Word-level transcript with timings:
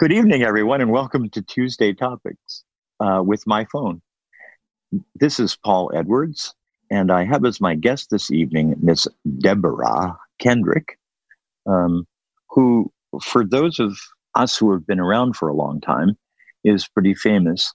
Good 0.00 0.12
evening, 0.12 0.42
everyone, 0.42 0.80
and 0.80 0.90
welcome 0.90 1.28
to 1.28 1.42
Tuesday 1.42 1.92
Topics 1.92 2.64
uh, 3.00 3.20
with 3.22 3.46
my 3.46 3.66
phone. 3.66 4.00
This 5.16 5.38
is 5.38 5.58
Paul 5.62 5.92
Edwards, 5.94 6.54
and 6.90 7.12
I 7.12 7.24
have 7.24 7.44
as 7.44 7.60
my 7.60 7.74
guest 7.74 8.08
this 8.08 8.30
evening 8.30 8.76
Miss 8.80 9.06
Deborah 9.40 10.16
Kendrick, 10.38 10.98
um, 11.66 12.06
who, 12.48 12.90
for 13.22 13.44
those 13.44 13.78
of 13.78 13.94
us 14.34 14.56
who 14.56 14.72
have 14.72 14.86
been 14.86 15.00
around 15.00 15.36
for 15.36 15.50
a 15.50 15.54
long 15.54 15.82
time, 15.82 16.16
is 16.64 16.88
pretty 16.88 17.12
famous. 17.12 17.70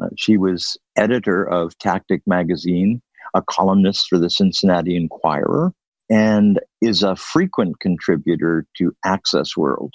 Uh, 0.00 0.10
she 0.16 0.36
was 0.36 0.78
editor 0.94 1.42
of 1.42 1.76
Tactic 1.78 2.22
magazine, 2.24 3.02
a 3.34 3.42
columnist 3.42 4.06
for 4.08 4.20
the 4.20 4.30
Cincinnati 4.30 4.94
Enquirer, 4.94 5.72
and 6.08 6.60
is 6.80 7.02
a 7.02 7.16
frequent 7.16 7.80
contributor 7.80 8.64
to 8.76 8.94
Access 9.04 9.56
World. 9.56 9.92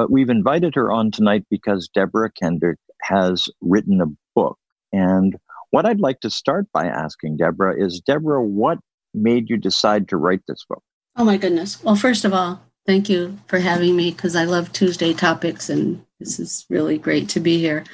But 0.00 0.10
we've 0.10 0.30
invited 0.30 0.74
her 0.76 0.90
on 0.90 1.10
tonight 1.10 1.44
because 1.50 1.86
Deborah 1.86 2.32
Kendrick 2.32 2.78
has 3.02 3.50
written 3.60 4.00
a 4.00 4.06
book. 4.34 4.58
And 4.94 5.36
what 5.72 5.84
I'd 5.84 6.00
like 6.00 6.20
to 6.20 6.30
start 6.30 6.64
by 6.72 6.86
asking 6.86 7.36
Deborah 7.36 7.78
is 7.78 8.00
Deborah, 8.00 8.42
what 8.42 8.78
made 9.12 9.50
you 9.50 9.58
decide 9.58 10.08
to 10.08 10.16
write 10.16 10.40
this 10.48 10.64
book? 10.66 10.82
Oh, 11.16 11.24
my 11.24 11.36
goodness. 11.36 11.84
Well, 11.84 11.96
first 11.96 12.24
of 12.24 12.32
all, 12.32 12.62
thank 12.86 13.10
you 13.10 13.38
for 13.46 13.58
having 13.58 13.94
me 13.94 14.10
because 14.10 14.34
I 14.34 14.44
love 14.44 14.72
Tuesday 14.72 15.12
topics 15.12 15.68
and 15.68 16.02
this 16.18 16.40
is 16.40 16.64
really 16.70 16.96
great 16.96 17.28
to 17.28 17.40
be 17.40 17.58
here. 17.58 17.84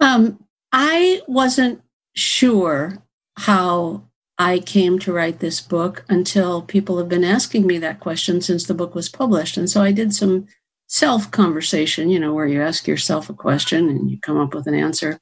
Um, 0.00 0.44
I 0.70 1.22
wasn't 1.26 1.80
sure 2.14 2.98
how 3.38 4.02
I 4.38 4.58
came 4.58 4.98
to 4.98 5.14
write 5.14 5.40
this 5.40 5.62
book 5.62 6.04
until 6.10 6.60
people 6.60 6.98
have 6.98 7.08
been 7.08 7.24
asking 7.24 7.66
me 7.66 7.78
that 7.78 8.00
question 8.00 8.42
since 8.42 8.66
the 8.66 8.74
book 8.74 8.94
was 8.94 9.08
published. 9.08 9.56
And 9.56 9.70
so 9.70 9.82
I 9.82 9.92
did 9.92 10.14
some 10.14 10.46
self 10.88 11.30
conversation, 11.30 12.10
you 12.10 12.18
know, 12.18 12.34
where 12.34 12.46
you 12.46 12.60
ask 12.60 12.88
yourself 12.88 13.30
a 13.30 13.34
question 13.34 13.88
and 13.88 14.10
you 14.10 14.18
come 14.18 14.38
up 14.38 14.54
with 14.54 14.66
an 14.66 14.74
answer. 14.74 15.20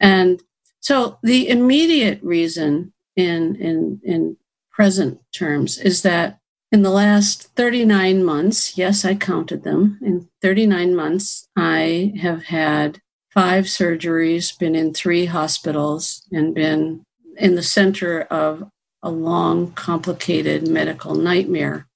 And 0.00 0.42
so 0.80 1.18
the 1.22 1.48
immediate 1.48 2.22
reason 2.22 2.92
in 3.16 3.56
in 3.56 4.00
in 4.02 4.36
present 4.72 5.20
terms 5.32 5.78
is 5.78 6.02
that 6.02 6.38
in 6.72 6.82
the 6.82 6.90
last 6.90 7.54
39 7.54 8.24
months, 8.24 8.76
yes, 8.76 9.04
I 9.04 9.14
counted 9.14 9.62
them. 9.62 9.98
In 10.02 10.28
39 10.42 10.96
months, 10.96 11.48
I 11.56 12.12
have 12.20 12.44
had 12.44 13.00
five 13.30 13.66
surgeries, 13.66 14.58
been 14.58 14.74
in 14.74 14.92
three 14.92 15.26
hospitals, 15.26 16.26
and 16.32 16.52
been 16.52 17.04
in 17.36 17.54
the 17.54 17.62
center 17.62 18.22
of 18.22 18.68
a 19.04 19.10
long, 19.10 19.70
complicated 19.72 20.66
medical 20.66 21.14
nightmare. 21.14 21.86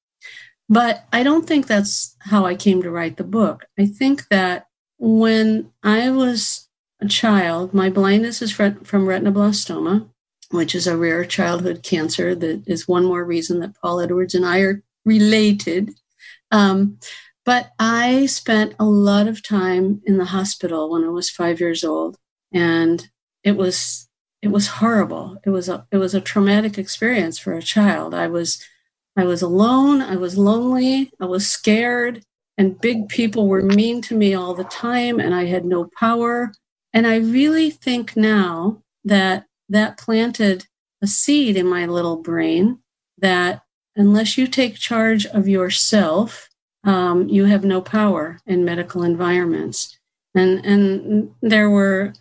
But 0.69 1.07
I 1.13 1.23
don't 1.23 1.47
think 1.47 1.67
that's 1.67 2.17
how 2.21 2.45
I 2.45 2.55
came 2.55 2.83
to 2.83 2.91
write 2.91 3.17
the 3.17 3.25
book. 3.25 3.67
I 3.79 3.87
think 3.87 4.29
that 4.29 4.67
when 4.99 5.71
I 5.83 6.11
was 6.11 6.69
a 7.01 7.09
child, 7.09 7.73
my 7.73 7.89
blindness 7.89 8.43
is 8.43 8.53
from 8.53 8.75
retinoblastoma, 8.75 10.09
which 10.51 10.75
is 10.75 10.87
a 10.87 10.97
rare 10.97 11.25
childhood 11.25 11.83
cancer 11.83 12.35
that 12.35 12.65
is 12.67 12.89
one 12.89 13.05
more 13.05 13.25
reason 13.25 13.61
that 13.61 13.77
Paul 13.81 14.01
Edwards 14.01 14.35
and 14.35 14.45
I 14.45 14.61
are 14.61 14.83
related. 15.05 15.95
Um, 16.51 16.99
but 17.45 17.73
I 17.79 18.27
spent 18.27 18.75
a 18.79 18.85
lot 18.85 19.27
of 19.27 19.43
time 19.43 20.03
in 20.05 20.19
the 20.19 20.27
hospital 20.27 20.91
when 20.91 21.05
I 21.05 21.09
was 21.09 21.31
five 21.31 21.61
years 21.61 21.83
old, 21.83 22.19
and 22.53 23.09
it 23.43 23.57
was 23.57 24.09
it 24.43 24.49
was 24.49 24.67
horrible. 24.67 25.39
It 25.47 25.51
was 25.51 25.69
a 25.69 25.87
it 25.91 25.97
was 25.97 26.15
a 26.15 26.21
traumatic 26.21 26.77
experience 26.77 27.39
for 27.39 27.55
a 27.55 27.63
child. 27.63 28.13
I 28.13 28.27
was 28.27 28.63
I 29.19 29.25
was 29.25 29.43
alone, 29.43 30.01
I 30.01 30.15
was 30.15 30.39
lonely, 30.39 31.11
I 31.21 31.25
was 31.25 31.51
scared, 31.51 32.23
and 32.57 32.81
big 32.81 33.09
people 33.09 33.49
were 33.49 33.63
mean 33.63 34.01
to 34.03 34.17
me 34.17 34.33
all 34.35 34.55
the 34.55 34.63
time, 34.63 35.19
and 35.19 35.35
I 35.35 35.47
had 35.47 35.65
no 35.65 35.91
power. 35.99 36.53
And 36.95 37.05
I 37.05 37.17
really 37.17 37.69
think 37.69 38.17
now 38.17 38.81
that 39.05 39.47
that 39.69 39.99
planted 39.99 40.67
a 41.03 41.09
seed 41.09 41.57
in 41.57 41.67
my 41.67 41.85
little 41.85 42.17
brain 42.17 42.79
that 43.19 43.63
unless 43.97 44.39
you 44.39 44.47
take 44.47 44.77
charge 44.77 45.27
of 45.27 45.49
yourself, 45.49 46.49
um, 46.85 47.29
you 47.29 47.45
have 47.47 47.65
no 47.65 47.81
power 47.81 48.39
in 48.47 48.65
medical 48.65 49.03
environments. 49.03 49.99
And, 50.33 50.65
and 50.65 51.33
there 51.43 51.69
were 51.69 52.13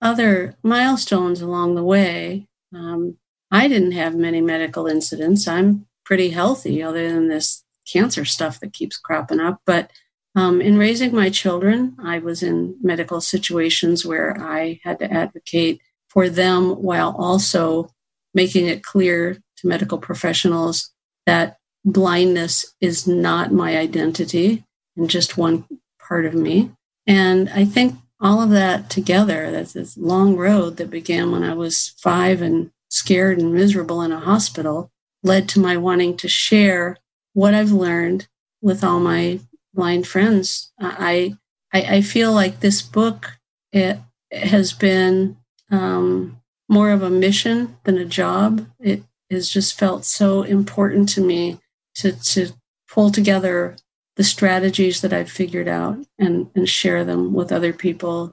other 0.00 0.56
milestones 0.62 1.40
along 1.40 1.74
the 1.74 1.82
way. 1.82 2.46
Um, 2.72 3.18
I 3.50 3.66
didn't 3.66 3.92
have 3.92 4.14
many 4.14 4.40
medical 4.40 4.86
incidents. 4.86 5.48
I'm 5.48 5.86
pretty 6.04 6.30
healthy 6.30 6.82
other 6.82 7.08
than 7.10 7.28
this 7.28 7.64
cancer 7.90 8.24
stuff 8.24 8.60
that 8.60 8.72
keeps 8.72 8.96
cropping 8.96 9.40
up. 9.40 9.60
But 9.66 9.90
um, 10.34 10.60
in 10.60 10.78
raising 10.78 11.14
my 11.14 11.30
children, 11.30 11.96
I 12.02 12.18
was 12.18 12.42
in 12.42 12.76
medical 12.82 13.20
situations 13.20 14.04
where 14.04 14.36
I 14.40 14.80
had 14.82 14.98
to 14.98 15.12
advocate 15.12 15.80
for 16.08 16.28
them 16.28 16.82
while 16.82 17.14
also 17.18 17.90
making 18.32 18.66
it 18.66 18.82
clear 18.82 19.38
to 19.58 19.66
medical 19.66 19.98
professionals 19.98 20.90
that 21.26 21.56
blindness 21.84 22.74
is 22.80 23.06
not 23.06 23.52
my 23.52 23.76
identity 23.76 24.64
and 24.96 25.08
just 25.08 25.38
one 25.38 25.64
part 26.00 26.24
of 26.24 26.34
me. 26.34 26.70
And 27.06 27.48
I 27.50 27.64
think 27.64 27.94
all 28.20 28.40
of 28.40 28.50
that 28.50 28.90
together, 28.90 29.50
that's 29.50 29.74
this 29.74 29.96
long 29.96 30.36
road 30.36 30.78
that 30.78 30.90
began 30.90 31.30
when 31.30 31.42
I 31.42 31.54
was 31.54 31.94
five 31.98 32.42
and 32.42 32.70
scared 32.88 33.38
and 33.38 33.52
miserable 33.52 34.02
in 34.02 34.12
a 34.12 34.20
hospital, 34.20 34.90
led 35.24 35.48
to 35.48 35.60
my 35.60 35.76
wanting 35.76 36.16
to 36.18 36.28
share 36.28 36.98
what 37.32 37.54
I've 37.54 37.72
learned 37.72 38.28
with 38.62 38.84
all 38.84 39.00
my 39.00 39.40
blind 39.72 40.06
friends. 40.06 40.72
I 40.78 41.36
I, 41.72 41.96
I 41.96 42.00
feel 42.02 42.32
like 42.32 42.60
this 42.60 42.82
book 42.82 43.38
it, 43.72 43.98
has 44.30 44.72
been 44.72 45.36
um, 45.70 46.40
more 46.68 46.90
of 46.90 47.02
a 47.02 47.10
mission 47.10 47.76
than 47.82 47.98
a 47.98 48.04
job. 48.04 48.66
It 48.78 49.02
has 49.30 49.50
just 49.50 49.76
felt 49.76 50.04
so 50.04 50.42
important 50.42 51.08
to 51.10 51.20
me 51.20 51.58
to 51.96 52.12
to 52.12 52.52
pull 52.88 53.10
together 53.10 53.76
the 54.16 54.24
strategies 54.24 55.00
that 55.00 55.12
I've 55.12 55.30
figured 55.30 55.66
out 55.66 55.98
and, 56.18 56.48
and 56.54 56.68
share 56.68 57.04
them 57.04 57.32
with 57.32 57.50
other 57.50 57.72
people. 57.72 58.32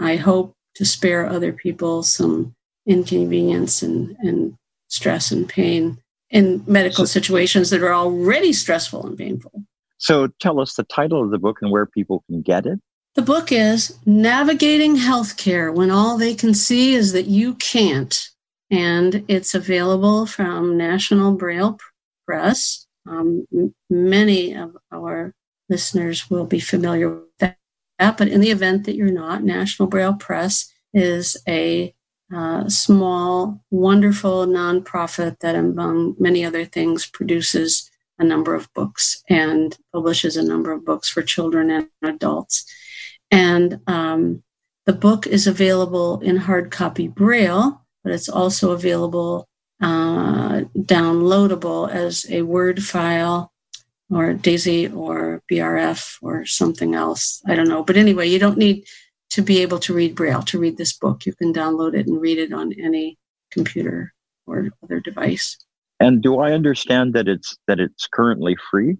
I 0.00 0.16
hope 0.16 0.56
to 0.74 0.84
spare 0.84 1.24
other 1.26 1.52
people 1.52 2.02
some 2.02 2.56
inconvenience 2.84 3.80
and, 3.80 4.16
and 4.18 4.56
stress 4.88 5.30
and 5.30 5.48
pain 5.48 6.02
in 6.34 6.64
medical 6.66 7.06
situations 7.06 7.70
that 7.70 7.80
are 7.80 7.94
already 7.94 8.52
stressful 8.52 9.06
and 9.06 9.16
painful. 9.16 9.62
So 9.98 10.26
tell 10.40 10.60
us 10.60 10.74
the 10.74 10.82
title 10.82 11.22
of 11.22 11.30
the 11.30 11.38
book 11.38 11.58
and 11.62 11.70
where 11.70 11.86
people 11.86 12.24
can 12.26 12.42
get 12.42 12.66
it. 12.66 12.80
The 13.14 13.22
book 13.22 13.52
is 13.52 13.96
Navigating 14.04 14.96
Healthcare 14.96 15.72
When 15.72 15.92
All 15.92 16.18
They 16.18 16.34
Can 16.34 16.52
See 16.52 16.94
Is 16.94 17.12
That 17.12 17.26
You 17.26 17.54
Can't. 17.54 18.28
And 18.68 19.24
it's 19.28 19.54
available 19.54 20.26
from 20.26 20.76
National 20.76 21.32
Braille 21.32 21.78
Press. 22.26 22.84
Um, 23.08 23.46
many 23.88 24.54
of 24.54 24.76
our 24.92 25.32
listeners 25.68 26.28
will 26.28 26.46
be 26.46 26.58
familiar 26.58 27.10
with 27.10 27.38
that. 27.38 27.56
But 28.18 28.26
in 28.26 28.40
the 28.40 28.50
event 28.50 28.86
that 28.86 28.96
you're 28.96 29.12
not, 29.12 29.44
National 29.44 29.88
Braille 29.88 30.14
Press 30.14 30.68
is 30.92 31.36
a 31.46 31.93
uh, 32.32 32.68
small, 32.68 33.60
wonderful 33.70 34.46
nonprofit 34.46 35.38
that, 35.40 35.54
among 35.54 36.14
many 36.18 36.44
other 36.44 36.64
things, 36.64 37.06
produces 37.06 37.90
a 38.18 38.24
number 38.24 38.54
of 38.54 38.72
books 38.74 39.22
and 39.28 39.76
publishes 39.92 40.36
a 40.36 40.42
number 40.42 40.72
of 40.72 40.84
books 40.84 41.08
for 41.08 41.22
children 41.22 41.70
and 41.70 41.88
adults. 42.02 42.64
And 43.30 43.80
um, 43.86 44.42
the 44.86 44.92
book 44.92 45.26
is 45.26 45.46
available 45.46 46.20
in 46.20 46.36
hard 46.36 46.70
copy 46.70 47.08
Braille, 47.08 47.82
but 48.02 48.12
it's 48.12 48.28
also 48.28 48.72
available 48.72 49.48
uh, 49.80 50.62
downloadable 50.76 51.90
as 51.90 52.26
a 52.30 52.42
Word 52.42 52.82
file 52.82 53.52
or 54.10 54.34
DAISY 54.34 54.88
or 54.88 55.42
BRF 55.50 56.18
or 56.22 56.44
something 56.46 56.94
else. 56.94 57.42
I 57.46 57.54
don't 57.54 57.68
know. 57.68 57.82
But 57.82 57.96
anyway, 57.96 58.28
you 58.28 58.38
don't 58.38 58.58
need 58.58 58.84
to 59.30 59.42
be 59.42 59.60
able 59.62 59.78
to 59.80 59.94
read 59.94 60.14
Braille 60.14 60.42
to 60.42 60.58
read 60.58 60.76
this 60.76 60.92
book. 60.92 61.26
You 61.26 61.34
can 61.34 61.52
download 61.52 61.94
it 61.94 62.06
and 62.06 62.20
read 62.20 62.38
it 62.38 62.52
on 62.52 62.72
any 62.74 63.18
computer 63.50 64.12
or 64.46 64.68
other 64.82 65.00
device. 65.00 65.56
And 66.00 66.22
do 66.22 66.38
I 66.38 66.52
understand 66.52 67.14
that 67.14 67.28
it's 67.28 67.56
that 67.66 67.80
it's 67.80 68.06
currently 68.06 68.56
free? 68.70 68.98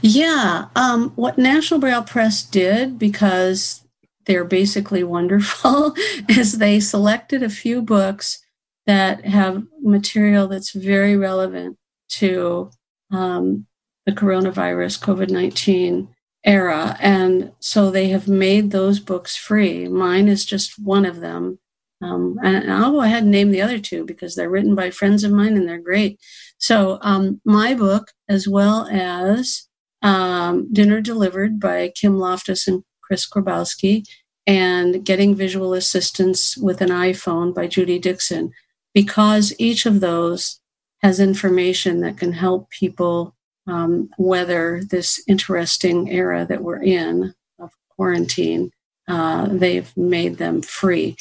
Yeah. 0.00 0.66
Um, 0.76 1.10
what 1.16 1.38
National 1.38 1.80
Braille 1.80 2.02
Press 2.02 2.42
did, 2.42 2.98
because 2.98 3.82
they're 4.26 4.44
basically 4.44 5.04
wonderful, 5.04 5.94
is 6.28 6.58
they 6.58 6.80
selected 6.80 7.42
a 7.42 7.50
few 7.50 7.82
books 7.82 8.38
that 8.86 9.24
have 9.24 9.62
material 9.82 10.48
that's 10.48 10.72
very 10.72 11.16
relevant 11.16 11.76
to 12.08 12.70
um, 13.10 13.66
the 14.06 14.12
coronavirus, 14.12 15.00
COVID 15.00 15.30
19 15.30 16.08
era. 16.44 16.96
And 17.00 17.52
so 17.60 17.90
they 17.90 18.08
have 18.08 18.28
made 18.28 18.70
those 18.70 19.00
books 19.00 19.36
free. 19.36 19.88
Mine 19.88 20.28
is 20.28 20.44
just 20.44 20.78
one 20.78 21.04
of 21.04 21.20
them. 21.20 21.58
Um, 22.02 22.38
and 22.42 22.72
I'll 22.72 22.92
go 22.92 23.02
ahead 23.02 23.24
and 23.24 23.30
name 23.30 23.50
the 23.50 23.60
other 23.60 23.78
two 23.78 24.06
because 24.06 24.34
they're 24.34 24.48
written 24.48 24.74
by 24.74 24.90
friends 24.90 25.22
of 25.22 25.32
mine 25.32 25.56
and 25.56 25.68
they're 25.68 25.78
great. 25.78 26.18
So, 26.56 26.98
um, 27.02 27.40
my 27.44 27.74
book, 27.74 28.12
as 28.28 28.48
well 28.48 28.88
as 28.90 29.68
um, 30.02 30.72
Dinner 30.72 31.02
Delivered 31.02 31.60
by 31.60 31.92
Kim 31.94 32.16
Loftus 32.16 32.66
and 32.66 32.84
Chris 33.02 33.28
Grabowski 33.28 34.04
and 34.46 35.04
Getting 35.04 35.34
Visual 35.34 35.74
Assistance 35.74 36.56
with 36.56 36.80
an 36.80 36.88
iPhone 36.88 37.54
by 37.54 37.66
Judy 37.66 37.98
Dixon, 37.98 38.52
because 38.94 39.52
each 39.58 39.84
of 39.84 40.00
those 40.00 40.60
has 41.02 41.20
information 41.20 42.00
that 42.00 42.16
can 42.16 42.32
help 42.32 42.70
people 42.70 43.34
um, 43.70 44.10
weather 44.18 44.82
this 44.90 45.22
interesting 45.28 46.10
era 46.10 46.44
that 46.46 46.62
we're 46.62 46.82
in 46.82 47.34
of 47.58 47.70
quarantine. 47.90 48.70
Uh, 49.08 49.48
they've 49.50 49.96
made 49.96 50.38
them 50.38 50.62
free. 50.62 51.16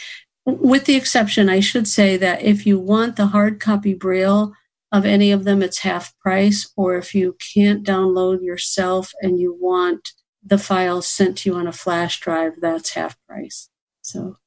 With 0.46 0.86
the 0.86 0.96
exception, 0.96 1.50
I 1.50 1.60
should 1.60 1.88
say 1.88 2.18
that 2.18 2.42
if 2.42 2.66
you 2.66 2.80
want 2.80 3.16
the 3.16 3.28
hard 3.28 3.60
copy 3.60 3.94
Braille 3.94 4.54
of 4.92 5.06
any 5.06 5.32
of 5.32 5.44
them, 5.44 5.62
it's 5.62 5.80
half 5.80 6.18
price. 6.20 6.72
Or 6.76 6.98
if 6.98 7.14
you 7.14 7.38
can't 7.54 7.86
download 7.86 8.44
yourself 8.44 9.12
and 9.22 9.40
you 9.40 9.56
want 9.60 10.10
the 10.44 10.58
files 10.58 11.08
sent 11.08 11.40
to 11.40 11.50
you 11.50 11.56
on 11.56 11.68
a 11.68 11.72
flash 11.72 12.20
drive, 12.20 12.54
that's 12.62 12.92
half 12.92 13.18
price. 13.28 13.70
So 14.02 14.38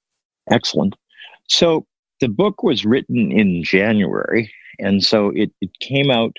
excellent. 0.51 0.97
So 1.49 1.87
the 2.21 2.29
book 2.29 2.63
was 2.63 2.85
written 2.85 3.31
in 3.31 3.63
January, 3.63 4.53
and 4.79 5.05
so 5.05 5.31
it, 5.35 5.53
it 5.61 5.71
came 5.81 6.11
out 6.11 6.37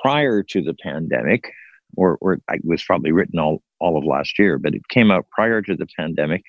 prior 0.00 0.42
to 0.42 0.62
the 0.62 0.74
pandemic, 0.74 1.52
or, 1.96 2.18
or 2.20 2.34
it 2.34 2.64
was 2.64 2.82
probably 2.82 3.12
written 3.12 3.38
all, 3.38 3.62
all 3.80 3.98
of 3.98 4.04
last 4.04 4.38
year, 4.38 4.58
but 4.58 4.74
it 4.74 4.88
came 4.88 5.10
out 5.10 5.26
prior 5.30 5.60
to 5.62 5.76
the 5.76 5.86
pandemic. 5.98 6.42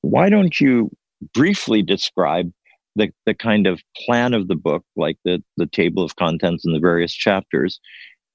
Why 0.00 0.28
don't 0.28 0.60
you 0.60 0.90
briefly 1.32 1.82
describe 1.82 2.52
the, 2.96 3.10
the 3.24 3.34
kind 3.34 3.66
of 3.66 3.80
plan 4.04 4.34
of 4.34 4.48
the 4.48 4.56
book, 4.56 4.84
like 4.96 5.16
the, 5.24 5.42
the 5.56 5.66
table 5.66 6.02
of 6.02 6.16
contents 6.16 6.64
and 6.64 6.74
the 6.74 6.80
various 6.80 7.12
chapters, 7.12 7.80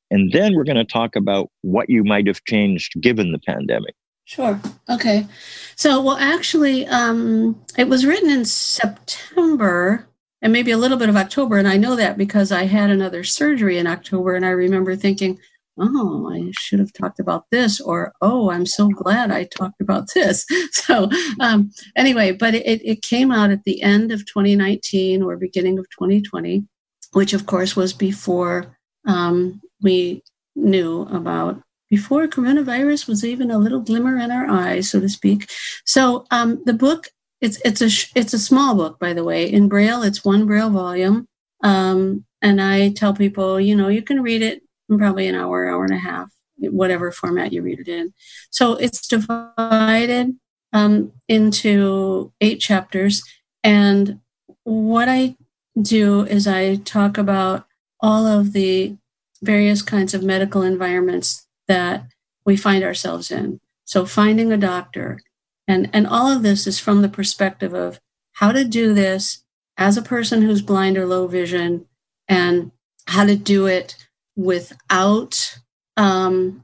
and 0.10 0.32
then 0.34 0.56
we're 0.56 0.66
going 0.66 0.76
to 0.76 0.84
talk 0.84 1.16
about 1.16 1.50
what 1.62 1.90
you 1.90 2.04
might 2.04 2.28
have 2.28 2.44
changed 2.44 3.00
given 3.02 3.32
the 3.32 3.40
pandemic. 3.40 3.96
Sure. 4.26 4.60
Okay. 4.90 5.28
So, 5.76 6.02
well, 6.02 6.18
actually, 6.18 6.86
um, 6.88 7.60
it 7.78 7.88
was 7.90 8.06
written 8.06 8.30
in 8.30 8.46
September 8.46 10.08
and 10.42 10.52
maybe 10.52 10.72
a 10.72 10.78
little 10.78 10.98
bit 10.98 11.10
of 11.10 11.16
October. 11.16 11.58
And 11.58 11.68
I 11.68 11.78
know 11.78 11.96
that 11.96 12.18
because 12.18 12.52
I 12.52 12.66
had 12.66 12.90
another 12.90 13.24
surgery 13.24 13.78
in 13.78 13.88
October. 13.88 14.36
And 14.36 14.46
I 14.46 14.50
remember 14.50 14.96
thinking, 14.96 15.40
oh, 15.78 16.30
I 16.32 16.52
should 16.60 16.80
have 16.80 16.94
talked 16.94 17.20
about 17.20 17.46
this, 17.52 17.80
or 17.80 18.14
oh, 18.22 18.52
I'm 18.52 18.66
so 18.66 18.90
glad 18.90 19.32
I 19.32 19.46
talked 19.46 19.82
about 19.82 20.08
this. 20.14 20.46
So, 20.74 21.10
um, 21.40 21.72
anyway, 21.96 22.32
but 22.32 22.56
it, 22.56 22.82
it 22.84 23.02
came 23.02 23.32
out 23.32 23.52
at 23.52 23.64
the 23.64 23.82
end 23.82 24.12
of 24.12 24.26
2019 24.26 25.22
or 25.22 25.38
beginning 25.38 25.78
of 25.80 25.86
2020, 25.92 26.66
which 27.14 27.34
of 27.34 27.46
course 27.46 27.76
was 27.76 27.94
before 27.94 28.78
um, 29.06 29.62
we 29.82 30.24
knew 30.56 31.04
about 31.04 31.62
before 31.90 32.28
coronavirus 32.28 33.08
was 33.08 33.24
even 33.24 33.52
a 33.52 33.58
little 33.58 33.82
glimmer 33.82 34.18
in 34.18 34.32
our 34.32 34.50
eyes, 34.50 34.90
so 34.90 35.00
to 35.00 35.10
speak. 35.10 35.50
So 35.86 36.26
um, 36.32 36.62
the 36.66 36.74
book 36.74 37.10
it's 37.42 37.60
it's 37.66 37.82
a 37.82 38.20
it's 38.20 38.34
a 38.34 38.40
small 38.40 38.76
book, 38.76 39.00
by 39.00 39.14
the 39.14 39.24
way. 39.24 39.52
In 39.52 39.68
Braille, 39.68 40.04
it's 40.04 40.24
one 40.24 40.46
Braille 40.46 40.70
volume, 40.70 41.28
um, 41.64 42.26
and 42.42 42.62
I 42.62 42.90
tell 42.90 43.14
people, 43.14 43.60
you 43.60 43.76
know, 43.76 43.88
you 43.88 44.02
can 44.02 44.22
read 44.22 44.42
it 44.42 44.62
in 44.90 44.98
probably 44.98 45.28
an 45.28 45.36
hour, 45.36 45.68
hour 45.68 45.84
and 45.84 45.94
a 45.94 45.98
half, 45.98 46.30
whatever 46.58 47.12
format 47.12 47.52
you 47.52 47.62
read 47.62 47.80
it 47.80 47.88
in. 47.88 48.14
So 48.52 48.76
it's 48.76 49.08
divided 49.08 50.36
um, 50.72 51.12
into 51.28 52.32
eight 52.42 52.60
chapters, 52.60 53.24
and 53.64 54.20
what 54.64 55.10
I 55.10 55.36
do 55.82 56.26
is 56.26 56.48
I 56.48 56.76
talk 56.76 57.18
about 57.18 57.66
all 58.00 58.28
of 58.28 58.54
the 58.54 58.96
various 59.42 59.82
kinds 59.82 60.14
of 60.14 60.24
medical 60.24 60.62
environments 60.62 61.48
that 61.68 62.06
we 62.46 62.56
find 62.56 62.84
ourselves 62.84 63.32
in. 63.32 63.60
So, 63.86 64.06
finding 64.06 64.52
a 64.52 64.58
doctor, 64.58 65.20
and, 65.68 65.90
and 65.94 66.08
all 66.08 66.28
of 66.28 66.44
this 66.44 66.68
is 66.68 66.80
from 66.80 67.02
the 67.02 67.10
perspective 67.10 67.74
of 67.74 68.00
how 68.34 68.52
to 68.52 68.64
do 68.64 68.94
this 68.94 69.44
as 69.78 69.98
a 69.98 70.02
person 70.02 70.42
who's 70.42 70.62
blind 70.62 70.98
or 70.98 71.06
low 71.06 71.28
vision 71.28 71.86
and 72.28 72.72
how 73.08 73.26
to 73.26 73.36
do 73.36 73.66
it 73.66 73.96
without 74.36 75.60
um, 75.98 76.64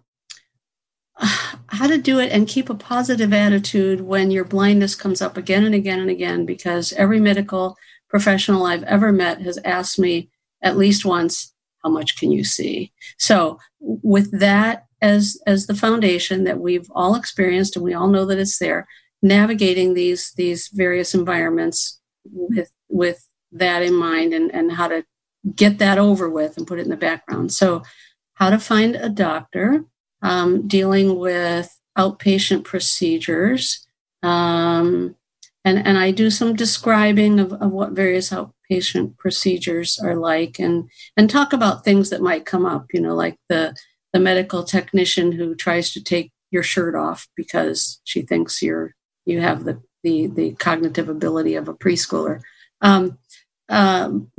how 1.18 1.88
to 1.88 1.98
do 1.98 2.20
it 2.20 2.32
and 2.32 2.48
keep 2.48 2.70
a 2.70 2.76
positive 2.76 3.34
attitude 3.34 4.02
when 4.02 4.32
your 4.32 4.44
blindness 4.44 4.96
comes 4.96 5.22
up 5.22 5.36
again 5.36 5.66
and 5.66 5.76
again 5.76 6.00
and 6.00 6.10
again 6.10 6.46
because 6.46 6.94
every 6.94 7.20
medical 7.20 7.76
professional 8.10 8.66
I've 8.66 8.84
ever 8.84 9.12
met 9.12 9.42
has 9.42 9.60
asked 9.66 10.00
me 10.00 10.30
at 10.62 10.78
least 10.78 11.06
once 11.06 11.54
how 11.84 11.90
much 11.90 12.18
can 12.18 12.32
you 12.32 12.44
see? 12.44 12.92
So 13.18 13.60
with 13.80 14.40
that 14.40 14.87
as 15.02 15.40
as 15.46 15.68
the 15.68 15.76
foundation 15.76 16.44
that 16.44 16.60
we've 16.60 16.90
all 16.92 17.16
experienced 17.16 17.76
and 17.76 17.86
we 17.86 17.94
all 17.94 18.08
know 18.08 18.26
that 18.26 18.40
it's 18.40 18.58
there 18.58 18.88
navigating 19.22 19.94
these 19.94 20.34
these 20.34 20.70
various 20.70 21.14
environments 21.14 22.00
with 22.32 22.72
with 22.90 23.28
that 23.52 23.82
in 23.84 23.94
mind 23.94 24.34
and 24.34 24.54
and 24.54 24.72
how 24.72 24.88
to 24.88 25.04
get 25.56 25.78
that 25.80 25.98
over 25.98 26.30
with 26.30 26.58
and 26.58 26.68
put 26.68 26.80
it 26.80 26.84
in 26.84 26.90
the 26.90 26.98
background. 26.98 27.54
So 27.54 27.84
how 28.34 28.50
to 28.50 28.60
find 28.60 28.96
a 28.96 29.10
doctor 29.10 29.86
um, 30.22 30.68
dealing 30.68 31.18
with 31.18 31.74
outpatient 31.98 32.64
procedures 32.64 33.88
um, 34.24 35.16
and 35.66 35.86
and 35.86 35.98
i 35.98 36.12
do 36.12 36.30
some 36.30 36.56
describing 36.56 37.40
of, 37.40 37.54
of 37.54 37.72
what 37.72 37.92
various 37.92 38.30
outpatient 38.30 39.18
procedures 39.18 40.00
are 40.00 40.16
like 40.16 40.60
and 40.60 40.90
and 41.16 41.30
talk 41.30 41.54
about 41.54 41.84
things 41.84 42.10
that 42.10 42.22
might 42.22 42.46
come 42.46 42.66
up 42.66 42.86
you 42.94 43.02
know 43.02 43.16
like 43.16 43.36
the 43.50 43.76
the 44.14 44.20
medical 44.20 44.64
technician 44.64 45.32
who 45.32 45.56
tries 45.56 45.92
to 45.94 46.04
take 46.04 46.32
your 46.52 46.64
shirt 46.64 46.96
off 46.96 47.28
because 47.36 48.00
she 48.04 48.22
thinks 48.22 48.62
you're 48.62 48.96
you 49.26 49.42
have 49.42 49.66
the 49.66 49.82
the, 50.04 50.28
the 50.28 50.52
cognitive 50.54 51.10
ability 51.10 51.56
of 51.56 51.68
a 51.68 51.74
preschooler. 51.74 52.42
Um, 52.82 53.18
um, 53.68 54.32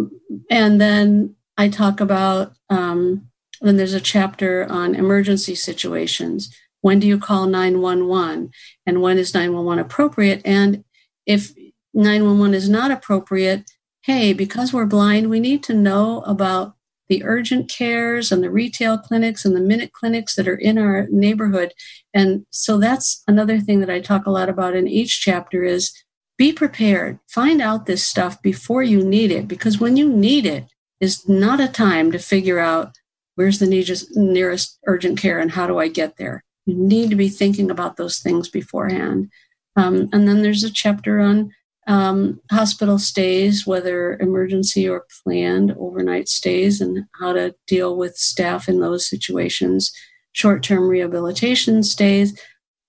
and 0.51 0.81
then 0.81 1.35
I 1.59 1.69
talk 1.69 2.01
about 2.01 2.55
um, 2.71 3.29
then 3.61 3.77
there's 3.77 3.95
a 3.95 4.01
chapter 4.01 4.67
on 4.71 4.95
emergency 4.95 5.55
situations. 5.55 6.55
When 6.81 7.01
do 7.01 7.07
you 7.07 7.19
call 7.19 7.47
911? 7.47 8.51
And 8.87 9.03
when 9.03 9.19
is 9.19 9.35
911 9.35 9.85
appropriate? 9.85 10.43
And 10.45 10.85
if 11.27 11.53
911 11.93 12.55
is 12.55 12.69
not 12.69 12.91
appropriate, 12.91 13.69
hey, 14.03 14.33
because 14.33 14.73
we're 14.73 14.87
blind, 14.87 15.29
we 15.29 15.41
need 15.41 15.63
to 15.65 15.75
know 15.75 16.21
about 16.21 16.75
the 17.09 17.25
urgent 17.25 17.71
cares 17.71 18.31
and 18.31 18.43
the 18.43 18.51
retail 18.51 18.99
clinics 18.99 19.45
and 19.45 19.57
the 19.57 19.61
minute 19.61 19.93
clinics 19.93 20.35
that 20.35 20.49
are 20.49 20.57
in 20.57 20.79
our 20.79 21.07
neighborhood. 21.11 21.73
And 22.13 22.45
so 22.51 22.79
that's 22.79 23.23
another 23.27 23.61
thing 23.61 23.81
that 23.81 23.91
I 23.91 24.01
talk 24.01 24.27
a 24.27 24.31
lot 24.31 24.49
about 24.49 24.77
in 24.77 24.87
each 24.87 25.21
chapter 25.21 25.65
is 25.65 25.93
be 26.37 26.53
prepared. 26.53 27.19
Find 27.29 27.61
out 27.61 27.87
this 27.87 28.07
stuff 28.07 28.41
before 28.43 28.83
you 28.83 29.05
need 29.05 29.31
it 29.31 29.49
because 29.49 29.81
when 29.81 29.97
you 29.97 30.09
need 30.09 30.47
it 30.47 30.67
is 31.01 31.29
not 31.29 31.61
a 31.61 31.69
time 31.69 32.13
to 32.13 32.19
figure 32.19 32.59
out 32.59 32.97
where's 33.35 33.59
the 33.59 33.67
nearest, 34.15 34.79
urgent 34.87 35.19
care 35.19 35.39
and 35.39 35.53
how 35.53 35.67
do 35.67 35.79
I 35.79 35.89
get 35.89 36.17
there. 36.17 36.45
You 36.67 36.75
need 36.75 37.11
to 37.11 37.17
be 37.17 37.29
thinking 37.29 37.71
about 37.71 37.97
those 37.97 38.19
things 38.19 38.49
beforehand. 38.49 39.31
Um, 39.77 40.09
and 40.13 40.27
then 40.27 40.43
there's 40.43 40.65
a 40.65 40.73
chapter 40.73 41.21
on 41.21 41.53
um, 41.89 42.41
hospital 42.51 42.99
stays, 42.99 43.67
whether 43.67 44.19
emergency 44.19 44.87
or 44.89 45.07
planned 45.25 45.75
overnight 45.79 46.29
stays, 46.29 46.81
and 46.81 47.07
how 47.19 47.33
to 47.33 47.55
deal 47.67 47.97
with 47.97 48.17
staff 48.17 48.69
in 48.69 48.81
those 48.81 49.09
situations, 49.09 49.91
short 50.33 50.63
term 50.63 50.87
rehabilitation 50.87 51.83
stays. 51.83 52.39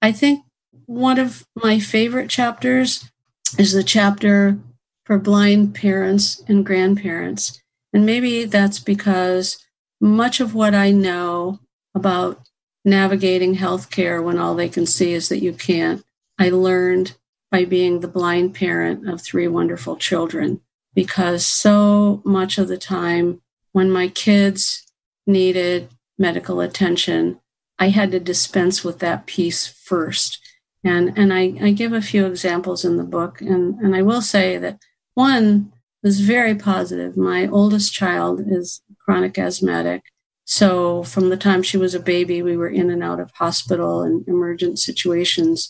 I 0.01 0.11
think 0.11 0.43
one 0.85 1.17
of 1.17 1.47
my 1.55 1.79
favorite 1.79 2.29
chapters 2.29 3.09
is 3.57 3.71
the 3.71 3.83
chapter 3.83 4.59
for 5.05 5.17
blind 5.17 5.73
parents 5.73 6.43
and 6.47 6.65
grandparents. 6.65 7.61
And 7.93 8.05
maybe 8.05 8.45
that's 8.45 8.79
because 8.79 9.57
much 10.01 10.39
of 10.39 10.53
what 10.53 10.75
I 10.75 10.91
know 10.91 11.59
about 11.95 12.41
navigating 12.85 13.55
healthcare 13.55 14.23
when 14.23 14.37
all 14.37 14.55
they 14.55 14.69
can 14.69 14.85
see 14.85 15.13
is 15.13 15.29
that 15.29 15.41
you 15.41 15.53
can't, 15.53 16.03
I 16.37 16.49
learned 16.49 17.13
by 17.51 17.65
being 17.65 17.99
the 17.99 18.07
blind 18.07 18.53
parent 18.53 19.09
of 19.09 19.21
three 19.21 19.47
wonderful 19.47 19.95
children 19.95 20.61
because 20.93 21.45
so 21.45 22.21
much 22.25 22.57
of 22.57 22.67
the 22.67 22.77
time 22.77 23.41
when 23.71 23.89
my 23.89 24.07
kids 24.07 24.91
needed 25.25 25.89
medical 26.17 26.59
attention, 26.59 27.39
I 27.77 27.89
had 27.89 28.11
to 28.11 28.19
dispense 28.19 28.83
with 28.83 28.99
that 28.99 29.25
piece 29.25 29.67
first. 29.67 30.39
And, 30.83 31.17
and 31.17 31.33
I, 31.33 31.53
I 31.61 31.71
give 31.71 31.93
a 31.93 32.01
few 32.01 32.25
examples 32.25 32.83
in 32.83 32.97
the 32.97 33.03
book. 33.03 33.41
And, 33.41 33.75
and 33.79 33.95
I 33.95 34.01
will 34.01 34.21
say 34.21 34.57
that 34.57 34.79
one 35.13 35.71
was 36.03 36.21
very 36.21 36.55
positive. 36.55 37.17
My 37.17 37.47
oldest 37.47 37.93
child 37.93 38.41
is 38.45 38.81
chronic 39.03 39.37
asthmatic. 39.37 40.03
So 40.45 41.03
from 41.03 41.29
the 41.29 41.37
time 41.37 41.61
she 41.61 41.77
was 41.77 41.93
a 41.93 41.99
baby, 41.99 42.41
we 42.41 42.57
were 42.57 42.69
in 42.69 42.89
and 42.89 43.03
out 43.03 43.19
of 43.19 43.31
hospital 43.31 44.01
and 44.01 44.27
emergent 44.27 44.79
situations. 44.79 45.69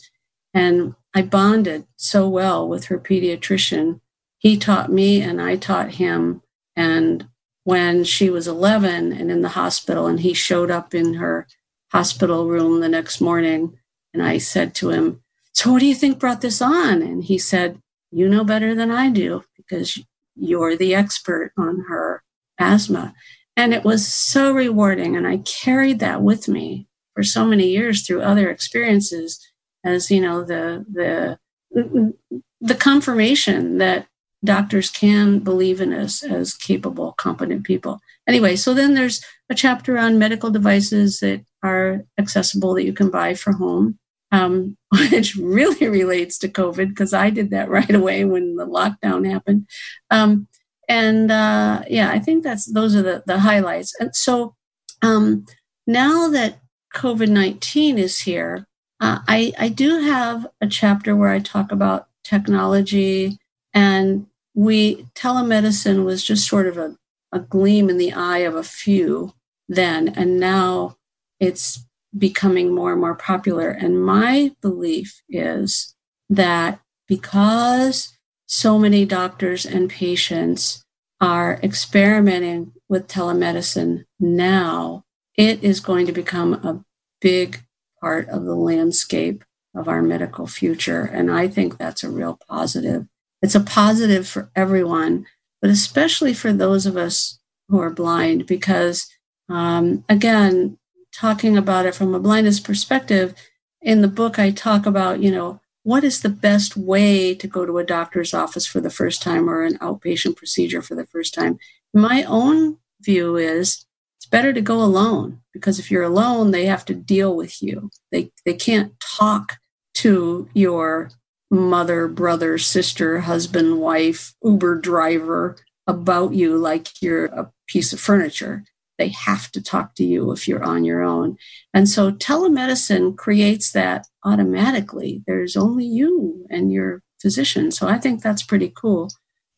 And 0.53 0.95
I 1.15 1.23
bonded 1.23 1.85
so 1.95 2.27
well 2.27 2.67
with 2.67 2.85
her 2.85 2.99
pediatrician. 2.99 4.01
He 4.37 4.57
taught 4.57 4.91
me 4.91 5.21
and 5.21 5.41
I 5.41 5.55
taught 5.55 5.91
him. 5.95 6.41
And 6.75 7.27
when 7.63 8.03
she 8.03 8.29
was 8.29 8.47
11 8.47 9.11
and 9.13 9.31
in 9.31 9.41
the 9.41 9.49
hospital, 9.49 10.07
and 10.07 10.19
he 10.19 10.33
showed 10.33 10.71
up 10.71 10.93
in 10.93 11.15
her 11.15 11.47
hospital 11.91 12.47
room 12.47 12.79
the 12.79 12.89
next 12.89 13.21
morning, 13.21 13.77
And 14.13 14.23
I 14.23 14.37
said 14.37 14.73
to 14.75 14.89
him, 14.89 15.21
So 15.53 15.71
what 15.71 15.79
do 15.79 15.85
you 15.85 15.95
think 15.95 16.19
brought 16.19 16.41
this 16.41 16.61
on? 16.61 17.01
And 17.01 17.23
he 17.23 17.37
said, 17.37 17.81
You 18.11 18.29
know 18.29 18.43
better 18.43 18.73
than 18.73 18.91
I 18.91 19.09
do 19.09 19.43
because 19.57 19.99
you're 20.35 20.75
the 20.75 20.95
expert 20.95 21.51
on 21.57 21.85
her 21.89 22.23
asthma. 22.59 23.13
And 23.57 23.73
it 23.73 23.83
was 23.83 24.07
so 24.07 24.53
rewarding. 24.53 25.15
And 25.15 25.27
I 25.27 25.37
carried 25.39 25.99
that 25.99 26.21
with 26.21 26.47
me 26.47 26.87
for 27.13 27.23
so 27.23 27.45
many 27.45 27.67
years 27.67 28.05
through 28.05 28.21
other 28.21 28.49
experiences 28.49 29.39
as, 29.83 30.11
you 30.11 30.21
know, 30.21 30.43
the, 30.43 30.85
the, 30.91 32.13
the 32.61 32.75
confirmation 32.75 33.77
that 33.77 34.07
doctors 34.43 34.89
can 34.89 35.39
believe 35.39 35.81
in 35.81 35.93
us 35.93 36.23
as 36.23 36.53
capable, 36.53 37.13
competent 37.13 37.63
people. 37.63 37.99
Anyway, 38.27 38.55
so 38.55 38.73
then 38.73 38.93
there's 38.93 39.23
a 39.49 39.55
chapter 39.55 39.97
on 39.97 40.19
medical 40.19 40.49
devices 40.49 41.19
that 41.19 41.43
are 41.63 42.05
accessible 42.17 42.73
that 42.75 42.85
you 42.85 42.93
can 42.93 43.09
buy 43.09 43.33
for 43.33 43.53
home, 43.53 43.97
um, 44.31 44.77
which 45.11 45.35
really 45.35 45.87
relates 45.87 46.37
to 46.39 46.47
COVID 46.47 46.89
because 46.89 47.13
I 47.13 47.29
did 47.29 47.49
that 47.51 47.69
right 47.77 47.93
away 47.93 48.25
when 48.25 48.55
the 48.55 48.67
lockdown 48.67 49.29
happened. 49.29 49.67
Um, 50.09 50.47
and 50.87 51.31
uh, 51.31 51.83
yeah, 51.87 52.09
I 52.09 52.19
think 52.19 52.43
that's 52.43 52.65
those 52.71 52.95
are 52.95 53.03
the, 53.03 53.23
the 53.27 53.39
highlights. 53.39 53.93
And 53.99 54.15
so 54.15 54.55
um, 55.01 55.45
now 55.85 56.29
that 56.29 56.59
COVID 56.95 57.29
19 57.29 57.99
is 57.99 58.19
here, 58.19 58.67
uh, 58.99 59.19
I, 59.27 59.53
I 59.57 59.69
do 59.69 59.99
have 59.99 60.47
a 60.61 60.67
chapter 60.67 61.15
where 61.15 61.29
I 61.29 61.39
talk 61.39 61.71
about 61.71 62.07
technology 62.23 63.37
and 63.73 64.27
we 64.53 65.05
telemedicine 65.15 66.03
was 66.03 66.23
just 66.23 66.47
sort 66.47 66.67
of 66.67 66.77
a, 66.77 66.97
a 67.31 67.39
gleam 67.39 67.89
in 67.89 67.97
the 67.97 68.13
eye 68.13 68.39
of 68.39 68.55
a 68.55 68.63
few 68.63 69.33
then 69.67 70.09
and 70.09 70.39
now 70.39 70.97
it's 71.39 71.85
becoming 72.17 72.73
more 72.73 72.91
and 72.91 73.01
more 73.01 73.15
popular. 73.15 73.69
And 73.69 74.03
my 74.03 74.51
belief 74.61 75.21
is 75.29 75.95
that 76.29 76.79
because 77.07 78.17
so 78.47 78.79
many 78.79 79.05
doctors 79.05 79.65
and 79.65 79.89
patients 79.89 80.83
are 81.21 81.59
experimenting 81.61 82.73
with 82.87 83.07
telemedicine 83.07 84.05
now 84.19 85.03
it 85.35 85.63
is 85.63 85.79
going 85.79 86.05
to 86.05 86.11
become 86.11 86.53
a 86.53 86.83
big 87.21 87.61
part 88.01 88.27
of 88.29 88.45
the 88.45 88.55
landscape 88.55 89.43
of 89.75 89.87
our 89.87 90.01
medical 90.01 90.47
future 90.47 91.03
and 91.03 91.31
i 91.31 91.47
think 91.47 91.77
that's 91.77 92.03
a 92.03 92.09
real 92.09 92.39
positive 92.47 93.07
it's 93.41 93.55
a 93.55 93.61
positive 93.61 94.27
for 94.27 94.51
everyone, 94.55 95.25
but 95.61 95.69
especially 95.69 96.33
for 96.33 96.51
those 96.51 96.85
of 96.85 96.97
us 96.97 97.39
who 97.69 97.79
are 97.79 97.89
blind, 97.89 98.45
because 98.45 99.07
um, 99.49 100.03
again, 100.09 100.77
talking 101.13 101.57
about 101.57 101.85
it 101.85 101.95
from 101.95 102.13
a 102.13 102.19
blindness 102.19 102.59
perspective, 102.59 103.33
in 103.81 104.01
the 104.01 104.07
book, 104.07 104.37
I 104.37 104.51
talk 104.51 104.85
about, 104.85 105.21
you 105.21 105.31
know, 105.31 105.61
what 105.83 106.03
is 106.03 106.21
the 106.21 106.29
best 106.29 106.75
way 106.75 107.33
to 107.33 107.47
go 107.47 107.65
to 107.65 107.77
a 107.77 107.85
doctor's 107.85 108.33
office 108.33 108.65
for 108.65 108.81
the 108.81 108.89
first 108.89 109.21
time 109.21 109.49
or 109.49 109.63
an 109.63 109.77
outpatient 109.77 110.35
procedure 110.35 110.81
for 110.81 110.95
the 110.95 111.07
first 111.07 111.33
time? 111.33 111.57
My 111.93 112.23
own 112.23 112.77
view 113.01 113.37
is 113.37 113.85
better 114.29 114.53
to 114.53 114.61
go 114.61 114.81
alone 114.81 115.41
because 115.53 115.79
if 115.79 115.89
you're 115.89 116.03
alone, 116.03 116.51
they 116.51 116.65
have 116.65 116.85
to 116.85 116.93
deal 116.93 117.35
with 117.35 117.61
you. 117.61 117.89
They, 118.11 118.31
they 118.45 118.53
can't 118.53 118.93
talk 118.99 119.57
to 119.95 120.49
your 120.53 121.11
mother, 121.51 122.07
brother, 122.07 122.57
sister, 122.57 123.21
husband, 123.21 123.79
wife, 123.79 124.33
Uber 124.43 124.75
driver 124.75 125.57
about 125.87 126.33
you 126.33 126.57
like 126.57 127.01
you're 127.01 127.25
a 127.25 127.51
piece 127.67 127.91
of 127.91 127.99
furniture. 127.99 128.63
They 128.97 129.09
have 129.09 129.51
to 129.53 129.63
talk 129.63 129.95
to 129.95 130.03
you 130.03 130.31
if 130.31 130.47
you're 130.47 130.63
on 130.63 130.83
your 130.83 131.01
own. 131.01 131.37
And 131.73 131.89
so 131.89 132.11
telemedicine 132.11 133.17
creates 133.17 133.71
that 133.71 134.05
automatically. 134.23 135.23
There's 135.25 135.55
only 135.55 135.85
you 135.85 136.45
and 136.49 136.71
your 136.71 137.01
physician. 137.21 137.71
So 137.71 137.87
I 137.87 137.97
think 137.97 138.21
that's 138.21 138.43
pretty 138.43 138.71
cool. 138.75 139.09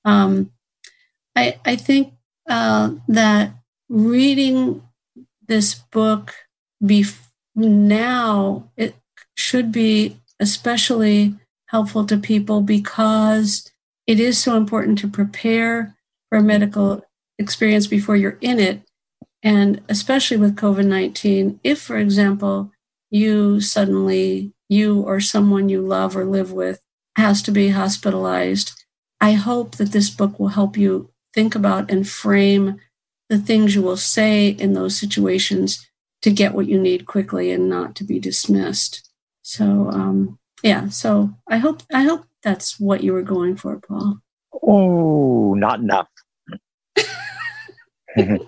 Um, 0.06 0.51
I, 1.36 1.60
I 1.66 1.75
think 1.75 2.13
uh, 2.50 2.92
that 3.08 3.54
reading 3.91 4.81
this 5.48 5.75
book 5.75 6.33
bef- 6.81 7.27
now, 7.53 8.71
it 8.77 8.95
should 9.36 9.71
be 9.71 10.17
especially 10.39 11.36
helpful 11.67 12.05
to 12.05 12.17
people 12.17 12.62
because 12.62 13.69
it 14.07 14.19
is 14.19 14.38
so 14.38 14.55
important 14.55 14.98
to 15.00 15.10
prepare 15.10 15.95
for 16.29 16.38
a 16.38 16.43
medical 16.43 17.03
experience 17.38 17.86
before 17.86 18.15
you're 18.15 18.38
in 18.39 18.60
it. 18.60 18.81
And 19.43 19.81
especially 19.89 20.38
with 20.38 20.55
COVID 20.55 20.86
19, 20.86 21.60
if, 21.63 21.81
for 21.81 21.98
example, 21.98 22.71
you 23.10 23.60
suddenly, 23.60 24.53
you 24.69 25.01
or 25.01 25.19
someone 25.19 25.67
you 25.67 25.81
love 25.81 26.15
or 26.15 26.24
live 26.24 26.53
with 26.53 26.79
has 27.17 27.41
to 27.41 27.51
be 27.51 27.69
hospitalized, 27.69 28.71
I 29.19 29.33
hope 29.33 29.75
that 29.75 29.91
this 29.91 30.10
book 30.10 30.39
will 30.39 30.50
help 30.50 30.77
you 30.77 31.10
think 31.33 31.55
about 31.55 31.91
and 31.91 32.07
frame 32.07 32.79
the 33.31 33.39
things 33.39 33.73
you 33.73 33.81
will 33.81 33.97
say 33.97 34.50
in 34.50 34.73
those 34.73 35.00
situations 35.00 35.88
to 36.21 36.29
get 36.29 36.53
what 36.53 36.67
you 36.67 36.79
need 36.79 37.07
quickly 37.07 37.51
and 37.51 37.67
not 37.67 37.95
to 37.95 38.03
be 38.03 38.19
dismissed. 38.19 39.09
So, 39.41 39.89
um, 39.89 40.38
yeah 40.63 40.89
so 40.89 41.29
i 41.47 41.57
hope 41.57 41.81
i 41.93 42.03
hope 42.03 42.25
that's 42.43 42.79
what 42.79 43.03
you 43.03 43.13
were 43.13 43.21
going 43.21 43.55
for 43.55 43.79
paul. 43.79 44.17
Oh 44.63 45.53
not 45.55 45.79
enough. 45.79 46.07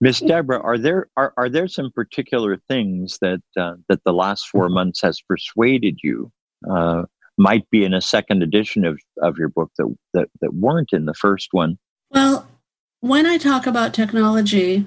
Miss 0.00 0.20
deborah 0.20 0.60
are 0.60 0.78
there 0.78 1.08
are, 1.16 1.32
are 1.36 1.48
there 1.48 1.68
some 1.68 1.90
particular 1.92 2.58
things 2.68 3.18
that 3.20 3.42
uh, 3.56 3.74
that 3.88 4.04
the 4.04 4.12
last 4.12 4.48
four 4.48 4.68
months 4.68 5.00
has 5.02 5.20
persuaded 5.22 5.98
you 6.02 6.30
uh, 6.70 7.04
might 7.38 7.68
be 7.70 7.84
in 7.84 7.94
a 7.94 8.00
second 8.00 8.42
edition 8.42 8.84
of, 8.84 9.00
of 9.22 9.38
your 9.38 9.48
book 9.48 9.70
that, 9.78 9.94
that 10.12 10.28
that 10.40 10.54
weren't 10.54 10.92
in 10.92 11.06
the 11.06 11.14
first 11.14 11.48
one? 11.52 11.78
Well 12.10 12.46
when 13.04 13.26
i 13.26 13.36
talk 13.36 13.66
about 13.66 13.92
technology 13.92 14.84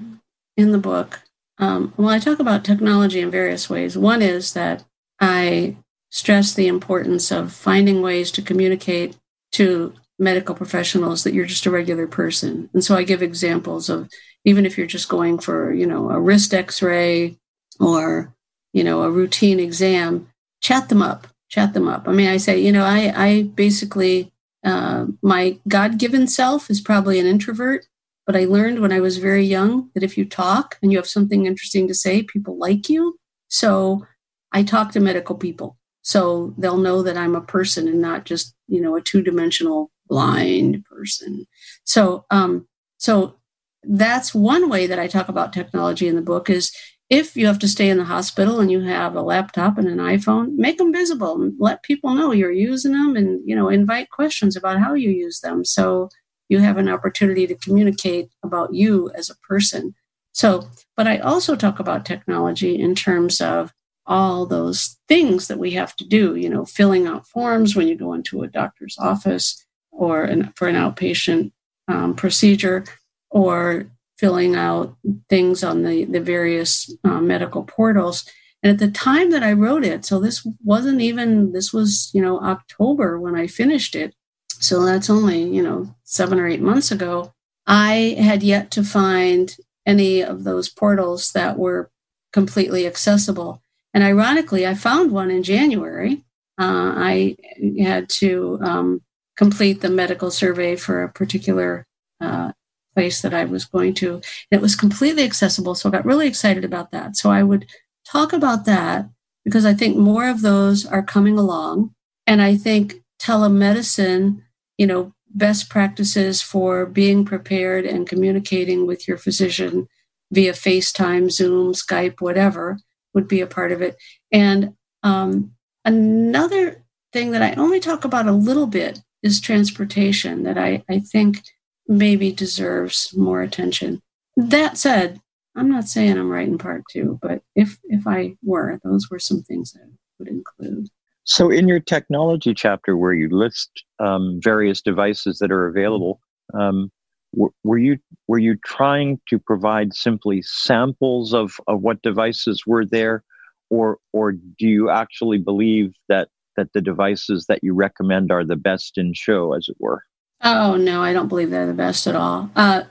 in 0.56 0.72
the 0.72 0.78
book 0.78 1.22
um, 1.58 1.92
well 1.96 2.08
i 2.08 2.18
talk 2.18 2.38
about 2.38 2.64
technology 2.64 3.20
in 3.20 3.30
various 3.30 3.70
ways 3.70 3.96
one 3.96 4.22
is 4.22 4.54
that 4.54 4.84
i 5.20 5.76
stress 6.10 6.54
the 6.54 6.66
importance 6.66 7.30
of 7.30 7.52
finding 7.52 8.02
ways 8.02 8.30
to 8.30 8.42
communicate 8.42 9.16
to 9.52 9.92
medical 10.18 10.54
professionals 10.54 11.22
that 11.22 11.32
you're 11.32 11.46
just 11.46 11.66
a 11.66 11.70
regular 11.70 12.06
person. 12.06 12.68
And 12.72 12.84
so 12.84 12.96
I 12.96 13.04
give 13.04 13.22
examples 13.22 13.88
of 13.88 14.08
even 14.44 14.66
if 14.66 14.76
you're 14.76 14.86
just 14.86 15.08
going 15.08 15.38
for, 15.38 15.72
you 15.72 15.86
know, 15.86 16.10
a 16.10 16.18
wrist 16.18 16.52
x-ray 16.52 17.36
or, 17.78 18.34
you 18.72 18.82
know, 18.82 19.02
a 19.02 19.10
routine 19.10 19.60
exam, 19.60 20.28
chat 20.60 20.88
them 20.88 21.02
up, 21.02 21.28
chat 21.48 21.72
them 21.72 21.86
up. 21.86 22.08
I 22.08 22.12
mean, 22.12 22.28
I 22.28 22.38
say, 22.38 22.58
you 22.58 22.72
know, 22.72 22.84
I, 22.84 23.12
I 23.14 23.42
basically, 23.42 24.32
uh, 24.64 25.06
my 25.22 25.58
God-given 25.68 26.26
self 26.26 26.68
is 26.68 26.80
probably 26.80 27.20
an 27.20 27.26
introvert, 27.26 27.86
but 28.28 28.36
I 28.36 28.44
learned 28.44 28.80
when 28.80 28.92
I 28.92 29.00
was 29.00 29.16
very 29.16 29.42
young 29.42 29.88
that 29.94 30.02
if 30.02 30.18
you 30.18 30.26
talk 30.26 30.76
and 30.82 30.92
you 30.92 30.98
have 30.98 31.08
something 31.08 31.46
interesting 31.46 31.88
to 31.88 31.94
say, 31.94 32.22
people 32.22 32.58
like 32.58 32.90
you. 32.90 33.18
So 33.48 34.04
I 34.52 34.64
talk 34.64 34.92
to 34.92 35.00
medical 35.00 35.34
people 35.34 35.78
so 36.02 36.54
they'll 36.58 36.76
know 36.76 37.02
that 37.02 37.16
I'm 37.16 37.34
a 37.34 37.40
person 37.40 37.88
and 37.88 38.02
not 38.02 38.26
just, 38.26 38.54
you 38.66 38.82
know, 38.82 38.96
a 38.96 39.00
two 39.00 39.22
dimensional 39.22 39.90
blind 40.08 40.84
person. 40.84 41.46
So, 41.84 42.26
um, 42.30 42.68
so 42.98 43.38
that's 43.82 44.34
one 44.34 44.68
way 44.68 44.86
that 44.86 44.98
I 44.98 45.06
talk 45.06 45.30
about 45.30 45.54
technology 45.54 46.06
in 46.06 46.14
the 46.14 46.20
book 46.20 46.50
is 46.50 46.70
if 47.08 47.34
you 47.34 47.46
have 47.46 47.58
to 47.60 47.68
stay 47.68 47.88
in 47.88 47.96
the 47.96 48.04
hospital 48.04 48.60
and 48.60 48.70
you 48.70 48.82
have 48.82 49.16
a 49.16 49.22
laptop 49.22 49.78
and 49.78 49.88
an 49.88 50.00
iPhone, 50.00 50.54
make 50.56 50.76
them 50.76 50.92
visible. 50.92 51.50
Let 51.58 51.82
people 51.82 52.14
know 52.14 52.32
you're 52.32 52.52
using 52.52 52.92
them 52.92 53.16
and, 53.16 53.40
you 53.48 53.56
know, 53.56 53.70
invite 53.70 54.10
questions 54.10 54.54
about 54.54 54.80
how 54.80 54.92
you 54.92 55.08
use 55.08 55.40
them. 55.40 55.64
So 55.64 56.10
you 56.48 56.58
have 56.58 56.78
an 56.78 56.88
opportunity 56.88 57.46
to 57.46 57.54
communicate 57.54 58.30
about 58.42 58.74
you 58.74 59.10
as 59.14 59.30
a 59.30 59.36
person. 59.46 59.94
So, 60.32 60.68
but 60.96 61.06
I 61.06 61.18
also 61.18 61.56
talk 61.56 61.78
about 61.78 62.06
technology 62.06 62.78
in 62.78 62.94
terms 62.94 63.40
of 63.40 63.72
all 64.06 64.46
those 64.46 64.96
things 65.06 65.48
that 65.48 65.58
we 65.58 65.72
have 65.72 65.94
to 65.96 66.04
do, 66.06 66.34
you 66.34 66.48
know, 66.48 66.64
filling 66.64 67.06
out 67.06 67.26
forms 67.26 67.76
when 67.76 67.86
you 67.88 67.94
go 67.94 68.14
into 68.14 68.42
a 68.42 68.48
doctor's 68.48 68.96
office 68.98 69.64
or 69.90 70.24
an, 70.24 70.52
for 70.56 70.68
an 70.68 70.76
outpatient 70.76 71.52
um, 71.88 72.14
procedure 72.14 72.84
or 73.30 73.90
filling 74.18 74.56
out 74.56 74.96
things 75.28 75.62
on 75.62 75.82
the, 75.82 76.04
the 76.06 76.20
various 76.20 76.92
uh, 77.04 77.20
medical 77.20 77.64
portals. 77.64 78.24
And 78.62 78.72
at 78.72 78.78
the 78.78 78.90
time 78.90 79.30
that 79.30 79.42
I 79.42 79.52
wrote 79.52 79.84
it, 79.84 80.04
so 80.04 80.18
this 80.18 80.46
wasn't 80.64 81.00
even, 81.00 81.52
this 81.52 81.72
was, 81.72 82.10
you 82.12 82.22
know, 82.22 82.40
October 82.40 83.20
when 83.20 83.36
I 83.36 83.46
finished 83.46 83.94
it. 83.94 84.14
So 84.60 84.84
that's 84.84 85.10
only, 85.10 85.42
you 85.42 85.62
know, 85.62 85.94
seven 86.04 86.38
or 86.38 86.46
eight 86.46 86.60
months 86.60 86.90
ago. 86.90 87.32
I 87.66 88.16
had 88.18 88.42
yet 88.42 88.70
to 88.72 88.82
find 88.82 89.54
any 89.86 90.22
of 90.22 90.44
those 90.44 90.68
portals 90.68 91.32
that 91.32 91.58
were 91.58 91.90
completely 92.32 92.86
accessible. 92.86 93.62
And 93.94 94.04
ironically, 94.04 94.66
I 94.66 94.74
found 94.74 95.12
one 95.12 95.30
in 95.30 95.42
January. 95.42 96.24
Uh, 96.58 96.92
I 96.96 97.36
had 97.78 98.08
to 98.10 98.58
um, 98.62 99.02
complete 99.36 99.80
the 99.80 99.88
medical 99.88 100.30
survey 100.30 100.76
for 100.76 101.02
a 101.02 101.08
particular 101.12 101.86
uh, 102.20 102.52
place 102.94 103.22
that 103.22 103.32
I 103.32 103.44
was 103.44 103.64
going 103.64 103.94
to. 103.94 104.14
And 104.14 104.24
it 104.50 104.60
was 104.60 104.74
completely 104.74 105.22
accessible. 105.22 105.74
So 105.74 105.88
I 105.88 105.92
got 105.92 106.04
really 106.04 106.26
excited 106.26 106.64
about 106.64 106.90
that. 106.90 107.16
So 107.16 107.30
I 107.30 107.42
would 107.42 107.66
talk 108.04 108.32
about 108.32 108.64
that 108.64 109.08
because 109.44 109.64
I 109.64 109.74
think 109.74 109.96
more 109.96 110.28
of 110.28 110.42
those 110.42 110.84
are 110.84 111.02
coming 111.02 111.38
along. 111.38 111.94
And 112.26 112.42
I 112.42 112.56
think 112.56 112.96
telemedicine, 113.20 114.42
you 114.78 114.86
know, 114.86 115.12
best 115.30 115.68
practices 115.68 116.40
for 116.40 116.86
being 116.86 117.24
prepared 117.24 117.84
and 117.84 118.08
communicating 118.08 118.86
with 118.86 119.06
your 119.06 119.18
physician 119.18 119.86
via 120.32 120.52
FaceTime, 120.52 121.30
Zoom, 121.30 121.74
Skype, 121.74 122.20
whatever 122.20 122.78
would 123.14 123.28
be 123.28 123.40
a 123.40 123.46
part 123.46 123.72
of 123.72 123.82
it. 123.82 123.96
And 124.32 124.74
um, 125.02 125.52
another 125.84 126.84
thing 127.12 127.32
that 127.32 127.42
I 127.42 127.52
only 127.54 127.80
talk 127.80 128.04
about 128.04 128.26
a 128.26 128.32
little 128.32 128.66
bit 128.66 129.00
is 129.22 129.40
transportation 129.40 130.44
that 130.44 130.56
I, 130.56 130.84
I 130.88 131.00
think 131.00 131.42
maybe 131.86 132.30
deserves 132.32 133.14
more 133.16 133.42
attention. 133.42 134.00
That 134.36 134.78
said, 134.78 135.20
I'm 135.56 135.70
not 135.70 135.88
saying 135.88 136.16
I'm 136.16 136.30
writing 136.30 136.58
part 136.58 136.84
two, 136.90 137.18
but 137.20 137.42
if 137.56 137.78
if 137.84 138.06
I 138.06 138.36
were, 138.44 138.78
those 138.84 139.10
were 139.10 139.18
some 139.18 139.42
things 139.42 139.76
I 139.76 139.88
would 140.18 140.28
include. 140.28 140.88
So, 141.28 141.50
in 141.50 141.68
your 141.68 141.78
technology 141.78 142.54
chapter, 142.54 142.96
where 142.96 143.12
you 143.12 143.28
list 143.28 143.84
um, 143.98 144.40
various 144.42 144.80
devices 144.80 145.38
that 145.40 145.52
are 145.52 145.66
available, 145.66 146.20
um, 146.54 146.90
w- 147.34 147.52
were 147.64 147.76
you 147.76 147.98
were 148.28 148.38
you 148.38 148.56
trying 148.64 149.20
to 149.28 149.38
provide 149.38 149.92
simply 149.92 150.40
samples 150.40 151.34
of, 151.34 151.60
of 151.66 151.82
what 151.82 152.00
devices 152.00 152.62
were 152.66 152.86
there, 152.86 153.24
or 153.68 153.98
or 154.14 154.32
do 154.32 154.66
you 154.66 154.88
actually 154.88 155.36
believe 155.36 155.92
that 156.08 156.28
that 156.56 156.72
the 156.72 156.80
devices 156.80 157.44
that 157.46 157.62
you 157.62 157.74
recommend 157.74 158.32
are 158.32 158.42
the 158.42 158.56
best 158.56 158.96
in 158.96 159.12
show, 159.12 159.52
as 159.52 159.66
it 159.68 159.76
were? 159.78 160.04
Oh 160.42 160.76
no, 160.76 161.02
I 161.02 161.12
don't 161.12 161.28
believe 161.28 161.50
they're 161.50 161.66
the 161.66 161.74
best 161.74 162.06
at 162.06 162.16
all. 162.16 162.50
Uh, 162.56 162.84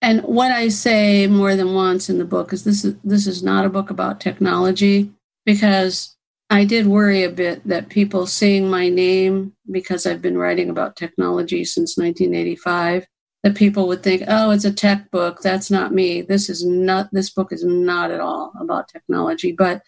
and 0.00 0.22
what 0.22 0.52
I 0.52 0.68
say 0.68 1.26
more 1.26 1.56
than 1.56 1.74
once 1.74 2.08
in 2.08 2.18
the 2.18 2.24
book 2.24 2.52
is 2.52 2.62
this 2.62 2.84
is 2.84 2.94
this 3.02 3.26
is 3.26 3.42
not 3.42 3.66
a 3.66 3.68
book 3.68 3.90
about 3.90 4.20
technology 4.20 5.10
because 5.44 6.16
I 6.50 6.64
did 6.64 6.86
worry 6.86 7.22
a 7.22 7.30
bit 7.30 7.66
that 7.68 7.88
people 7.88 8.26
seeing 8.26 8.68
my 8.68 8.88
name 8.88 9.52
because 9.70 10.04
I've 10.04 10.20
been 10.20 10.36
writing 10.36 10.68
about 10.68 10.96
technology 10.96 11.64
since 11.64 11.96
1985 11.96 13.06
that 13.44 13.54
people 13.54 13.86
would 13.88 14.02
think, 14.02 14.24
"Oh, 14.26 14.50
it's 14.50 14.64
a 14.64 14.72
tech 14.72 15.10
book. 15.12 15.40
That's 15.42 15.70
not 15.70 15.94
me. 15.94 16.22
This 16.22 16.50
is 16.50 16.64
not 16.64 17.08
this 17.12 17.30
book 17.30 17.52
is 17.52 17.64
not 17.64 18.10
at 18.10 18.20
all 18.20 18.52
about 18.60 18.88
technology." 18.88 19.52
But 19.52 19.82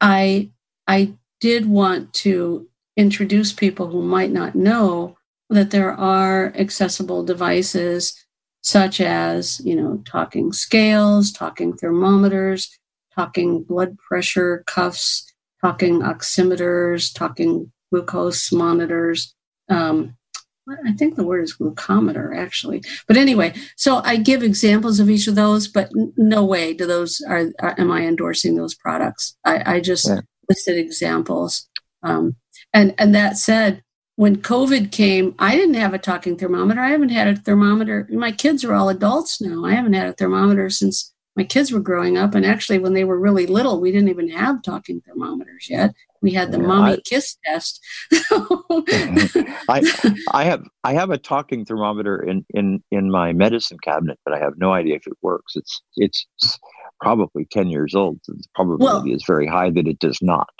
I 0.00 0.50
I 0.88 1.14
did 1.40 1.66
want 1.66 2.12
to 2.14 2.68
introduce 2.96 3.52
people 3.52 3.88
who 3.88 4.02
might 4.02 4.32
not 4.32 4.54
know 4.56 5.16
that 5.48 5.70
there 5.70 5.92
are 5.92 6.52
accessible 6.56 7.24
devices 7.24 8.14
such 8.62 9.00
as, 9.00 9.60
you 9.64 9.74
know, 9.74 10.02
talking 10.04 10.52
scales, 10.52 11.32
talking 11.32 11.72
thermometers, 11.76 12.68
talking 13.14 13.62
blood 13.62 13.96
pressure 13.98 14.62
cuffs, 14.66 15.29
talking 15.60 16.00
oximeters, 16.00 17.12
talking 17.14 17.72
glucose 17.90 18.52
monitors. 18.52 19.34
Um, 19.68 20.16
I 20.86 20.92
think 20.92 21.16
the 21.16 21.24
word 21.24 21.42
is 21.42 21.56
glucometer, 21.56 22.36
actually. 22.36 22.82
But 23.08 23.16
anyway, 23.16 23.54
so 23.76 24.02
I 24.04 24.16
give 24.16 24.42
examples 24.42 25.00
of 25.00 25.10
each 25.10 25.26
of 25.26 25.34
those, 25.34 25.66
but 25.66 25.90
no 26.16 26.44
way 26.44 26.74
do 26.74 26.86
those 26.86 27.20
are, 27.26 27.46
are 27.60 27.74
am 27.78 27.90
I 27.90 28.02
endorsing 28.02 28.56
those 28.56 28.74
products? 28.74 29.36
I, 29.44 29.76
I 29.76 29.80
just 29.80 30.06
yeah. 30.06 30.20
listed 30.48 30.78
examples. 30.78 31.68
Um, 32.02 32.36
and 32.72 32.94
and 32.98 33.14
that 33.14 33.36
said, 33.36 33.82
when 34.16 34.36
COVID 34.36 34.92
came, 34.92 35.34
I 35.38 35.56
didn't 35.56 35.74
have 35.74 35.94
a 35.94 35.98
talking 35.98 36.36
thermometer. 36.36 36.80
I 36.80 36.90
haven't 36.90 37.08
had 37.08 37.26
a 37.26 37.36
thermometer. 37.36 38.06
My 38.10 38.32
kids 38.32 38.64
are 38.64 38.74
all 38.74 38.90
adults 38.90 39.40
now. 39.40 39.64
I 39.64 39.72
haven't 39.72 39.94
had 39.94 40.08
a 40.08 40.12
thermometer 40.12 40.70
since 40.70 41.12
my 41.36 41.44
kids 41.44 41.72
were 41.72 41.80
growing 41.80 42.18
up. 42.18 42.34
And 42.34 42.44
actually, 42.44 42.78
when 42.78 42.94
they 42.94 43.04
were 43.04 43.18
really 43.18 43.46
little, 43.46 43.80
we 43.80 43.92
didn't 43.92 44.08
even 44.08 44.28
have 44.30 44.62
talking 44.62 45.00
thermometers 45.00 45.68
yet. 45.70 45.94
We 46.22 46.32
had 46.32 46.52
the 46.52 46.60
yeah, 46.60 46.66
mommy 46.66 46.92
I, 46.92 47.00
kiss 47.04 47.36
test. 47.44 47.80
I 48.12 49.82
I 50.32 50.44
have 50.44 50.64
I 50.84 50.92
have 50.92 51.10
a 51.10 51.18
talking 51.18 51.64
thermometer 51.64 52.22
in, 52.22 52.44
in 52.50 52.82
in 52.90 53.10
my 53.10 53.32
medicine 53.32 53.78
cabinet, 53.82 54.18
but 54.24 54.34
I 54.34 54.38
have 54.38 54.54
no 54.58 54.72
idea 54.72 54.96
if 54.96 55.06
it 55.06 55.16
works. 55.22 55.56
It's 55.56 55.82
it's 55.96 56.26
probably 57.00 57.46
ten 57.46 57.68
years 57.68 57.94
old. 57.94 58.20
The 58.26 58.42
probability 58.54 59.10
well, 59.10 59.16
is 59.16 59.24
very 59.26 59.46
high 59.46 59.70
that 59.70 59.86
it 59.86 59.98
does 59.98 60.18
not. 60.20 60.50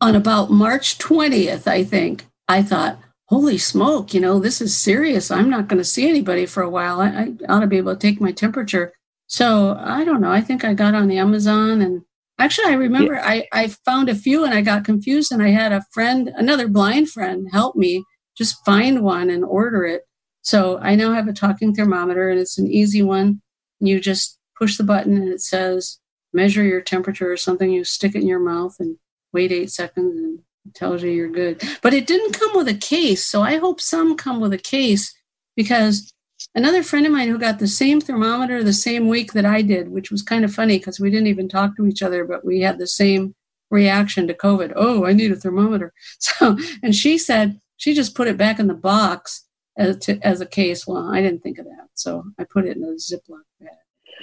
On 0.00 0.14
about 0.14 0.50
March 0.50 0.98
twentieth, 0.98 1.66
I 1.66 1.82
think 1.82 2.26
I 2.48 2.62
thought, 2.62 2.98
holy 3.26 3.58
smoke, 3.58 4.12
you 4.12 4.20
know, 4.20 4.38
this 4.38 4.60
is 4.60 4.76
serious. 4.76 5.30
I'm 5.30 5.48
not 5.48 5.66
going 5.66 5.78
to 5.78 5.84
see 5.84 6.08
anybody 6.08 6.44
for 6.44 6.62
a 6.62 6.68
while. 6.68 7.00
I, 7.00 7.08
I, 7.08 7.34
ought 7.48 7.60
to 7.60 7.66
be 7.66 7.78
able 7.78 7.94
to 7.94 7.98
take 7.98 8.20
my 8.20 8.30
temperature. 8.30 8.92
So 9.32 9.78
I 9.80 10.04
don't 10.04 10.20
know. 10.20 10.30
I 10.30 10.42
think 10.42 10.62
I 10.62 10.74
got 10.74 10.94
on 10.94 11.10
Amazon 11.10 11.80
and 11.80 12.02
actually 12.38 12.66
I 12.66 12.74
remember 12.74 13.14
yeah. 13.14 13.26
I, 13.26 13.46
I 13.50 13.68
found 13.68 14.10
a 14.10 14.14
few 14.14 14.44
and 14.44 14.52
I 14.52 14.60
got 14.60 14.84
confused 14.84 15.32
and 15.32 15.42
I 15.42 15.48
had 15.48 15.72
a 15.72 15.86
friend, 15.90 16.30
another 16.36 16.68
blind 16.68 17.08
friend, 17.08 17.48
help 17.50 17.74
me 17.74 18.04
just 18.36 18.62
find 18.66 19.02
one 19.02 19.30
and 19.30 19.42
order 19.42 19.86
it. 19.86 20.02
So 20.42 20.78
I 20.82 20.96
now 20.96 21.14
have 21.14 21.28
a 21.28 21.32
talking 21.32 21.74
thermometer 21.74 22.28
and 22.28 22.38
it's 22.38 22.58
an 22.58 22.66
easy 22.66 23.00
one. 23.00 23.40
You 23.80 24.00
just 24.00 24.38
push 24.58 24.76
the 24.76 24.84
button 24.84 25.16
and 25.16 25.28
it 25.30 25.40
says 25.40 25.98
measure 26.34 26.62
your 26.62 26.82
temperature 26.82 27.32
or 27.32 27.38
something. 27.38 27.70
You 27.70 27.84
stick 27.84 28.14
it 28.14 28.20
in 28.20 28.28
your 28.28 28.38
mouth 28.38 28.76
and 28.80 28.98
wait 29.32 29.50
eight 29.50 29.70
seconds 29.70 30.14
and 30.14 30.40
tells 30.74 31.02
you 31.02 31.08
you're 31.08 31.30
good. 31.30 31.62
But 31.80 31.94
it 31.94 32.06
didn't 32.06 32.38
come 32.38 32.54
with 32.54 32.68
a 32.68 32.74
case. 32.74 33.24
So 33.24 33.40
I 33.40 33.56
hope 33.56 33.80
some 33.80 34.14
come 34.14 34.40
with 34.40 34.52
a 34.52 34.58
case 34.58 35.14
because 35.56 36.11
another 36.54 36.82
friend 36.82 37.06
of 37.06 37.12
mine 37.12 37.28
who 37.28 37.38
got 37.38 37.58
the 37.58 37.68
same 37.68 38.00
thermometer 38.00 38.62
the 38.62 38.72
same 38.72 39.08
week 39.08 39.32
that 39.32 39.44
I 39.44 39.62
did, 39.62 39.88
which 39.88 40.10
was 40.10 40.22
kind 40.22 40.44
of 40.44 40.52
funny 40.52 40.78
because 40.78 41.00
we 41.00 41.10
didn't 41.10 41.28
even 41.28 41.48
talk 41.48 41.76
to 41.76 41.86
each 41.86 42.02
other, 42.02 42.24
but 42.24 42.44
we 42.44 42.60
had 42.60 42.78
the 42.78 42.86
same 42.86 43.34
reaction 43.70 44.26
to 44.26 44.34
COVID. 44.34 44.72
Oh, 44.76 45.06
I 45.06 45.12
need 45.12 45.32
a 45.32 45.36
thermometer. 45.36 45.92
So, 46.18 46.56
and 46.82 46.94
she 46.94 47.18
said 47.18 47.60
she 47.76 47.94
just 47.94 48.14
put 48.14 48.28
it 48.28 48.36
back 48.36 48.58
in 48.58 48.66
the 48.66 48.74
box 48.74 49.46
as, 49.76 49.96
to, 49.98 50.18
as 50.26 50.40
a 50.40 50.46
case. 50.46 50.86
Well, 50.86 51.08
I 51.08 51.20
didn't 51.20 51.42
think 51.42 51.58
of 51.58 51.66
that. 51.66 51.88
So 51.94 52.24
I 52.38 52.44
put 52.44 52.66
it 52.66 52.76
in 52.76 52.84
a 52.84 52.94
Ziploc 52.94 53.42
bag. 53.60 53.70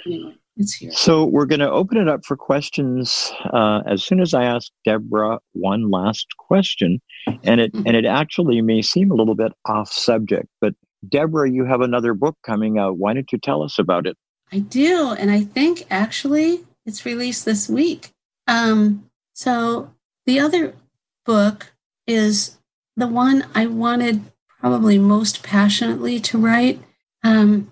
Anyway 0.06 0.34
it's 0.60 0.74
here. 0.74 0.92
So 0.92 1.24
we're 1.24 1.46
going 1.46 1.60
to 1.60 1.70
open 1.70 1.98
it 1.98 2.08
up 2.08 2.24
for 2.24 2.36
questions 2.36 3.32
uh, 3.52 3.80
as 3.86 4.04
soon 4.04 4.20
as 4.20 4.34
I 4.34 4.44
ask 4.44 4.70
Deborah 4.84 5.38
one 5.52 5.90
last 5.90 6.26
question, 6.38 7.00
and 7.42 7.60
it 7.60 7.72
mm-hmm. 7.72 7.86
and 7.86 7.96
it 7.96 8.04
actually 8.04 8.60
may 8.60 8.82
seem 8.82 9.10
a 9.10 9.14
little 9.14 9.34
bit 9.34 9.52
off 9.64 9.90
subject, 9.90 10.48
but 10.60 10.74
Deborah, 11.08 11.50
you 11.50 11.64
have 11.64 11.80
another 11.80 12.14
book 12.14 12.36
coming 12.44 12.78
out. 12.78 12.98
Why 12.98 13.14
don't 13.14 13.30
you 13.32 13.38
tell 13.38 13.62
us 13.62 13.78
about 13.78 14.06
it? 14.06 14.16
I 14.52 14.58
do, 14.58 15.12
and 15.12 15.30
I 15.30 15.42
think 15.42 15.86
actually 15.90 16.64
it's 16.84 17.06
released 17.06 17.44
this 17.44 17.68
week. 17.68 18.12
Um, 18.46 19.10
so 19.32 19.94
the 20.26 20.40
other 20.40 20.74
book 21.24 21.72
is 22.06 22.58
the 22.96 23.06
one 23.06 23.46
I 23.54 23.66
wanted 23.66 24.22
probably 24.58 24.98
most 24.98 25.42
passionately 25.42 26.20
to 26.20 26.38
write. 26.38 26.80
Um, 27.22 27.70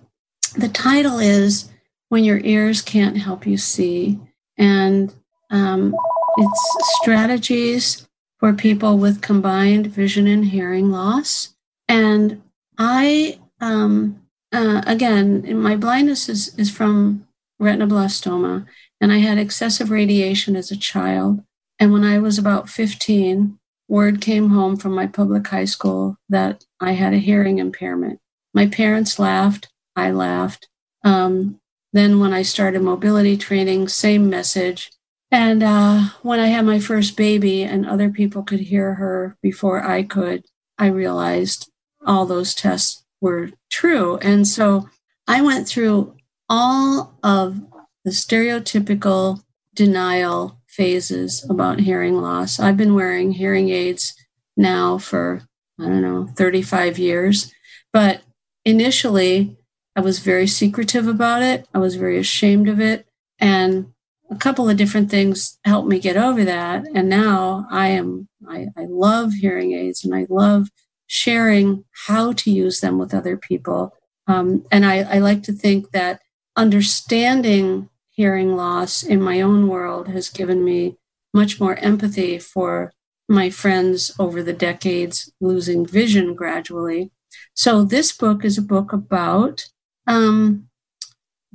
the 0.55 0.69
title 0.69 1.19
is 1.19 1.69
when 2.09 2.23
your 2.23 2.39
ears 2.39 2.81
can't 2.81 3.17
help 3.17 3.45
you 3.45 3.57
see. 3.57 4.19
And 4.57 5.13
um, 5.51 5.95
it's 6.37 6.77
strategies 7.01 8.07
for 8.39 8.53
people 8.53 8.97
with 8.97 9.21
combined 9.21 9.87
vision 9.87 10.27
and 10.27 10.45
hearing 10.45 10.91
loss. 10.91 11.55
And 11.87 12.41
I, 12.79 13.39
um, 13.59 14.21
uh, 14.53 14.81
again, 14.87 15.61
my 15.61 15.75
blindness 15.75 16.29
is, 16.29 16.57
is 16.57 16.71
from 16.71 17.27
retinoblastoma, 17.61 18.65
and 19.01 19.11
I 19.11 19.17
had 19.17 19.37
excessive 19.37 19.91
radiation 19.91 20.55
as 20.55 20.71
a 20.71 20.77
child. 20.77 21.43
And 21.77 21.91
when 21.91 22.05
I 22.05 22.19
was 22.19 22.37
about 22.37 22.69
15, 22.69 23.59
word 23.89 24.21
came 24.21 24.51
home 24.51 24.77
from 24.77 24.93
my 24.93 25.07
public 25.07 25.47
high 25.47 25.65
school 25.65 26.17
that 26.29 26.63
I 26.79 26.93
had 26.93 27.13
a 27.13 27.17
hearing 27.17 27.59
impairment. 27.59 28.19
My 28.53 28.67
parents 28.67 29.19
laughed. 29.19 29.67
I 29.95 30.11
laughed. 30.11 30.69
Um, 31.03 31.59
then, 31.91 32.19
when 32.19 32.33
I 32.33 32.43
started 32.43 32.81
mobility 32.81 33.35
training, 33.35 33.87
same 33.89 34.29
message. 34.29 34.91
And 35.31 35.63
uh, 35.63 36.09
when 36.21 36.39
I 36.39 36.47
had 36.47 36.65
my 36.65 36.79
first 36.79 37.17
baby 37.17 37.63
and 37.63 37.85
other 37.85 38.09
people 38.09 38.43
could 38.43 38.59
hear 38.59 38.95
her 38.95 39.37
before 39.41 39.83
I 39.83 40.03
could, 40.03 40.45
I 40.77 40.87
realized 40.87 41.69
all 42.05 42.25
those 42.25 42.53
tests 42.53 43.03
were 43.21 43.51
true. 43.69 44.17
And 44.17 44.47
so 44.47 44.89
I 45.27 45.41
went 45.41 45.67
through 45.67 46.15
all 46.47 47.17
of 47.23 47.61
the 48.03 48.11
stereotypical 48.11 49.41
denial 49.75 50.59
phases 50.67 51.45
about 51.49 51.79
hearing 51.79 52.21
loss. 52.21 52.59
I've 52.59 52.77
been 52.77 52.95
wearing 52.95 53.31
hearing 53.31 53.69
aids 53.69 54.13
now 54.57 54.97
for, 54.97 55.41
I 55.79 55.83
don't 55.83 56.01
know, 56.01 56.27
35 56.35 56.97
years. 56.97 57.51
But 57.91 58.21
initially, 58.65 59.57
I 59.95 60.01
was 60.01 60.19
very 60.19 60.47
secretive 60.47 61.07
about 61.07 61.41
it. 61.41 61.67
I 61.73 61.79
was 61.79 61.95
very 61.95 62.17
ashamed 62.17 62.69
of 62.69 62.79
it. 62.79 63.07
And 63.39 63.93
a 64.31 64.35
couple 64.35 64.69
of 64.69 64.77
different 64.77 65.09
things 65.09 65.57
helped 65.65 65.87
me 65.87 65.99
get 65.99 66.17
over 66.17 66.43
that. 66.45 66.85
And 66.93 67.09
now 67.09 67.65
I 67.69 67.87
am, 67.89 68.27
I, 68.47 68.67
I 68.77 68.85
love 68.85 69.33
hearing 69.33 69.73
aids 69.73 70.05
and 70.05 70.13
I 70.13 70.27
love 70.29 70.69
sharing 71.09 71.83
how 72.07 72.31
to 72.31 72.51
use 72.51 72.81
them 72.81 72.99
with 72.99 73.15
other 73.15 73.35
people. 73.35 73.91
Um, 74.27 74.63
and 74.71 74.85
I, 74.85 74.99
I 74.99 75.17
like 75.17 75.41
to 75.43 75.51
think 75.51 75.91
that 75.91 76.21
understanding 76.55 77.89
hearing 78.11 78.55
loss 78.55 79.01
in 79.01 79.19
my 79.19 79.41
own 79.41 79.67
world 79.67 80.07
has 80.07 80.29
given 80.29 80.63
me 80.63 80.97
much 81.33 81.59
more 81.59 81.75
empathy 81.77 82.37
for 82.37 82.93
my 83.27 83.49
friends 83.49 84.11
over 84.19 84.43
the 84.43 84.53
decades 84.53 85.31
losing 85.41 85.83
vision 85.83 86.35
gradually. 86.35 87.11
So 87.55 87.83
this 87.83 88.11
book 88.11 88.45
is 88.45 88.59
a 88.59 88.61
book 88.61 88.93
about 88.93 89.67
um, 90.05 90.69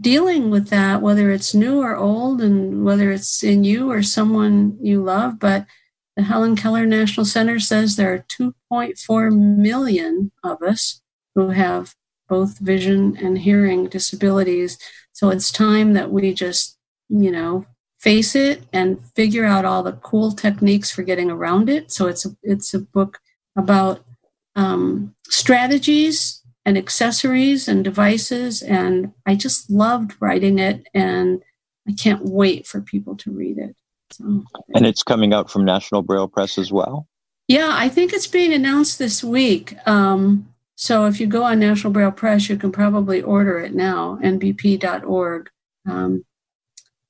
dealing 0.00 0.50
with 0.50 0.68
that, 0.70 1.00
whether 1.00 1.30
it's 1.30 1.54
new 1.54 1.80
or 1.80 1.96
old, 1.96 2.42
and 2.42 2.84
whether 2.84 3.12
it's 3.12 3.44
in 3.44 3.62
you 3.62 3.90
or 3.90 4.02
someone 4.02 4.78
you 4.80 5.00
love. 5.02 5.38
But 5.38 5.66
the 6.16 6.22
Helen 6.22 6.56
Keller 6.56 6.86
National 6.86 7.26
Center 7.26 7.58
says 7.58 7.96
there 7.96 8.12
are 8.12 8.24
2.4 8.28 9.36
million 9.36 10.30
of 10.42 10.62
us 10.62 11.00
who 11.34 11.50
have 11.50 11.94
both 12.28 12.58
vision 12.58 13.16
and 13.16 13.38
hearing 13.38 13.88
disabilities. 13.88 14.78
So 15.12 15.30
it's 15.30 15.50
time 15.50 15.92
that 15.94 16.10
we 16.10 16.32
just, 16.32 16.78
you 17.08 17.30
know, 17.30 17.66
face 17.98 18.34
it 18.34 18.62
and 18.72 19.04
figure 19.16 19.44
out 19.44 19.64
all 19.64 19.82
the 19.82 19.92
cool 19.92 20.32
techniques 20.32 20.90
for 20.90 21.02
getting 21.02 21.30
around 21.30 21.68
it. 21.68 21.90
So 21.90 22.06
it's 22.06 22.24
a, 22.24 22.36
it's 22.42 22.74
a 22.74 22.80
book 22.80 23.18
about 23.56 24.04
um, 24.56 25.14
strategies 25.28 26.42
and 26.64 26.78
accessories 26.78 27.68
and 27.68 27.84
devices. 27.84 28.62
And 28.62 29.12
I 29.26 29.34
just 29.34 29.70
loved 29.70 30.14
writing 30.20 30.58
it, 30.58 30.86
and 30.94 31.42
I 31.88 31.92
can't 31.92 32.24
wait 32.24 32.66
for 32.66 32.80
people 32.80 33.16
to 33.16 33.30
read 33.30 33.58
it. 33.58 33.76
So, 34.16 34.44
and 34.74 34.86
it's 34.86 35.02
coming 35.02 35.32
out 35.32 35.50
from 35.50 35.64
National 35.64 36.02
Braille 36.02 36.28
Press 36.28 36.56
as 36.56 36.72
well. 36.72 37.08
Yeah, 37.48 37.70
I 37.72 37.88
think 37.88 38.12
it's 38.12 38.26
being 38.26 38.52
announced 38.52 38.98
this 38.98 39.24
week. 39.24 39.76
Um, 39.86 40.48
so 40.76 41.06
if 41.06 41.20
you 41.20 41.26
go 41.26 41.42
on 41.42 41.58
National 41.58 41.92
Braille 41.92 42.12
Press, 42.12 42.48
you 42.48 42.56
can 42.56 42.72
probably 42.72 43.22
order 43.22 43.58
it 43.58 43.74
now, 43.74 44.18
nbp.org. 44.22 45.50
Um, 45.86 46.24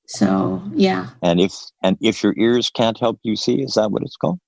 so 0.07 0.63
yeah. 0.73 1.09
And 1.21 1.39
if 1.39 1.53
and 1.83 1.97
if 2.01 2.23
your 2.23 2.33
ears 2.37 2.69
can't 2.69 2.99
help 2.99 3.19
you 3.23 3.35
see, 3.35 3.61
is 3.61 3.75
that 3.75 3.91
what 3.91 4.03
it's 4.03 4.17
called? 4.17 4.39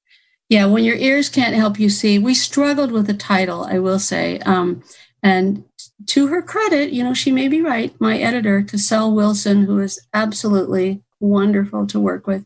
Yeah, 0.49 0.65
when 0.65 0.83
your 0.83 0.95
ears 0.95 1.29
can't 1.29 1.55
help 1.55 1.79
you 1.79 1.89
see. 1.89 2.19
We 2.19 2.33
struggled 2.33 2.91
with 2.91 3.07
the 3.07 3.13
title, 3.13 3.65
I 3.65 3.79
will 3.79 3.99
say. 3.99 4.39
Um, 4.39 4.81
and 5.21 5.63
to 6.07 6.27
her 6.27 6.41
credit, 6.41 6.91
you 6.93 7.03
know, 7.03 7.13
she 7.13 7.31
may 7.31 7.47
be 7.47 7.61
right. 7.61 7.93
My 7.99 8.17
editor, 8.17 8.61
Cassell 8.61 9.13
Wilson, 9.13 9.65
who 9.65 9.79
is 9.79 9.99
absolutely 10.13 11.01
wonderful 11.19 11.88
to 11.88 11.99
work 11.99 12.27
with, 12.27 12.45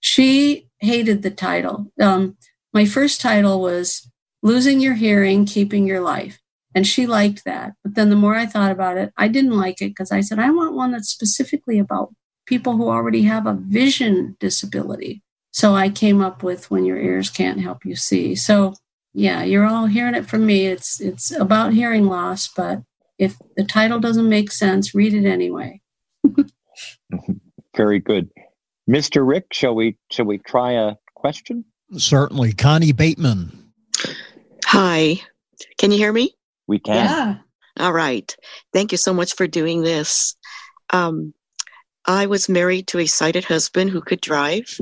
she 0.00 0.68
hated 0.80 1.22
the 1.22 1.30
title. 1.30 1.92
Um, 2.00 2.36
my 2.72 2.84
first 2.84 3.20
title 3.20 3.60
was 3.60 4.10
Losing 4.42 4.80
Your 4.80 4.94
Hearing, 4.94 5.44
Keeping 5.44 5.86
Your 5.86 6.00
Life. 6.00 6.38
And 6.74 6.86
she 6.86 7.06
liked 7.06 7.44
that. 7.44 7.72
But 7.84 7.94
then 7.94 8.08
the 8.08 8.16
more 8.16 8.34
I 8.34 8.46
thought 8.46 8.72
about 8.72 8.96
it, 8.96 9.12
I 9.16 9.28
didn't 9.28 9.58
like 9.58 9.82
it 9.82 9.90
because 9.90 10.10
I 10.10 10.22
said, 10.22 10.38
I 10.38 10.50
want 10.50 10.74
one 10.74 10.90
that's 10.90 11.10
specifically 11.10 11.78
about 11.78 12.14
people 12.46 12.76
who 12.76 12.88
already 12.88 13.22
have 13.22 13.46
a 13.46 13.58
vision 13.60 14.36
disability. 14.40 15.22
So 15.50 15.74
I 15.74 15.90
came 15.90 16.22
up 16.22 16.42
with 16.42 16.70
When 16.70 16.86
Your 16.86 16.96
Ears 16.96 17.28
Can't 17.28 17.60
Help 17.60 17.84
You 17.84 17.94
See. 17.94 18.34
So 18.34 18.74
yeah, 19.14 19.42
you're 19.42 19.66
all 19.66 19.86
hearing 19.86 20.14
it 20.14 20.26
from 20.26 20.46
me. 20.46 20.66
It's 20.66 21.00
it's 21.00 21.30
about 21.30 21.74
hearing 21.74 22.06
loss, 22.06 22.48
but 22.48 22.82
if 23.18 23.36
the 23.56 23.64
title 23.64 24.00
doesn't 24.00 24.28
make 24.28 24.50
sense, 24.50 24.94
read 24.94 25.12
it 25.12 25.26
anyway. 25.26 25.80
Very 27.76 28.00
good. 28.00 28.30
Mr. 28.88 29.26
Rick, 29.26 29.46
shall 29.52 29.74
we 29.74 29.96
shall 30.10 30.26
we 30.26 30.38
try 30.38 30.72
a 30.72 30.94
question? 31.14 31.64
Certainly. 31.96 32.54
Connie 32.54 32.92
Bateman. 32.92 33.72
Hi. 34.66 35.20
Can 35.78 35.90
you 35.90 35.98
hear 35.98 36.12
me? 36.12 36.34
We 36.66 36.78
can. 36.78 36.94
Yeah. 36.96 37.36
All 37.78 37.92
right. 37.92 38.34
Thank 38.72 38.92
you 38.92 38.98
so 38.98 39.12
much 39.14 39.34
for 39.34 39.46
doing 39.46 39.82
this. 39.82 40.36
Um, 40.90 41.34
I 42.06 42.26
was 42.26 42.48
married 42.48 42.88
to 42.88 42.98
a 42.98 43.06
sighted 43.06 43.44
husband 43.44 43.90
who 43.90 44.00
could 44.00 44.20
drive. 44.20 44.78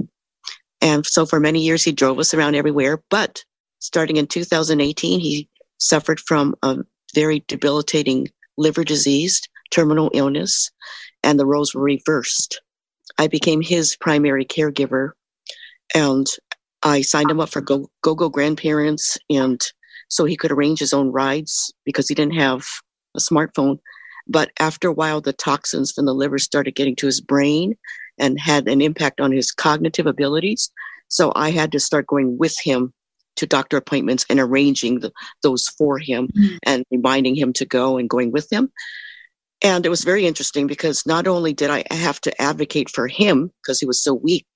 And 0.81 1.05
so 1.05 1.27
for 1.27 1.41
many 1.41 1.61
years, 1.61 1.85
he 1.85 1.93
drove 1.93 2.19
us 2.19 2.33
around 2.33 2.55
everywhere. 2.55 3.03
But 3.11 3.45
starting 3.81 4.17
in 4.17 4.27
2018, 4.27 5.21
he 5.21 5.49
suffered 5.79 6.21
from 6.21 6.55
a 6.63 6.79
very 7.15 7.45
debilitating 7.49 8.29
liver 8.57 8.85
disease, 8.85 9.41
terminal 9.71 10.11
illness, 10.15 10.71
and 11.23 11.39
the 11.39 11.47
roles 11.47 11.75
were 11.75 11.83
reversed. 11.83 12.61
I 13.19 13.27
became 13.27 13.61
his 13.61 13.97
primary 13.97 14.45
caregiver 14.45 15.11
and 15.95 16.27
I 16.83 17.03
signed 17.03 17.31
him 17.31 17.41
up 17.41 17.51
for 17.51 17.61
Go 17.61 17.91
Go 18.03 18.29
grandparents 18.29 19.19
and 19.29 19.61
so 20.09 20.25
he 20.25 20.37
could 20.37 20.51
arrange 20.51 20.81
his 20.81 20.93
own 20.93 21.13
rides 21.13 21.73
because 21.85 22.09
he 22.09 22.15
didn't 22.15 22.35
have 22.35 22.67
a 23.17 23.21
smartphone. 23.21 23.79
But 24.27 24.51
after 24.59 24.89
a 24.89 24.93
while, 24.93 25.21
the 25.21 25.33
toxins 25.33 25.93
from 25.93 26.07
the 26.07 26.15
liver 26.15 26.39
started 26.39 26.75
getting 26.75 26.97
to 26.97 27.07
his 27.07 27.21
brain 27.21 27.77
and 28.19 28.39
had 28.39 28.69
an 28.69 28.81
impact 28.81 29.21
on 29.21 29.33
his 29.33 29.53
cognitive 29.53 30.07
abilities. 30.07 30.71
So 31.09 31.33
I 31.35 31.51
had 31.51 31.73
to 31.73 31.81
start 31.81 32.07
going 32.07 32.39
with 32.39 32.57
him 32.63 32.93
to 33.37 33.47
doctor 33.47 33.77
appointments 33.77 34.27
and 34.29 34.39
arranging 34.39 35.01
the, 35.01 35.13
those 35.43 35.69
for 35.69 35.99
him 35.99 36.29
mm-hmm. 36.29 36.57
and 36.65 36.85
reminding 36.91 37.35
him 37.35 37.53
to 37.55 37.65
go 37.65 37.97
and 37.97 38.09
going 38.09 38.33
with 38.33 38.53
him. 38.53 38.71
And 39.63 39.85
it 39.85 39.91
was 39.91 40.05
very 40.05 40.27
interesting 40.27 40.67
because 40.67 41.07
not 41.07 41.27
only 41.27 41.53
did 41.53 41.71
I 41.71 41.85
have 41.91 42.21
to 42.23 42.43
advocate 42.43 42.89
for 42.89 43.09
him 43.09 43.53
because 43.63 43.79
he 43.79 43.87
was 43.87 44.03
so 44.03 44.15
weak, 44.15 44.47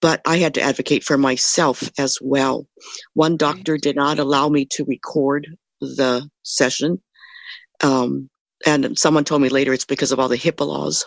but 0.00 0.20
I 0.26 0.36
had 0.36 0.54
to 0.54 0.62
advocate 0.62 1.04
for 1.04 1.16
myself 1.16 1.90
as 1.98 2.18
well. 2.20 2.66
One 3.14 3.36
doctor 3.36 3.76
did 3.76 3.96
not 3.96 4.18
allow 4.18 4.48
me 4.48 4.66
to 4.72 4.84
record 4.84 5.56
the 5.80 6.28
session. 6.42 7.02
Um, 7.82 8.28
and 8.66 8.98
someone 8.98 9.24
told 9.24 9.42
me 9.42 9.48
later 9.48 9.72
it's 9.72 9.84
because 9.84 10.12
of 10.12 10.20
all 10.20 10.28
the 10.28 10.36
HIPAA 10.36 10.66
laws. 10.66 11.06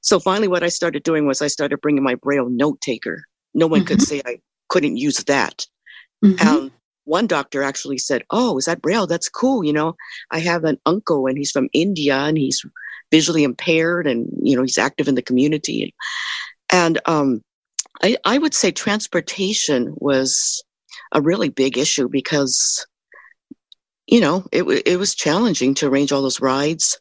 So 0.00 0.18
finally, 0.18 0.48
what 0.48 0.62
I 0.62 0.68
started 0.68 1.02
doing 1.02 1.26
was 1.26 1.42
I 1.42 1.48
started 1.48 1.80
bringing 1.80 2.02
my 2.02 2.14
Braille 2.14 2.48
note 2.48 2.80
taker. 2.80 3.24
No 3.54 3.66
one 3.66 3.80
mm-hmm. 3.80 3.88
could 3.88 4.02
say 4.02 4.22
I 4.24 4.38
couldn't 4.68 4.96
use 4.96 5.18
that. 5.24 5.66
Mm-hmm. 6.24 6.48
And 6.48 6.70
one 7.08 7.26
doctor 7.26 7.62
actually 7.62 7.98
said, 7.98 8.24
Oh, 8.30 8.58
is 8.58 8.66
that 8.66 8.82
Braille? 8.82 9.06
That's 9.06 9.28
cool. 9.28 9.64
You 9.64 9.72
know, 9.72 9.96
I 10.30 10.38
have 10.40 10.64
an 10.64 10.78
uncle 10.86 11.26
and 11.26 11.36
he's 11.36 11.50
from 11.50 11.68
India 11.72 12.16
and 12.16 12.38
he's 12.38 12.64
visually 13.10 13.44
impaired 13.44 14.06
and, 14.06 14.28
you 14.42 14.56
know, 14.56 14.62
he's 14.62 14.78
active 14.78 15.08
in 15.08 15.14
the 15.14 15.22
community. 15.22 15.94
And 16.70 17.00
um, 17.06 17.42
I, 18.02 18.16
I 18.24 18.38
would 18.38 18.54
say 18.54 18.70
transportation 18.70 19.94
was 19.96 20.62
a 21.12 21.22
really 21.22 21.48
big 21.48 21.78
issue 21.78 22.08
because 22.08 22.86
you 24.08 24.20
know, 24.20 24.44
it, 24.50 24.62
it 24.86 24.98
was 24.98 25.14
challenging 25.14 25.74
to 25.74 25.86
arrange 25.86 26.12
all 26.12 26.22
those 26.22 26.40
rides. 26.40 26.98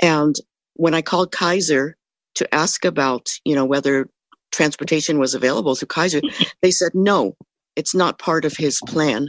And 0.00 0.34
when 0.72 0.94
I 0.94 1.02
called 1.02 1.30
Kaiser 1.30 1.96
to 2.36 2.54
ask 2.54 2.84
about, 2.84 3.28
you 3.44 3.54
know, 3.54 3.66
whether 3.66 4.08
transportation 4.52 5.18
was 5.18 5.34
available 5.34 5.74
through 5.74 5.88
Kaiser, 5.88 6.22
they 6.62 6.70
said, 6.70 6.92
no, 6.94 7.36
it's 7.76 7.94
not 7.94 8.18
part 8.18 8.46
of 8.46 8.56
his 8.56 8.80
plan. 8.86 9.28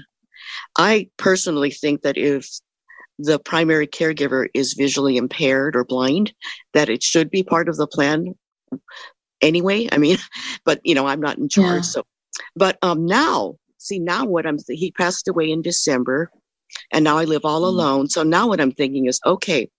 I 0.78 1.10
personally 1.18 1.72
think 1.72 2.02
that 2.02 2.18
if 2.18 2.48
the 3.20 3.40
primary 3.40 3.88
caregiver 3.88 4.48
is 4.54 4.74
visually 4.74 5.18
impaired 5.18 5.76
or 5.76 5.84
blind, 5.84 6.34
that 6.74 6.90
it 6.90 7.02
should 7.04 7.30
be 7.30 7.44
part 7.44 7.70
of 7.70 7.78
the 7.78 7.88
plan 7.88 8.36
anyway. 9.42 9.88
I 9.92 9.98
mean, 9.98 10.18
but 10.66 10.80
you 10.84 10.96
know, 10.96 11.08
I'm 11.08 11.22
not 11.22 11.38
in 11.38 11.50
charge. 11.50 11.78
Yeah. 11.78 11.82
So, 11.82 12.04
but 12.56 12.78
um, 12.82 13.06
now, 13.06 13.56
see, 13.78 14.00
now 14.00 14.26
what 14.26 14.46
I'm, 14.46 14.58
he 14.68 14.92
passed 14.92 15.28
away 15.28 15.50
in 15.50 15.62
December 15.62 16.32
and 16.92 17.04
now 17.04 17.18
I 17.18 17.26
live 17.26 17.46
all 17.46 17.62
mm-hmm. 17.62 17.80
alone. 17.80 18.10
So 18.10 18.24
now 18.24 18.48
what 18.48 18.62
I'm 18.62 18.72
thinking 18.72 19.08
is, 19.08 19.20
okay, 19.26 19.70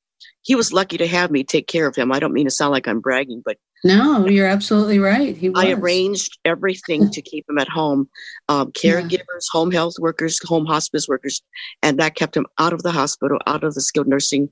he 0.42 0.54
was 0.54 0.72
lucky 0.72 0.98
to 0.98 1.06
have 1.06 1.30
me 1.30 1.44
take 1.44 1.66
care 1.66 1.86
of 1.86 1.94
him. 1.94 2.12
I 2.12 2.18
don't 2.18 2.32
mean 2.32 2.46
to 2.46 2.50
sound 2.50 2.72
like 2.72 2.88
I'm 2.88 3.00
bragging, 3.00 3.42
but 3.44 3.58
no, 3.84 4.26
you're 4.26 4.46
absolutely 4.46 4.98
right. 4.98 5.36
He 5.36 5.50
was. 5.50 5.64
I 5.64 5.72
arranged 5.72 6.38
everything 6.44 7.10
to 7.10 7.22
keep 7.22 7.48
him 7.48 7.58
at 7.58 7.68
home. 7.68 8.08
Um, 8.48 8.72
caregivers, 8.72 9.10
yeah. 9.10 9.52
home 9.52 9.70
health 9.70 9.94
workers, 9.98 10.40
home 10.44 10.66
hospice 10.66 11.06
workers, 11.08 11.42
and 11.82 11.98
that 11.98 12.14
kept 12.14 12.36
him 12.36 12.46
out 12.58 12.72
of 12.72 12.82
the 12.82 12.92
hospital, 12.92 13.38
out 13.46 13.64
of 13.64 13.74
the 13.74 13.80
skilled 13.80 14.08
nursing 14.08 14.50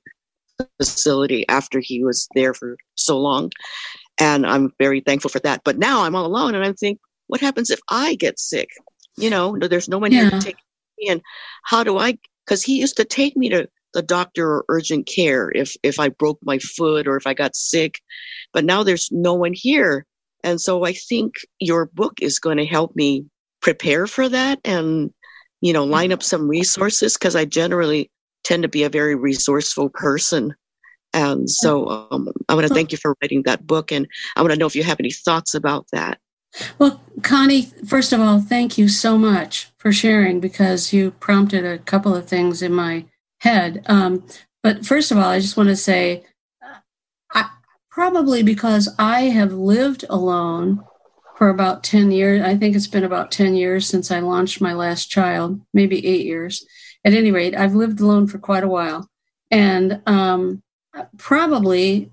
facility 0.78 1.46
after 1.48 1.80
he 1.80 2.02
was 2.02 2.28
there 2.34 2.54
for 2.54 2.76
so 2.94 3.18
long. 3.18 3.52
And 4.18 4.46
I'm 4.46 4.72
very 4.78 5.00
thankful 5.00 5.30
for 5.30 5.40
that. 5.40 5.62
But 5.64 5.78
now 5.78 6.02
I'm 6.04 6.14
all 6.14 6.26
alone, 6.26 6.54
and 6.54 6.64
I 6.64 6.72
think, 6.72 7.00
what 7.26 7.40
happens 7.40 7.70
if 7.70 7.80
I 7.90 8.14
get 8.14 8.38
sick? 8.38 8.70
You 9.16 9.30
know, 9.30 9.56
there's 9.58 9.88
no 9.88 9.98
one 9.98 10.12
yeah. 10.12 10.22
here 10.22 10.30
to 10.30 10.40
take 10.40 10.56
me. 10.98 11.08
And 11.08 11.22
how 11.64 11.82
do 11.82 11.98
I 11.98 12.18
because 12.44 12.62
he 12.62 12.78
used 12.80 12.96
to 12.96 13.04
take 13.04 13.36
me 13.36 13.48
to 13.48 13.68
the 13.96 14.02
doctor 14.02 14.46
or 14.46 14.64
urgent 14.68 15.08
care 15.08 15.50
if 15.54 15.74
if 15.82 15.98
I 15.98 16.10
broke 16.10 16.38
my 16.42 16.58
foot 16.58 17.08
or 17.08 17.16
if 17.16 17.26
I 17.26 17.32
got 17.32 17.56
sick. 17.56 17.98
But 18.52 18.64
now 18.64 18.82
there's 18.82 19.08
no 19.10 19.32
one 19.32 19.54
here. 19.54 20.04
And 20.44 20.60
so 20.60 20.84
I 20.84 20.92
think 20.92 21.36
your 21.58 21.86
book 21.86 22.20
is 22.20 22.38
going 22.38 22.58
to 22.58 22.66
help 22.66 22.94
me 22.94 23.24
prepare 23.62 24.06
for 24.06 24.28
that 24.28 24.60
and 24.64 25.10
you 25.62 25.72
know 25.72 25.84
line 25.84 26.12
up 26.12 26.22
some 26.22 26.46
resources 26.46 27.14
because 27.14 27.34
I 27.34 27.46
generally 27.46 28.10
tend 28.44 28.62
to 28.64 28.68
be 28.68 28.84
a 28.84 28.90
very 28.90 29.14
resourceful 29.14 29.88
person. 29.88 30.54
And 31.14 31.50
so 31.50 31.88
um, 31.88 32.28
I 32.50 32.54
want 32.54 32.68
to 32.68 32.74
thank 32.74 32.92
you 32.92 32.98
for 32.98 33.16
writing 33.22 33.44
that 33.46 33.66
book 33.66 33.90
and 33.90 34.06
I 34.36 34.42
want 34.42 34.52
to 34.52 34.58
know 34.58 34.66
if 34.66 34.76
you 34.76 34.84
have 34.84 35.00
any 35.00 35.10
thoughts 35.10 35.54
about 35.54 35.86
that. 35.92 36.18
Well, 36.78 37.00
Connie, 37.22 37.70
first 37.86 38.12
of 38.12 38.20
all, 38.20 38.40
thank 38.40 38.76
you 38.76 38.88
so 38.88 39.16
much 39.16 39.70
for 39.78 39.90
sharing 39.90 40.38
because 40.38 40.92
you 40.92 41.12
prompted 41.12 41.64
a 41.64 41.78
couple 41.78 42.14
of 42.14 42.26
things 42.26 42.62
in 42.62 42.72
my 42.72 43.06
head. 43.38 43.84
Um, 43.86 44.26
but 44.62 44.84
first 44.84 45.10
of 45.10 45.18
all, 45.18 45.24
I 45.24 45.40
just 45.40 45.56
want 45.56 45.68
to 45.68 45.76
say, 45.76 46.24
I, 47.32 47.48
probably 47.90 48.42
because 48.42 48.94
I 48.98 49.22
have 49.22 49.52
lived 49.52 50.04
alone 50.08 50.82
for 51.36 51.48
about 51.48 51.84
10 51.84 52.10
years. 52.10 52.42
I 52.42 52.56
think 52.56 52.74
it's 52.74 52.86
been 52.86 53.04
about 53.04 53.30
10 53.30 53.54
years 53.54 53.86
since 53.86 54.10
I 54.10 54.20
launched 54.20 54.60
my 54.60 54.72
last 54.72 55.10
child, 55.10 55.60
maybe 55.74 56.04
eight 56.06 56.24
years. 56.24 56.66
At 57.04 57.12
any 57.12 57.30
rate, 57.30 57.54
I've 57.54 57.74
lived 57.74 58.00
alone 58.00 58.26
for 58.26 58.38
quite 58.38 58.64
a 58.64 58.68
while. 58.68 59.08
And 59.50 60.02
um, 60.06 60.62
probably 61.18 62.10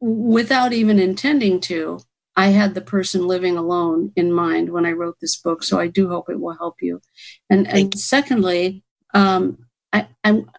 without 0.00 0.72
even 0.72 0.98
intending 0.98 1.60
to, 1.60 2.00
I 2.36 2.48
had 2.48 2.74
the 2.74 2.80
person 2.80 3.28
living 3.28 3.56
alone 3.56 4.12
in 4.16 4.32
mind 4.32 4.70
when 4.70 4.86
I 4.86 4.92
wrote 4.92 5.18
this 5.20 5.36
book. 5.36 5.62
So 5.62 5.78
I 5.78 5.86
do 5.86 6.08
hope 6.08 6.28
it 6.28 6.40
will 6.40 6.56
help 6.56 6.76
you. 6.80 7.00
And, 7.48 7.68
and 7.68 7.96
secondly, 7.96 8.82
um, 9.12 9.63
I, 9.94 10.08
I'm, 10.22 10.50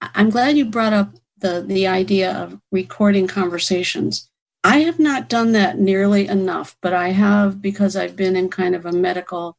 I'm 0.00 0.30
glad 0.30 0.56
you 0.56 0.64
brought 0.64 0.94
up 0.94 1.14
the, 1.38 1.62
the 1.66 1.86
idea 1.86 2.32
of 2.32 2.60
recording 2.72 3.26
conversations. 3.26 4.30
I 4.62 4.78
have 4.78 4.98
not 4.98 5.28
done 5.28 5.52
that 5.52 5.78
nearly 5.78 6.26
enough, 6.26 6.76
but 6.80 6.94
I 6.94 7.10
have 7.10 7.60
because 7.60 7.96
I've 7.96 8.16
been 8.16 8.36
in 8.36 8.48
kind 8.48 8.74
of 8.74 8.86
a 8.86 8.92
medical 8.92 9.58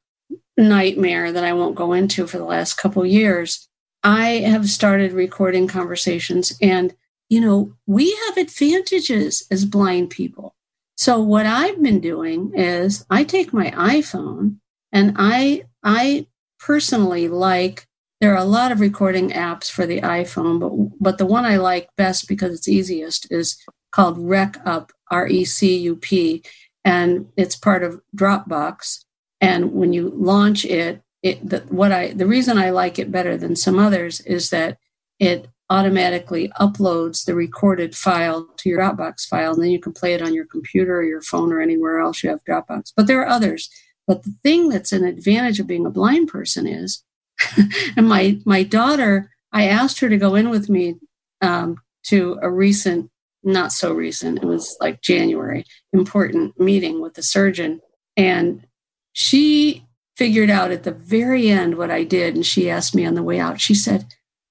nightmare 0.58 1.32
that 1.32 1.44
I 1.44 1.54
won't 1.54 1.76
go 1.76 1.94
into 1.94 2.26
for 2.26 2.40
the 2.40 2.46
last 2.46 2.76
couple 2.76 3.06
years. 3.06 3.68
I 4.04 4.40
have 4.40 4.70
started 4.70 5.12
recording 5.12 5.68
conversations 5.68 6.58
and 6.62 6.96
you 7.30 7.42
know, 7.42 7.74
we 7.88 8.16
have 8.28 8.38
advantages 8.38 9.46
as 9.50 9.66
blind 9.66 10.12
people. 10.12 10.56
So 10.96 11.20
what 11.20 11.46
I've 11.46 11.82
been 11.82 12.00
doing 12.00 12.54
is 12.56 13.06
I 13.10 13.24
take 13.24 13.52
my 13.52 13.72
iPhone 13.72 14.58
and 14.92 15.16
I 15.18 15.64
I 15.84 16.28
personally 16.60 17.28
like 17.28 17.88
there 18.26 18.34
are 18.34 18.38
a 18.38 18.44
lot 18.44 18.72
of 18.72 18.80
recording 18.80 19.30
apps 19.30 19.70
for 19.70 19.86
the 19.86 20.02
iPhone, 20.02 20.60
but 20.60 20.72
but 21.00 21.18
the 21.20 21.28
one 21.28 21.46
I 21.46 21.58
like 21.58 21.96
best 21.96 22.28
because 22.28 22.56
it's 22.56 22.68
easiest 22.68 23.32
is 23.32 23.56
called 23.92 24.18
Rec 24.18 24.54
RecUp, 24.64 24.90
R 25.12 25.28
E 25.28 25.46
C 25.46 25.78
U 25.78 25.96
P, 25.96 26.42
and 26.84 27.28
it's 27.38 27.56
part 27.56 27.84
of 27.84 28.02
Dropbox. 28.18 29.06
And 29.42 29.74
when 29.74 29.94
you 29.94 30.12
launch 30.16 30.66
it, 30.66 31.04
it 31.22 31.48
the, 31.48 31.60
what 31.70 31.92
I 31.92 32.14
the 32.14 32.26
reason 32.26 32.58
I 32.58 32.72
like 32.72 32.98
it 32.98 33.12
better 33.12 33.38
than 33.38 33.56
some 33.56 33.78
others 33.78 34.22
is 34.22 34.50
that 34.50 34.80
it 35.20 35.48
automatically 35.70 36.52
uploads 36.60 37.26
the 37.26 37.36
recorded 37.36 37.96
file 37.96 38.50
to 38.58 38.70
your 38.70 38.80
Dropbox 38.80 39.28
file, 39.28 39.54
and 39.54 39.62
then 39.62 39.70
you 39.70 39.80
can 39.80 39.94
play 39.94 40.16
it 40.16 40.24
on 40.24 40.34
your 40.34 40.48
computer 40.48 40.98
or 40.98 41.04
your 41.04 41.22
phone 41.22 41.54
or 41.54 41.62
anywhere 41.62 42.00
else 42.00 42.24
you 42.24 42.32
have 42.32 42.44
Dropbox. 42.44 42.92
But 42.98 43.06
there 43.06 43.22
are 43.22 43.30
others. 43.30 43.70
But 44.08 44.24
the 44.24 44.34
thing 44.42 44.70
that's 44.70 44.94
an 44.94 45.04
advantage 45.04 45.60
of 45.60 45.68
being 45.68 45.86
a 45.86 45.92
blind 45.92 46.28
person 46.28 46.66
is, 46.66 47.04
and 47.98 48.08
my 48.08 48.40
my 48.46 48.64
daughter, 48.64 49.32
I 49.52 49.68
asked 49.68 50.00
her 50.00 50.10
to 50.10 50.18
go 50.18 50.36
in 50.36 50.50
with 50.50 50.70
me 50.70 50.96
um, 51.42 51.78
to 52.04 52.38
a 52.42 52.50
recent, 52.50 53.10
not 53.44 53.72
so 53.72 53.94
recent, 53.94 54.40
it 54.40 54.46
was 54.46 54.78
like 54.80 55.02
January, 55.02 55.66
important 55.94 56.60
meeting 56.60 57.02
with 57.02 57.16
the 57.16 57.24
surgeon, 57.24 57.82
and 58.18 58.66
she 59.14 59.86
figured 60.18 60.50
out 60.50 60.72
at 60.72 60.84
the 60.84 60.92
very 60.92 61.50
end 61.50 61.78
what 61.78 61.92
I 61.92 62.04
did, 62.04 62.36
and 62.36 62.46
she 62.46 62.70
asked 62.70 62.96
me 62.96 63.06
on 63.06 63.16
the 63.16 63.24
way 63.24 63.40
out. 63.40 63.60
She 63.60 63.76
said 63.76 64.06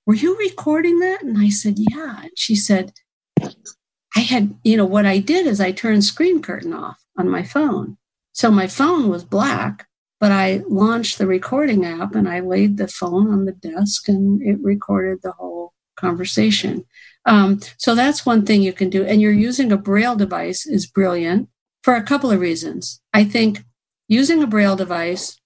were 0.07 0.15
you 0.15 0.37
recording 0.39 0.99
that? 1.01 1.23
And 1.23 1.39
I 1.39 1.49
said, 1.49 1.77
yeah. 1.79 2.23
And 2.23 2.31
she 2.37 2.55
said, 2.55 2.93
I 4.17 4.21
had, 4.21 4.55
you 4.63 4.77
know, 4.77 4.85
what 4.85 5.07
I 5.07 5.19
did 5.19 5.47
is 5.47 5.61
I 5.61 5.73
turned 5.73 6.05
screen 6.05 6.43
curtain 6.43 6.73
off 6.73 7.03
on 7.19 7.29
my 7.29 7.43
phone. 7.43 7.97
So 8.33 8.51
my 8.51 8.67
phone 8.67 9.09
was 9.09 9.25
black, 9.25 9.87
but 10.25 10.33
I 10.33 10.63
launched 10.71 11.19
the 11.19 11.27
recording 11.27 11.85
app 11.85 12.15
and 12.15 12.27
I 12.27 12.41
laid 12.41 12.79
the 12.79 12.89
phone 12.89 13.31
on 13.31 13.45
the 13.45 13.53
desk 13.53 14.09
and 14.09 14.41
it 14.41 14.57
recorded 14.63 15.19
the 15.21 15.33
whole 15.33 15.75
conversation. 15.97 16.87
Um, 17.27 17.61
so 17.77 17.95
that's 17.95 18.25
one 18.25 18.47
thing 18.47 18.63
you 18.63 18.73
can 18.73 18.89
do. 18.89 19.05
And 19.05 19.21
you're 19.21 19.33
using 19.33 19.71
a 19.71 19.77
Braille 19.77 20.17
device 20.17 20.65
is 20.67 20.87
brilliant 20.87 21.51
for 21.83 21.95
a 21.95 22.03
couple 22.03 22.31
of 22.31 22.41
reasons. 22.41 23.03
I 23.13 23.25
think 23.25 23.65
using 24.09 24.43
a 24.43 24.47
Braille 24.47 24.77
device, 24.77 25.39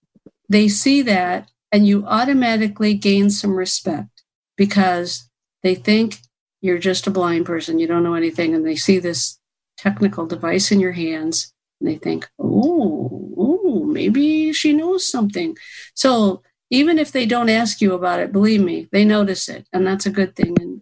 they 0.48 0.68
see 0.68 1.02
that 1.02 1.50
and 1.72 1.84
you 1.84 2.06
automatically 2.06 2.94
gain 2.94 3.30
some 3.30 3.56
respect 3.56 4.22
because 4.56 5.28
they 5.64 5.74
think 5.74 6.18
you're 6.60 6.78
just 6.78 7.08
a 7.08 7.10
blind 7.10 7.46
person, 7.46 7.80
you 7.80 7.88
don't 7.88 8.04
know 8.04 8.14
anything, 8.14 8.54
and 8.54 8.64
they 8.64 8.76
see 8.76 9.00
this 9.00 9.40
technical 9.76 10.24
device 10.24 10.70
in 10.70 10.78
your 10.78 10.92
hands 10.92 11.52
and 11.80 11.90
they 11.90 11.96
think, 11.96 12.28
oh, 12.38 13.08
oh, 13.12 13.17
maybe 13.98 14.52
she 14.52 14.72
knows 14.72 15.02
something. 15.14 15.56
So 15.94 16.42
even 16.70 16.98
if 16.98 17.10
they 17.12 17.26
don't 17.26 17.56
ask 17.60 17.80
you 17.80 17.94
about 17.94 18.20
it, 18.20 18.36
believe 18.38 18.62
me, 18.70 18.88
they 18.92 19.04
notice 19.04 19.48
it, 19.48 19.66
and 19.72 19.86
that's 19.86 20.06
a 20.06 20.16
good 20.18 20.32
thing. 20.36 20.54
And 20.60 20.80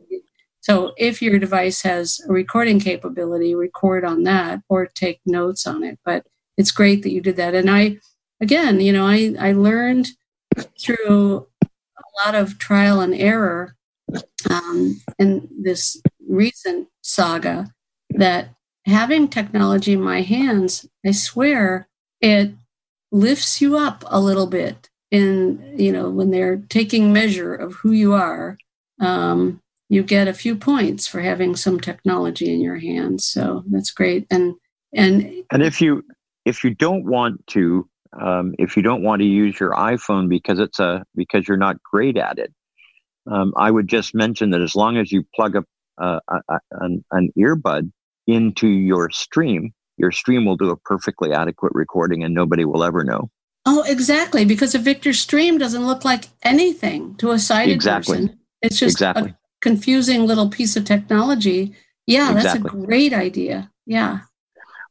so 0.61 0.93
if 0.97 1.23
your 1.23 1.39
device 1.39 1.83
has 1.83 2.21
a 2.29 2.33
recording 2.33 2.81
capability, 2.81 3.55
record 3.55 4.05
on 4.05 4.25
that 4.25 4.63
or 4.69 4.87
take 4.87 5.21
notes 5.25 5.67
on 5.67 5.85
it. 5.85 5.97
But 6.05 6.27
it's 6.59 6.73
great 6.73 7.03
that 7.03 7.13
you 7.13 7.21
did 7.21 7.37
that. 7.37 7.55
And 7.55 7.71
I, 7.71 7.99
again, 8.41 8.81
you 8.81 8.93
know, 8.93 9.07
I, 9.07 9.35
I 9.39 9.53
learned 9.53 10.09
through 10.83 11.47
a 11.63 12.09
lot 12.25 12.35
of 12.35 12.59
trial 12.59 13.01
and 13.01 13.15
error 13.15 13.77
um, 14.51 15.01
in 15.19 15.49
this 15.63 16.03
recent 16.29 16.89
saga 17.03 17.73
that 18.11 18.49
having 18.87 19.29
technology 19.29 19.93
in 19.93 20.03
my 20.03 20.23
hands, 20.23 20.89
I 21.07 21.13
swear, 21.13 21.89
it 22.21 22.55
lifts 23.13 23.61
you 23.61 23.77
up 23.77 24.05
a 24.07 24.21
little 24.21 24.47
bit 24.47 24.89
in 25.11 25.75
you 25.79 25.93
know 25.93 26.11
when 26.11 26.31
they're 26.31 26.57
taking 26.69 27.13
measure 27.13 27.55
of 27.55 27.75
who 27.75 27.93
you 27.93 28.13
are 28.13 28.59
um, 29.01 29.61
you 29.89 30.03
get 30.03 30.29
a 30.29 30.35
few 30.35 30.57
points 30.57 31.07
for 31.07 31.21
having 31.21 31.55
some 31.55 31.79
technology 31.79 32.53
in 32.53 32.61
your 32.61 32.77
hands. 32.77 33.27
So 33.27 33.63
that's 33.71 33.91
great. 33.91 34.27
And 34.31 34.55
and 34.93 35.45
and 35.51 35.63
if 35.63 35.81
you 35.81 36.03
if 36.45 36.65
you 36.65 36.75
don't 36.75 37.05
want 37.05 37.47
to 37.49 37.89
um, 38.21 38.55
if 38.59 38.77
you 38.77 38.83
don't 38.83 39.03
want 39.03 39.21
to 39.21 39.27
use 39.27 39.61
your 39.61 39.73
iPhone 39.73 40.29
because 40.29 40.59
it's 40.59 40.79
a 40.79 41.05
because 41.15 41.47
you're 41.47 41.57
not 41.57 41.83
great 41.83 42.17
at 42.17 42.39
it, 42.39 42.53
um, 43.31 43.53
I 43.57 43.71
would 43.71 43.89
just 43.89 44.15
mention 44.15 44.51
that 44.51 44.61
as 44.61 44.75
long 44.75 44.97
as 44.97 45.13
you 45.13 45.25
plug 45.35 45.57
up 45.57 45.65
a, 45.99 46.21
an, 46.73 47.05
an 47.11 47.31
earbud 47.39 47.91
into 48.27 48.69
your 48.69 49.11
stream, 49.11 49.73
your 49.97 50.13
stream 50.13 50.45
will 50.45 50.57
do 50.57 50.71
a 50.71 50.77
perfectly 50.77 51.33
adequate 51.33 51.73
recording, 51.75 52.23
and 52.23 52.35
nobody 52.35 52.65
will 52.65 52.85
ever 52.85 53.05
know. 53.05 53.31
Oh, 53.65 53.83
exactly. 53.83 54.45
Because 54.45 54.75
a 54.75 54.79
Victor 54.79 55.13
stream 55.13 55.59
doesn't 55.59 55.87
look 55.87 56.05
like 56.05 56.27
anything 56.43 57.17
to 57.17 57.33
a 57.33 57.39
sighted 57.39 57.75
exactly. 57.75 58.19
person. 58.19 58.41
It's 58.63 58.79
just 58.79 58.95
exactly. 58.95 59.31
a 59.31 59.39
confusing 59.61 60.25
little 60.25 60.49
piece 60.49 60.77
of 60.77 60.85
technology. 60.85 61.75
Yeah, 62.07 62.33
exactly. 62.33 62.63
that's 62.63 62.75
a 62.75 62.79
great 62.87 63.13
idea. 63.13 63.71
Yeah. 63.85 64.21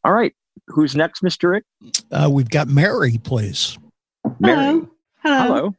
All 0.04 0.12
right. 0.12 0.34
Who's 0.68 0.96
next, 0.96 1.24
Mr. 1.24 1.52
Rick? 1.52 1.64
Uh, 2.12 2.30
we've 2.32 2.50
got 2.50 2.68
Mary, 2.68 3.18
please. 3.24 3.78
Mary. 4.40 4.56
Hello. 4.56 4.90
Hello. 5.24 5.48
Hello. 5.48 5.76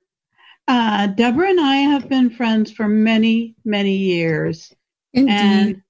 Uh, 0.69 1.07
Deborah 1.09 1.51
and 1.51 1.61
I 1.61 1.77
have 1.77 2.09
been 2.09 2.31
friends 2.31 2.73
for 2.73 2.89
many, 2.89 3.55
many 3.65 3.95
years. 3.97 4.73
Indeed. 5.13 5.83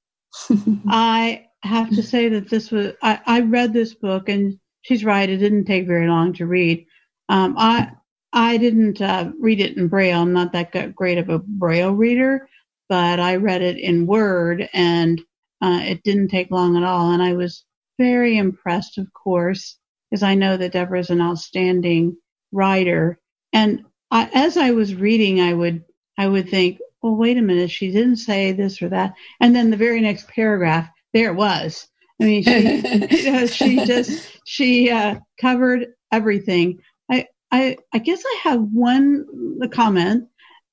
And 0.50 0.82
I 0.88 1.45
have 1.62 1.90
to 1.90 2.02
say 2.02 2.28
that 2.28 2.48
this 2.48 2.70
was, 2.70 2.92
I, 3.02 3.20
I, 3.26 3.40
read 3.40 3.72
this 3.72 3.94
book 3.94 4.28
and 4.28 4.58
she's 4.82 5.04
right, 5.04 5.28
it 5.28 5.38
didn't 5.38 5.64
take 5.64 5.86
very 5.86 6.06
long 6.06 6.32
to 6.34 6.46
read. 6.46 6.86
Um, 7.28 7.56
I, 7.58 7.90
I 8.32 8.56
didn't 8.56 9.00
uh, 9.00 9.32
read 9.40 9.60
it 9.60 9.76
in 9.76 9.88
Braille. 9.88 10.20
I'm 10.20 10.32
not 10.32 10.52
that 10.52 10.94
great 10.94 11.18
of 11.18 11.28
a 11.28 11.38
Braille 11.38 11.92
reader, 11.92 12.48
but 12.88 13.18
I 13.18 13.36
read 13.36 13.62
it 13.62 13.78
in 13.78 14.06
Word 14.06 14.68
and 14.72 15.20
uh, 15.62 15.80
it 15.82 16.02
didn't 16.02 16.28
take 16.28 16.50
long 16.50 16.76
at 16.76 16.82
all. 16.82 17.12
And 17.12 17.22
I 17.22 17.32
was 17.32 17.64
very 17.98 18.36
impressed, 18.36 18.98
of 18.98 19.12
course, 19.12 19.78
because 20.10 20.22
I 20.22 20.34
know 20.34 20.56
that 20.56 20.72
Deborah 20.72 21.00
is 21.00 21.10
an 21.10 21.20
outstanding 21.20 22.16
writer. 22.52 23.18
And 23.52 23.84
I, 24.10 24.30
as 24.34 24.56
I 24.56 24.70
was 24.70 24.94
reading, 24.94 25.40
I 25.40 25.52
would 25.52 25.84
I 26.18 26.28
would 26.28 26.48
think, 26.48 26.78
well, 27.02 27.16
wait 27.16 27.36
a 27.36 27.42
minute, 27.42 27.70
she 27.70 27.90
didn't 27.90 28.16
say 28.16 28.52
this 28.52 28.80
or 28.80 28.88
that, 28.88 29.14
and 29.40 29.54
then 29.54 29.70
the 29.70 29.76
very 29.76 30.00
next 30.00 30.28
paragraph, 30.28 30.88
there 31.12 31.30
it 31.30 31.36
was. 31.36 31.88
I 32.20 32.24
mean, 32.24 32.42
she 32.42 33.46
she 33.46 33.76
just 33.84 34.38
she 34.44 34.90
uh, 34.90 35.16
covered 35.40 35.88
everything. 36.12 36.78
I, 37.10 37.26
I 37.50 37.76
I 37.92 37.98
guess 37.98 38.22
I 38.24 38.40
have 38.44 38.60
one 38.60 39.26
comment 39.72 40.28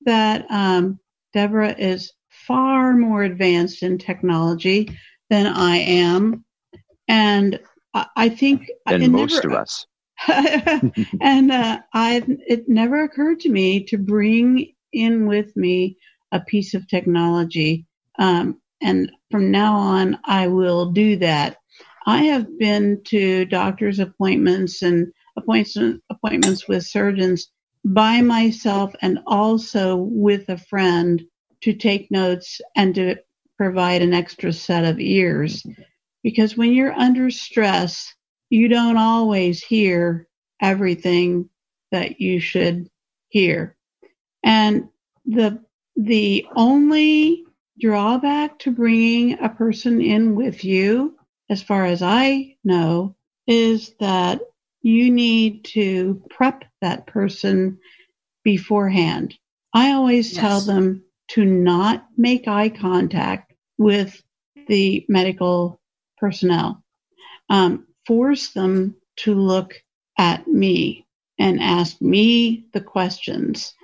that 0.06 0.46
um, 0.50 0.98
Deborah 1.32 1.74
is 1.78 2.12
far 2.30 2.94
more 2.94 3.22
advanced 3.22 3.82
in 3.82 3.98
technology 3.98 4.90
than 5.30 5.46
I 5.46 5.76
am 5.76 6.44
and 7.08 7.60
I, 7.92 8.06
I 8.16 8.28
think 8.28 8.70
than 8.86 9.12
most 9.12 9.44
never, 9.44 9.54
of 9.54 9.62
us. 9.62 9.86
and 11.20 11.52
uh, 11.52 11.80
I, 11.92 12.24
it 12.46 12.68
never 12.68 13.02
occurred 13.02 13.40
to 13.40 13.48
me 13.48 13.84
to 13.84 13.98
bring 13.98 14.72
in 14.92 15.26
with 15.26 15.56
me 15.56 15.96
a 16.32 16.40
piece 16.40 16.74
of 16.74 16.88
technology. 16.88 17.86
Um, 18.18 18.60
and 18.84 19.10
from 19.30 19.50
now 19.50 19.74
on, 19.74 20.18
I 20.24 20.46
will 20.46 20.92
do 20.92 21.16
that. 21.16 21.56
I 22.06 22.24
have 22.24 22.58
been 22.58 23.00
to 23.06 23.46
doctor's 23.46 23.98
appointments 23.98 24.82
and 24.82 25.12
appointments 25.36 26.00
appointments 26.10 26.68
with 26.68 26.84
surgeons 26.84 27.50
by 27.84 28.20
myself 28.20 28.94
and 29.02 29.18
also 29.26 29.96
with 29.96 30.48
a 30.48 30.58
friend 30.58 31.22
to 31.62 31.72
take 31.72 32.10
notes 32.10 32.60
and 32.76 32.94
to 32.94 33.16
provide 33.56 34.02
an 34.02 34.14
extra 34.14 34.52
set 34.52 34.84
of 34.84 35.00
ears 35.00 35.64
because 36.24 36.56
when 36.56 36.72
you're 36.72 36.92
under 36.92 37.30
stress, 37.30 38.14
you 38.50 38.68
don't 38.68 38.96
always 38.96 39.62
hear 39.62 40.26
everything 40.60 41.48
that 41.92 42.20
you 42.20 42.40
should 42.40 42.88
hear. 43.28 43.76
And 44.42 44.88
the 45.26 45.62
the 45.96 46.46
only 46.56 47.44
drawback 47.80 48.58
to 48.60 48.70
bringing 48.70 49.38
a 49.40 49.48
person 49.48 50.00
in 50.00 50.34
with 50.34 50.64
you, 50.64 51.16
as 51.50 51.62
far 51.62 51.84
as 51.84 52.02
I 52.02 52.56
know, 52.64 53.16
is 53.46 53.94
that 54.00 54.40
you 54.82 55.10
need 55.10 55.64
to 55.64 56.22
prep 56.30 56.64
that 56.80 57.06
person 57.06 57.78
beforehand. 58.42 59.34
I 59.72 59.92
always 59.92 60.32
yes. 60.32 60.40
tell 60.40 60.60
them 60.60 61.04
to 61.28 61.44
not 61.44 62.06
make 62.16 62.46
eye 62.46 62.68
contact 62.68 63.54
with 63.78 64.22
the 64.68 65.04
medical 65.08 65.80
personnel. 66.18 66.82
Um, 67.48 67.86
force 68.06 68.50
them 68.50 68.96
to 69.16 69.34
look 69.34 69.74
at 70.18 70.46
me 70.46 71.06
and 71.38 71.60
ask 71.60 72.00
me 72.00 72.66
the 72.72 72.80
questions. 72.80 73.74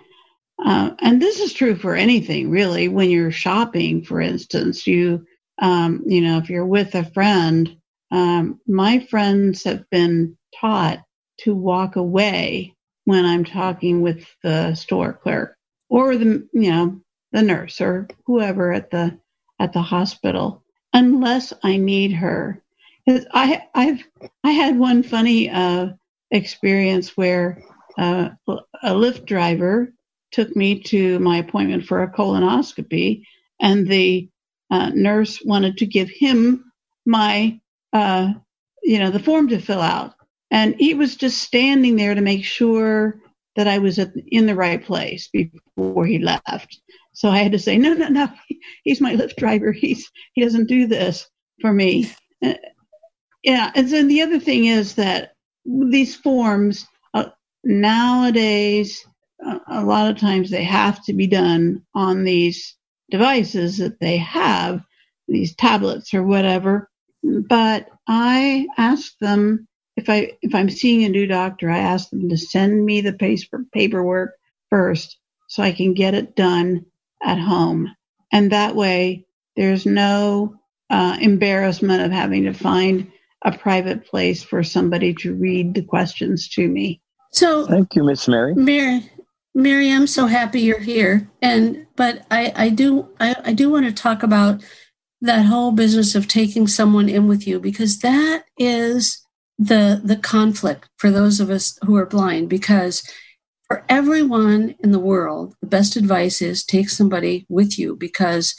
Uh, 0.64 0.90
and 1.01 1.20
this 1.20 1.40
is 1.40 1.53
true 1.53 1.75
for 1.75 1.94
anything 1.94 2.51
really. 2.51 2.88
When 2.88 3.11
you're 3.11 3.31
shopping, 3.31 4.05
for 4.05 4.20
instance, 4.20 4.87
you, 4.87 5.25
um, 5.61 6.03
you 6.07 6.20
know, 6.20 6.38
if 6.38 6.51
you're 6.51 6.66
with 6.66 6.94
a 6.94 7.05
friend, 7.05 7.77
um, 8.11 8.61
my 8.66 8.99
friends 8.99 9.64
have 9.64 9.88
been 9.90 10.37
taught 10.61 11.03
to 11.40 11.55
walk 11.55 11.96
away 11.96 12.75
when 13.05 13.25
I'm 13.25 13.44
talking 13.44 14.03
with 14.03 14.27
the 14.42 14.75
store 14.75 15.12
clerk 15.12 15.57
or 15.88 16.16
the, 16.16 16.46
you 16.53 16.70
know, 16.70 17.01
the 17.33 17.42
nurse 17.42 17.81
or 17.81 18.09
whoever 18.27 18.73
at 18.73 18.90
the 18.90 19.18
at 19.59 19.73
the 19.73 19.83
hospital 19.83 20.64
unless 20.92 21.53
I 21.62 21.77
need 21.77 22.12
her. 22.12 22.62
I 23.09 23.62
I've 23.75 24.03
I 24.44 24.51
had 24.51 24.79
one 24.79 25.03
funny 25.03 25.51
uh, 25.51 25.88
experience 26.31 27.16
where 27.16 27.62
uh, 27.99 28.31
a 28.49 28.90
Lyft 28.90 29.27
driver 29.27 29.92
took 30.33 30.55
me 30.57 30.81
to 30.81 31.19
my 31.19 31.38
appointment 31.38 31.85
for 31.85 32.03
a 32.03 32.12
colonoscopy, 32.12 33.25
and 33.61 33.87
the 33.87 34.29
uh, 34.71 34.90
nurse 34.95 35.43
wanted 35.45 35.79
to 35.79 35.87
give 35.87 36.09
him 36.11 36.73
my 37.07 37.61
uh, 37.93 38.33
you 38.83 38.99
know 38.99 39.11
the 39.11 39.19
form 39.19 39.49
to 39.49 39.59
fill 39.59 39.81
out, 39.81 40.14
and 40.51 40.75
he 40.79 40.95
was 40.95 41.16
just 41.16 41.43
standing 41.43 41.97
there 41.97 42.14
to 42.14 42.21
make 42.21 42.45
sure 42.45 43.21
that 43.57 43.66
I 43.66 43.79
was 43.79 43.99
at, 43.99 44.12
in 44.29 44.47
the 44.47 44.55
right 44.55 44.83
place 44.83 45.29
before 45.29 46.07
he 46.07 46.19
left. 46.19 46.81
So 47.12 47.29
I 47.29 47.38
had 47.38 47.53
to 47.53 47.59
say, 47.59 47.77
no, 47.77 47.93
no, 47.93 48.09
no, 48.09 48.29
he's 48.85 49.01
my 49.01 49.14
Lyft 49.14 49.37
driver. 49.37 49.73
He's 49.73 50.11
he 50.35 50.43
doesn't 50.43 50.66
do 50.66 50.87
this 50.87 51.29
for 51.61 51.73
me. 51.73 52.12
Uh, 52.43 52.55
yeah, 53.43 53.71
and 53.75 53.88
then 53.88 54.09
the 54.09 54.23
other 54.23 54.38
thing 54.38 54.66
is 54.66 54.95
that 54.95 55.33
these 55.64 56.14
forms 56.14 56.87
uh, 57.14 57.27
nowadays, 57.64 59.05
a 59.68 59.85
lot 59.85 60.11
of 60.11 60.18
times 60.18 60.50
they 60.50 60.64
have 60.64 61.03
to 61.05 61.12
be 61.12 61.26
done 61.26 61.83
on 61.94 62.24
these 62.24 62.76
devices 63.11 63.79
that 63.79 64.00
they 64.00 64.18
have, 64.18 64.83
these 65.29 65.55
tablets 65.55 66.14
or 66.14 66.22
whatever. 66.22 66.90
But 67.22 67.88
I 68.09 68.66
ask 68.79 69.16
them 69.18 69.66
if 69.96 70.09
I 70.09 70.33
if 70.42 70.55
I'm 70.55 70.70
seeing 70.70 71.05
a 71.05 71.09
new 71.09 71.26
doctor, 71.26 71.70
I 71.70 71.79
ask 71.79 72.11
them 72.11 72.29
to 72.29 72.37
send 72.37 72.85
me 72.85 73.00
the 73.00 73.12
paper, 73.12 73.64
paperwork 73.72 74.33
first 74.70 75.18
so 75.48 75.62
I 75.62 75.72
can 75.72 75.94
get 75.94 76.14
it 76.14 76.37
done 76.37 76.87
at 77.22 77.38
home. 77.38 77.94
And 78.33 78.53
that 78.53 78.76
way, 78.76 79.26
there's 79.57 79.85
no 79.85 80.57
uh, 80.88 81.18
embarrassment 81.20 82.03
of 82.03 82.12
having 82.12 82.44
to 82.44 82.53
find 82.53 83.11
a 83.44 83.57
private 83.57 84.07
place 84.07 84.42
for 84.42 84.62
somebody 84.62 85.14
to 85.14 85.35
read 85.35 85.74
the 85.74 85.83
questions 85.83 86.48
to 86.50 86.66
me. 86.66 87.00
So, 87.33 87.66
thank 87.66 87.94
you, 87.94 88.05
Miss 88.05 88.26
Mary. 88.29 88.55
Mary, 88.55 89.11
Mary, 89.55 89.91
I'm 89.91 90.07
so 90.07 90.27
happy 90.27 90.61
you're 90.61 90.79
here. 90.79 91.29
And 91.43 91.87
but 91.97 92.25
I, 92.31 92.53
I 92.55 92.69
do 92.69 93.09
I, 93.19 93.35
I 93.45 93.53
do 93.53 93.71
want 93.71 93.87
to 93.87 93.93
talk 93.93 94.23
about 94.23 94.63
that 95.21 95.45
whole 95.47 95.73
business 95.73 96.15
of 96.15 96.29
taking 96.29 96.67
someone 96.67 97.09
in 97.09 97.27
with 97.27 97.47
you 97.47 97.61
because 97.61 97.99
that 97.99 98.45
is 98.59 99.25
the 99.59 100.01
the 100.03 100.17
conflict 100.17 100.89
for 100.97 101.11
those 101.11 101.41
of 101.41 101.51
us 101.51 101.79
who 101.85 101.97
are 101.97 102.07
blind 102.07 102.49
because 102.49 103.03
for 103.71 103.85
everyone 103.89 104.75
in 104.81 104.91
the 104.91 104.99
world, 104.99 105.55
the 105.61 105.69
best 105.69 105.95
advice 105.95 106.43
is 106.43 106.65
take 106.65 106.91
somebody 106.91 107.47
with 107.49 107.79
you 107.79 107.95
because 107.95 108.53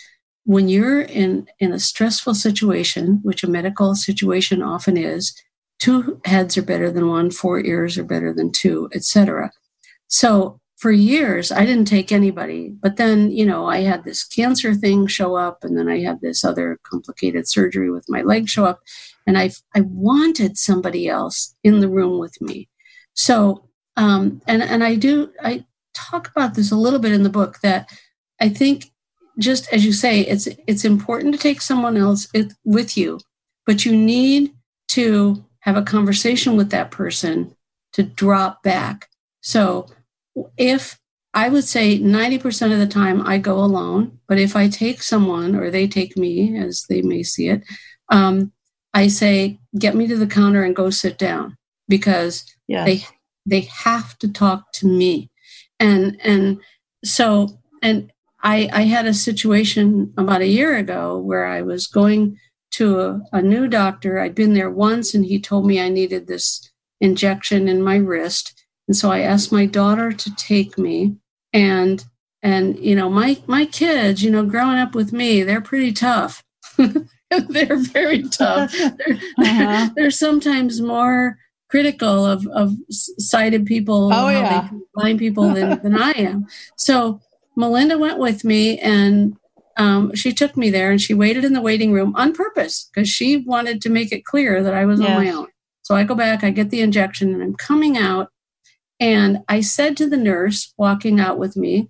when 0.46 0.70
you're 0.70 1.02
in, 1.02 1.50
in 1.60 1.74
a 1.74 1.80
stressful 1.80 2.34
situation, 2.34 3.20
which 3.22 3.44
a 3.44 3.50
medical 3.50 3.94
situation 3.94 4.62
often 4.62 4.96
is, 4.96 5.36
two 5.80 6.22
heads 6.24 6.58
are 6.58 6.62
better 6.62 6.90
than 6.90 7.10
one, 7.10 7.30
four 7.30 7.60
ears 7.60 7.98
are 7.98 8.06
better 8.06 8.34
than 8.34 8.54
two, 8.54 8.90
etc. 8.94 9.52
So 10.08 10.61
for 10.82 10.92
years, 10.92 11.52
I 11.52 11.64
didn't 11.64 11.86
take 11.86 12.12
anybody. 12.12 12.70
But 12.82 12.98
then, 12.98 13.30
you 13.30 13.46
know, 13.46 13.68
I 13.68 13.82
had 13.82 14.04
this 14.04 14.24
cancer 14.24 14.74
thing 14.74 15.06
show 15.06 15.36
up, 15.36 15.64
and 15.64 15.78
then 15.78 15.88
I 15.88 16.00
had 16.00 16.22
this 16.22 16.44
other 16.44 16.80
complicated 16.82 17.48
surgery 17.48 17.92
with 17.92 18.10
my 18.10 18.24
leg 18.24 18.50
show 18.50 18.66
up, 18.66 18.80
and 19.28 19.38
I 19.38 19.52
I 19.76 19.82
wanted 19.82 20.58
somebody 20.58 21.08
else 21.08 21.56
in 21.64 21.82
the 21.82 21.88
room 21.88 22.20
with 22.20 22.42
me. 22.42 22.68
So 23.14 23.70
um, 23.96 24.42
and 24.48 24.64
and 24.64 24.84
I 24.84 24.96
do 24.96 25.32
I 25.44 25.66
talk 25.94 26.30
about 26.30 26.56
this 26.56 26.72
a 26.72 26.76
little 26.76 27.00
bit 27.00 27.12
in 27.12 27.22
the 27.22 27.30
book 27.30 27.60
that 27.62 27.92
I 28.40 28.50
think 28.50 28.92
just 29.38 29.72
as 29.72 29.86
you 29.86 29.94
say 29.94 30.22
it's 30.22 30.48
it's 30.68 30.84
important 30.84 31.36
to 31.36 31.40
take 31.40 31.62
someone 31.62 31.96
else 31.96 32.28
with 32.66 32.98
you, 32.98 33.20
but 33.68 33.86
you 33.86 33.96
need 33.96 34.52
to 34.90 35.46
have 35.60 35.78
a 35.78 35.84
conversation 35.84 36.58
with 36.58 36.72
that 36.72 36.90
person 36.90 37.56
to 37.94 38.02
drop 38.02 38.64
back. 38.64 39.10
So 39.42 39.86
if 40.58 41.00
I 41.34 41.50
would 41.50 41.64
say 41.64 41.98
90% 41.98 42.74
of 42.74 42.80
the 42.80 42.88
time 42.88 43.26
I 43.26 43.38
go 43.38 43.58
alone, 43.60 44.20
but 44.28 44.38
if 44.38 44.56
I 44.56 44.68
take 44.68 45.02
someone 45.02 45.56
or 45.56 45.70
they 45.70 45.88
take 45.88 46.18
me, 46.18 46.58
as 46.58 46.86
they 46.90 47.02
may 47.02 47.24
see 47.24 47.48
it, 47.48 47.64
um, 48.10 48.52
I 48.94 49.08
say, 49.08 49.60
get 49.80 49.96
me 49.96 50.08
to 50.08 50.18
the 50.18 50.28
counter 50.28 50.64
and 50.64 50.76
go 50.76 50.90
sit 50.90 51.18
down 51.18 51.58
because 51.88 52.46
yes. 52.68 52.86
they 52.86 53.06
they 53.46 53.62
have 53.62 54.18
to 54.20 54.32
talk 54.32 54.72
to 54.74 54.88
me. 54.88 55.30
And 55.80 56.20
and 56.24 56.60
so 57.04 57.62
and 57.82 58.12
i 58.44 58.70
i 58.72 58.84
had 58.84 59.06
a 59.06 59.14
situation 59.14 60.14
about 60.18 60.42
a 60.42 60.48
year 60.48 60.78
ago 60.78 61.18
where 61.18 61.46
i 61.46 61.62
was 61.62 61.88
going 61.88 62.38
to 62.72 63.02
a, 63.02 63.22
a 63.34 63.42
new 63.42 63.68
doctor. 63.68 64.20
I'd 64.20 64.36
been 64.36 64.54
there 64.54 64.70
once 64.70 65.14
and 65.14 65.26
he 65.26 65.40
told 65.40 65.66
me 65.66 65.82
i 65.82 65.90
needed 65.90 66.28
this 66.28 66.70
injection 67.00 67.68
in 67.68 67.82
my 67.82 67.96
wrist 67.96 68.61
and 68.88 68.96
so 68.96 69.12
i 69.12 69.20
asked 69.20 69.52
my 69.52 69.66
daughter 69.66 70.12
to 70.12 70.34
take 70.36 70.78
me 70.78 71.16
and 71.54 72.06
and 72.44 72.78
you 72.80 72.96
know 72.96 73.10
my 73.10 73.38
my 73.48 73.66
kids 73.66 74.24
you 74.24 74.32
know 74.32 74.46
growing 74.46 74.78
up 74.78 74.96
with 74.96 75.14
me 75.14 75.44
they're 75.44 75.62
pretty 75.62 75.92
tough 75.92 76.44
they're 76.78 77.78
very 77.78 78.24
tough 78.24 78.72
they're, 78.98 79.20
uh-huh. 79.40 79.90
they're, 79.96 80.12
sometimes 80.12 80.82
more 80.82 81.38
critical 81.72 82.26
of, 82.26 82.46
of 82.48 82.76
sighted 82.90 83.66
people, 83.66 84.12
oh, 84.14 84.28
yeah. 84.28 84.70
blind 84.94 85.18
people 85.18 85.50
than, 85.54 85.82
than 85.82 86.00
I 86.00 86.12
am. 86.12 86.46
So 86.76 87.22
Melinda 87.56 87.98
went 87.98 88.20
with 88.20 88.44
me 88.44 88.78
and 88.80 89.38
um, 89.78 90.14
she 90.14 90.34
took 90.34 90.58
me 90.58 90.70
there 90.70 90.92
and 90.92 91.00
she 91.00 91.14
waited 91.14 91.46
in 91.46 91.54
the 91.54 91.62
waiting 91.62 91.94
room 91.94 92.14
on 92.18 92.34
purpose 92.34 92.90
because 92.94 93.08
she 93.08 93.38
wanted 93.38 93.82
to 93.82 93.90
make 93.90 94.12
it 94.12 94.26
clear 94.26 94.62
that 94.62 94.74
I 94.74 94.84
was 94.86 95.00
yes. 95.00 95.10
on 95.10 95.24
my 95.24 95.32
own. 95.32 95.48
So 95.84 95.96
I 95.96 96.04
go 96.04 96.14
back, 96.14 96.44
I 96.44 96.52
get 96.52 96.70
the 96.70 96.82
injection, 96.82 97.34
and 97.34 97.42
I'm 97.42 97.56
coming 97.56 97.98
out. 97.98 98.31
And 99.02 99.40
I 99.50 99.62
said 99.62 99.98
to 99.98 100.08
the 100.08 100.16
nurse 100.16 100.74
walking 100.78 101.20
out 101.20 101.40
with 101.40 101.58
me, 101.58 101.90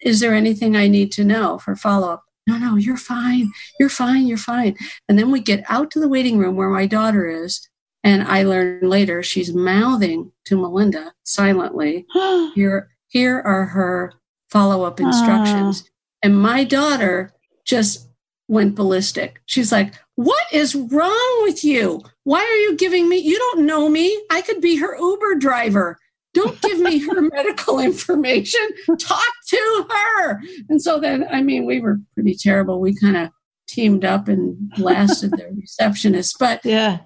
Is 0.00 0.20
there 0.20 0.34
anything 0.34 0.74
I 0.74 0.88
need 0.88 1.12
to 1.12 1.24
know 1.24 1.58
for 1.58 1.76
follow 1.76 2.08
up? 2.08 2.24
No, 2.46 2.56
no, 2.56 2.76
you're 2.76 2.96
fine. 2.96 3.52
You're 3.78 3.90
fine. 3.90 4.26
You're 4.26 4.38
fine. 4.38 4.74
And 5.08 5.18
then 5.18 5.30
we 5.30 5.40
get 5.40 5.62
out 5.68 5.90
to 5.92 6.00
the 6.00 6.08
waiting 6.08 6.38
room 6.38 6.56
where 6.56 6.70
my 6.70 6.86
daughter 6.86 7.28
is. 7.28 7.68
And 8.02 8.22
I 8.22 8.44
learn 8.44 8.88
later 8.88 9.22
she's 9.22 9.52
mouthing 9.52 10.32
to 10.46 10.56
Melinda 10.56 11.12
silently, 11.24 12.06
here, 12.54 12.88
here 13.08 13.40
are 13.40 13.66
her 13.66 14.14
follow 14.50 14.84
up 14.84 14.98
instructions. 14.98 15.82
Uh. 15.82 15.88
And 16.22 16.40
my 16.40 16.64
daughter 16.64 17.34
just 17.66 18.08
went 18.48 18.74
ballistic. 18.74 19.42
She's 19.44 19.70
like, 19.70 19.92
What 20.14 20.46
is 20.50 20.74
wrong 20.74 21.42
with 21.42 21.62
you? 21.62 22.00
Why 22.24 22.40
are 22.40 22.62
you 22.62 22.76
giving 22.76 23.06
me? 23.10 23.18
You 23.18 23.38
don't 23.38 23.66
know 23.66 23.90
me. 23.90 24.18
I 24.30 24.40
could 24.40 24.62
be 24.62 24.76
her 24.76 24.96
Uber 24.98 25.34
driver. 25.34 25.98
Don't 26.34 26.60
give 26.60 26.78
me 26.78 26.98
her 26.98 27.20
medical 27.34 27.78
information. 27.78 28.60
Talk 28.98 29.32
to 29.48 29.86
her. 29.90 30.40
And 30.68 30.80
so 30.80 31.00
then, 31.00 31.26
I 31.30 31.42
mean, 31.42 31.66
we 31.66 31.80
were 31.80 31.98
pretty 32.14 32.34
terrible. 32.34 32.80
We 32.80 32.94
kind 32.94 33.16
of 33.16 33.30
teamed 33.66 34.04
up 34.04 34.28
and 34.28 34.70
blasted 34.70 35.32
the 35.32 35.48
receptionist. 35.60 36.36
But 36.38 36.64
yeah, 36.64 36.98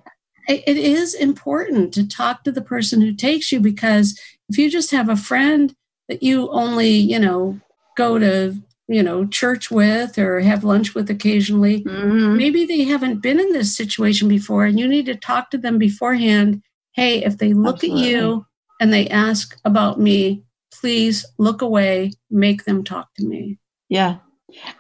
it 0.49 0.77
is 0.77 1.15
important 1.15 1.95
to 1.95 2.07
talk 2.07 2.45
to 2.45 2.53
the 2.53 2.63
person 2.63 3.01
who 3.01 3.13
takes 3.15 3.53
you 3.53 3.61
because 3.61 4.19
if 4.49 4.59
you 4.59 4.71
just 4.71 4.91
have 4.91 5.09
a 5.09 5.17
friend 5.17 5.75
that 6.09 6.23
you 6.23 6.51
only, 6.51 6.91
you 6.91 7.19
know, 7.19 7.61
go 7.97 8.19
to 8.19 8.57
you 8.89 9.03
know, 9.03 9.27
church 9.27 9.71
with 9.71 10.19
or 10.19 10.41
have 10.41 10.65
lunch 10.65 10.95
with 10.95 11.09
occasionally. 11.09 11.83
Mhm. 11.85 12.37
Maybe 12.37 12.67
they 12.67 12.85
haven't 12.85 13.23
been 13.23 13.41
in 13.41 13.53
this 13.53 13.75
situation 13.75 14.29
before, 14.29 14.65
and 14.67 14.79
you 14.79 14.87
need 14.87 15.07
to 15.07 15.15
talk 15.15 15.51
to 15.51 15.59
them 15.59 15.79
beforehand. 15.79 16.63
Hey, 16.93 17.25
if 17.25 17.39
they 17.39 17.55
look 17.55 17.83
at 17.83 17.91
you 17.91 18.17
Absolutely. 18.17 18.45
And 18.83 18.93
they 18.93 19.07
ask 19.11 19.57
about 19.65 20.01
me, 20.01 20.43
please 20.73 21.25
look 21.39 21.63
away, 21.63 22.11
make 22.31 22.65
them 22.65 22.83
talk 22.83 23.15
to 23.17 23.25
me. 23.25 23.57
Yeah. 23.89 24.17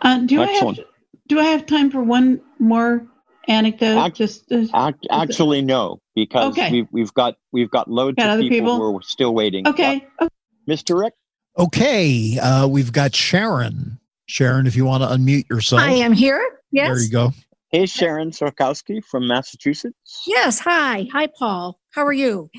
Uh, 0.00 0.18
do 0.26 0.42
I 0.42 0.46
have 0.50 0.80
do 1.28 1.38
I 1.38 1.44
have 1.44 1.66
time 1.66 1.88
for 1.88 2.02
one 2.02 2.40
more 2.58 3.06
anecdote? 3.46 4.04
Ac- 4.04 4.14
Just 4.16 4.50
uh, 4.50 4.64
Act, 4.74 5.06
actually, 5.12 5.62
no, 5.62 6.00
because 6.16 6.50
Okay. 6.52 6.72
we've 6.72 6.88
we've 6.90 7.14
got 7.14 7.36
we've 7.52 7.70
got 7.70 7.88
loads 7.88 8.16
Got 8.16 8.26
of 8.26 8.32
other 8.32 8.42
people, 8.42 8.56
people? 8.56 8.76
who 8.78 8.98
are 8.98 9.02
still 9.02 9.34
waiting. 9.34 9.68
okay. 9.68 10.04
Yeah. 10.20 10.28
Mr. 10.68 10.98
Rick, 10.98 11.14
Okay, 11.58 12.38
uh, 12.40 12.66
we've 12.66 12.92
got 12.92 13.14
Sharon. 13.14 13.98
Sharon, 14.26 14.66
if 14.66 14.74
you 14.74 14.84
want 14.84 15.02
to 15.04 15.08
unmute 15.10 15.48
yourself. 15.48 15.80
I 15.82 15.92
am 15.92 16.12
here. 16.12 16.42
Yes. 16.72 16.88
There 16.88 17.02
you 17.02 17.10
go. 17.10 17.32
hey 17.70 17.86
Sharon 17.86 18.30
Sorkowski 18.32 19.00
from 19.04 19.28
Massachusetts. 19.28 20.22
Yes. 20.26 20.58
Hi. 20.58 21.06
Hi, 21.12 21.28
Paul. 21.38 21.78
How 21.90 22.04
are 22.04 22.12
you? 22.12 22.50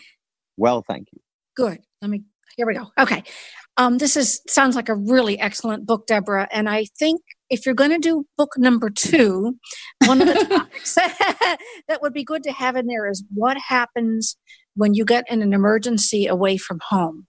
Well, 0.57 0.83
thank 0.87 1.07
you. 1.11 1.19
Good. 1.55 1.79
Let 2.01 2.09
me. 2.09 2.23
Here 2.57 2.67
we 2.67 2.75
go. 2.75 2.91
Okay. 2.99 3.23
Um, 3.77 3.97
this 3.97 4.15
is 4.15 4.41
sounds 4.47 4.75
like 4.75 4.89
a 4.89 4.95
really 4.95 5.39
excellent 5.39 5.85
book, 5.85 6.05
Deborah. 6.05 6.47
And 6.51 6.69
I 6.69 6.85
think 6.99 7.21
if 7.49 7.65
you're 7.65 7.75
going 7.75 7.89
to 7.89 7.97
do 7.97 8.25
book 8.37 8.51
number 8.57 8.89
two, 8.89 9.57
one 10.05 10.21
of 10.21 10.27
the 10.27 10.33
topics 10.49 10.95
that 11.87 12.01
would 12.01 12.13
be 12.13 12.23
good 12.23 12.43
to 12.43 12.51
have 12.51 12.75
in 12.75 12.85
there 12.85 13.09
is 13.09 13.23
what 13.33 13.57
happens 13.57 14.37
when 14.75 14.93
you 14.93 15.05
get 15.05 15.25
in 15.29 15.41
an 15.41 15.53
emergency 15.53 16.27
away 16.27 16.57
from 16.57 16.79
home, 16.89 17.25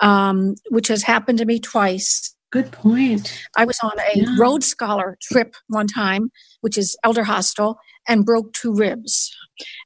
um, 0.00 0.54
which 0.70 0.88
has 0.88 1.02
happened 1.02 1.38
to 1.38 1.44
me 1.44 1.58
twice. 1.58 2.34
Good 2.52 2.70
point. 2.70 3.40
I 3.56 3.64
was 3.64 3.78
on 3.82 3.98
a 3.98 4.18
Yeah. 4.18 4.36
Road 4.38 4.62
Scholar 4.62 5.16
trip 5.22 5.56
one 5.68 5.86
time, 5.86 6.30
which 6.60 6.76
is 6.76 6.96
Elder 7.02 7.24
Hostel, 7.24 7.78
and 8.06 8.26
broke 8.26 8.52
two 8.52 8.74
ribs. 8.74 9.34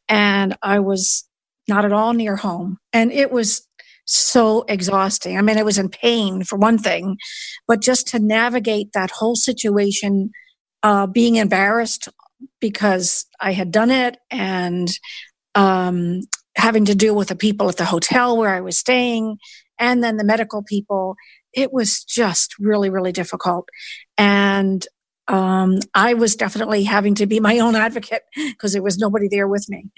And 0.09 0.57
I 0.62 0.81
was 0.81 1.29
not 1.69 1.85
at 1.85 1.93
all 1.93 2.12
near 2.12 2.37
home. 2.37 2.79
And 2.93 3.12
it 3.12 3.31
was 3.31 3.67
so 4.05 4.64
exhausting. 4.69 5.37
I 5.37 5.43
mean, 5.43 5.59
I 5.59 5.62
was 5.62 5.79
in 5.79 5.89
pain 5.89 6.45
for 6.45 6.57
one 6.57 6.79
thing, 6.79 7.17
but 7.67 7.81
just 7.81 8.09
to 8.09 8.19
navigate 8.19 8.93
that 8.93 9.11
whole 9.11 9.35
situation, 9.35 10.31
uh, 10.83 11.07
being 11.07 11.37
embarrassed 11.37 12.09
because 12.61 13.27
I 13.41 13.53
had 13.53 13.73
done 13.73 13.91
it 13.91 14.19
and 14.31 14.89
um, 15.55 16.21
having 16.57 16.85
to 16.85 16.95
deal 16.95 17.17
with 17.17 17.29
the 17.29 17.37
people 17.37 17.69
at 17.69 17.77
the 17.77 17.85
hotel 17.85 18.37
where 18.37 18.51
I 18.55 18.61
was 18.61 18.79
staying 18.79 19.39
and 19.79 20.05
then 20.05 20.17
the 20.17 20.25
medical 20.25 20.62
people 20.62 21.17
it 21.57 21.73
was 21.73 22.05
just 22.05 22.59
really, 22.59 22.91
really 22.91 23.12
difficult. 23.12 23.69
And 24.19 24.87
um, 25.29 25.79
I 25.95 26.14
was 26.14 26.37
definitely 26.37 26.85
having 26.85 27.14
to 27.16 27.27
be 27.27 27.41
my 27.41 27.59
own 27.59 27.74
advocate 27.74 28.22
because 28.37 28.72
there 28.72 28.83
was 28.83 28.99
nobody 28.99 29.29
there 29.29 29.49
with 29.49 29.68
me. 29.68 29.91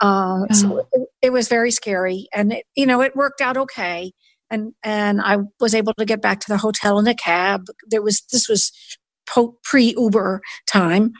Uh, 0.00 0.46
So 0.52 0.86
it, 0.92 1.08
it 1.22 1.32
was 1.32 1.48
very 1.48 1.70
scary, 1.70 2.28
and 2.34 2.52
it, 2.52 2.66
you 2.74 2.86
know 2.86 3.02
it 3.02 3.16
worked 3.16 3.40
out 3.40 3.56
okay. 3.56 4.12
And 4.50 4.72
and 4.82 5.20
I 5.20 5.38
was 5.60 5.74
able 5.74 5.94
to 5.94 6.04
get 6.04 6.20
back 6.22 6.40
to 6.40 6.48
the 6.48 6.56
hotel 6.58 6.98
in 6.98 7.06
a 7.06 7.14
cab. 7.14 7.66
There 7.88 8.02
was 8.02 8.22
this 8.32 8.48
was 8.48 8.72
po- 9.26 9.56
pre 9.62 9.94
Uber 9.96 10.40
time, 10.66 11.12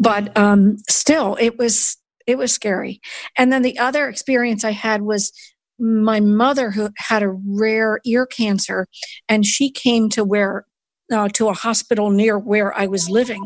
but 0.00 0.36
um, 0.36 0.78
still 0.88 1.36
it 1.40 1.58
was 1.58 1.96
it 2.26 2.38
was 2.38 2.52
scary. 2.52 3.00
And 3.36 3.52
then 3.52 3.62
the 3.62 3.78
other 3.78 4.08
experience 4.08 4.64
I 4.64 4.72
had 4.72 5.02
was 5.02 5.32
my 5.78 6.20
mother 6.20 6.70
who 6.70 6.90
had 6.96 7.22
a 7.22 7.30
rare 7.30 8.00
ear 8.04 8.26
cancer 8.26 8.86
and 9.28 9.46
she 9.46 9.70
came 9.70 10.10
to 10.10 10.22
where 10.22 10.66
uh, 11.10 11.28
to 11.34 11.48
a 11.48 11.54
hospital 11.54 12.10
near 12.10 12.38
where 12.38 12.76
I 12.76 12.86
was 12.86 13.10
living. 13.10 13.44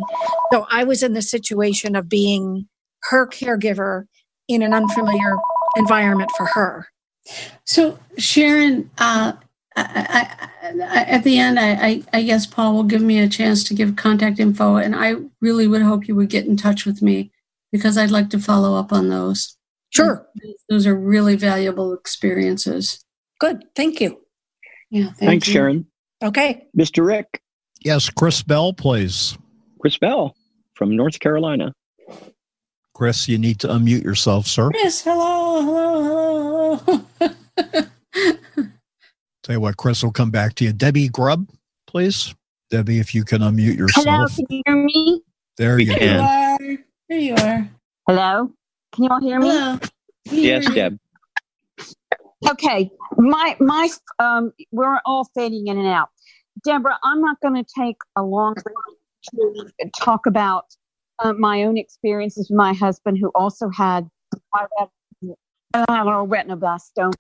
So 0.53 0.67
I 0.71 0.85
was 0.85 1.03
in 1.03 1.13
the 1.15 1.23
situation 1.23 1.97
of 1.97 2.09
being 2.09 2.69
her 3.05 3.27
caregiver 3.27 4.05
in 4.49 4.63
an 4.63 4.73
unfamiliar 4.73 5.37
environment 5.77 6.31
for 6.37 6.47
her. 6.47 6.89
So, 7.65 7.99
Sharon, 8.19 8.91
uh, 8.99 9.33
I, 9.77 10.37
I, 10.63 10.75
I, 10.83 11.03
at 11.05 11.25
the 11.25 11.39
end, 11.39 11.59
I, 11.59 11.73
I, 11.73 12.03
I 12.13 12.23
guess 12.23 12.47
Paul 12.47 12.75
will 12.75 12.85
give 12.85 13.03
me 13.03 13.19
a 13.19 13.29
chance 13.29 13.65
to 13.65 13.75
give 13.75 13.97
contact 13.97 14.39
info, 14.39 14.77
and 14.77 14.95
I 14.95 15.15
really 15.41 15.67
would 15.67 15.83
hope 15.83 16.07
you 16.07 16.15
would 16.17 16.29
get 16.29 16.47
in 16.47 16.57
touch 16.57 16.85
with 16.85 17.03
me 17.03 17.33
because 17.73 17.99
I'd 17.99 18.11
like 18.11 18.31
to 18.31 18.39
follow 18.39 18.79
up 18.79 18.93
on 18.93 19.09
those. 19.09 19.57
Sure. 19.91 20.27
Those 20.69 20.87
are 20.87 20.95
really 20.95 21.37
valuable 21.37 21.93
experiences. 21.93 23.05
Good. 23.41 23.65
Thank 23.75 24.01
you. 24.01 24.21
Yeah. 24.91 25.07
thank 25.07 25.19
Thanks, 25.19 25.49
you. 25.49 25.53
Sharon. 25.55 25.87
Okay. 26.23 26.67
Mr. 26.77 27.07
Rick, 27.07 27.41
Yes, 27.85 28.09
Chris 28.09 28.43
Bell, 28.43 28.73
please. 28.73 29.37
Chris 29.79 29.99
Bell 29.99 30.35
from 30.75 30.97
North 30.97 31.21
Carolina. 31.21 31.73
Chris, 32.95 33.29
you 33.29 33.37
need 33.37 33.61
to 33.61 33.69
unmute 33.69 34.03
yourself, 34.03 34.47
sir. 34.47 34.71
Chris, 34.71 35.03
hello, 35.03 35.63
hello, 35.63 36.77
hello. 37.21 37.85
Tell 39.43 39.57
you 39.57 39.61
what, 39.61 39.77
Chris 39.77 40.03
will 40.03 40.13
come 40.13 40.31
back 40.31 40.55
to 40.55 40.65
you. 40.65 40.73
Debbie 40.73 41.09
Grubb, 41.09 41.51
please. 41.87 42.35
Debbie, 42.71 43.01
if 43.01 43.15
you 43.15 43.23
can 43.25 43.43
unmute 43.43 43.77
yourself. 43.77 44.07
Hello, 44.07 44.27
can 44.29 44.47
you 44.49 44.63
hear 44.67 44.77
me? 44.77 45.23
There 45.59 45.79
you 45.79 45.87
there 45.87 46.03
you 46.03 46.09
can. 46.09 46.21
are. 46.21 46.59
There 47.11 47.19
you 47.19 47.35
are. 47.35 47.69
Hello, 48.09 48.51
can 48.93 49.05
you 49.05 49.11
all 49.11 49.21
hear 49.21 49.41
me? 49.41 49.49
Hello. 49.49 49.79
Yes. 50.31 50.73
Deb. 50.73 50.99
Okay, 52.49 52.91
my 53.19 53.57
my 53.61 53.89
um, 54.19 54.53
we're 54.73 55.01
all 55.05 55.25
fading 55.35 55.67
in 55.67 55.79
and 55.79 55.87
out. 55.89 56.09
Deborah, 56.63 56.99
I'm 57.03 57.21
not 57.21 57.41
going 57.41 57.63
to 57.63 57.65
take 57.77 57.97
a 58.17 58.23
long 58.23 58.55
time 58.55 58.65
to 59.35 59.91
talk 59.99 60.27
about 60.27 60.67
uh, 61.23 61.33
my 61.33 61.63
own 61.65 61.77
experiences 61.77 62.49
with 62.51 62.57
my 62.57 62.73
husband, 62.73 63.19
who 63.19 63.31
also 63.35 63.71
had 63.71 64.09
retinoblastoma 65.75 67.13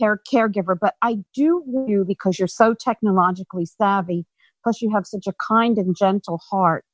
care, 0.00 0.20
caregiver. 0.32 0.76
But 0.80 0.94
I 1.02 1.18
do 1.34 1.62
you 1.86 2.04
because 2.06 2.38
you're 2.38 2.48
so 2.48 2.74
technologically 2.74 3.66
savvy, 3.66 4.26
plus 4.62 4.80
you 4.82 4.90
have 4.90 5.06
such 5.06 5.26
a 5.26 5.32
kind 5.46 5.78
and 5.78 5.96
gentle 5.96 6.40
heart, 6.50 6.84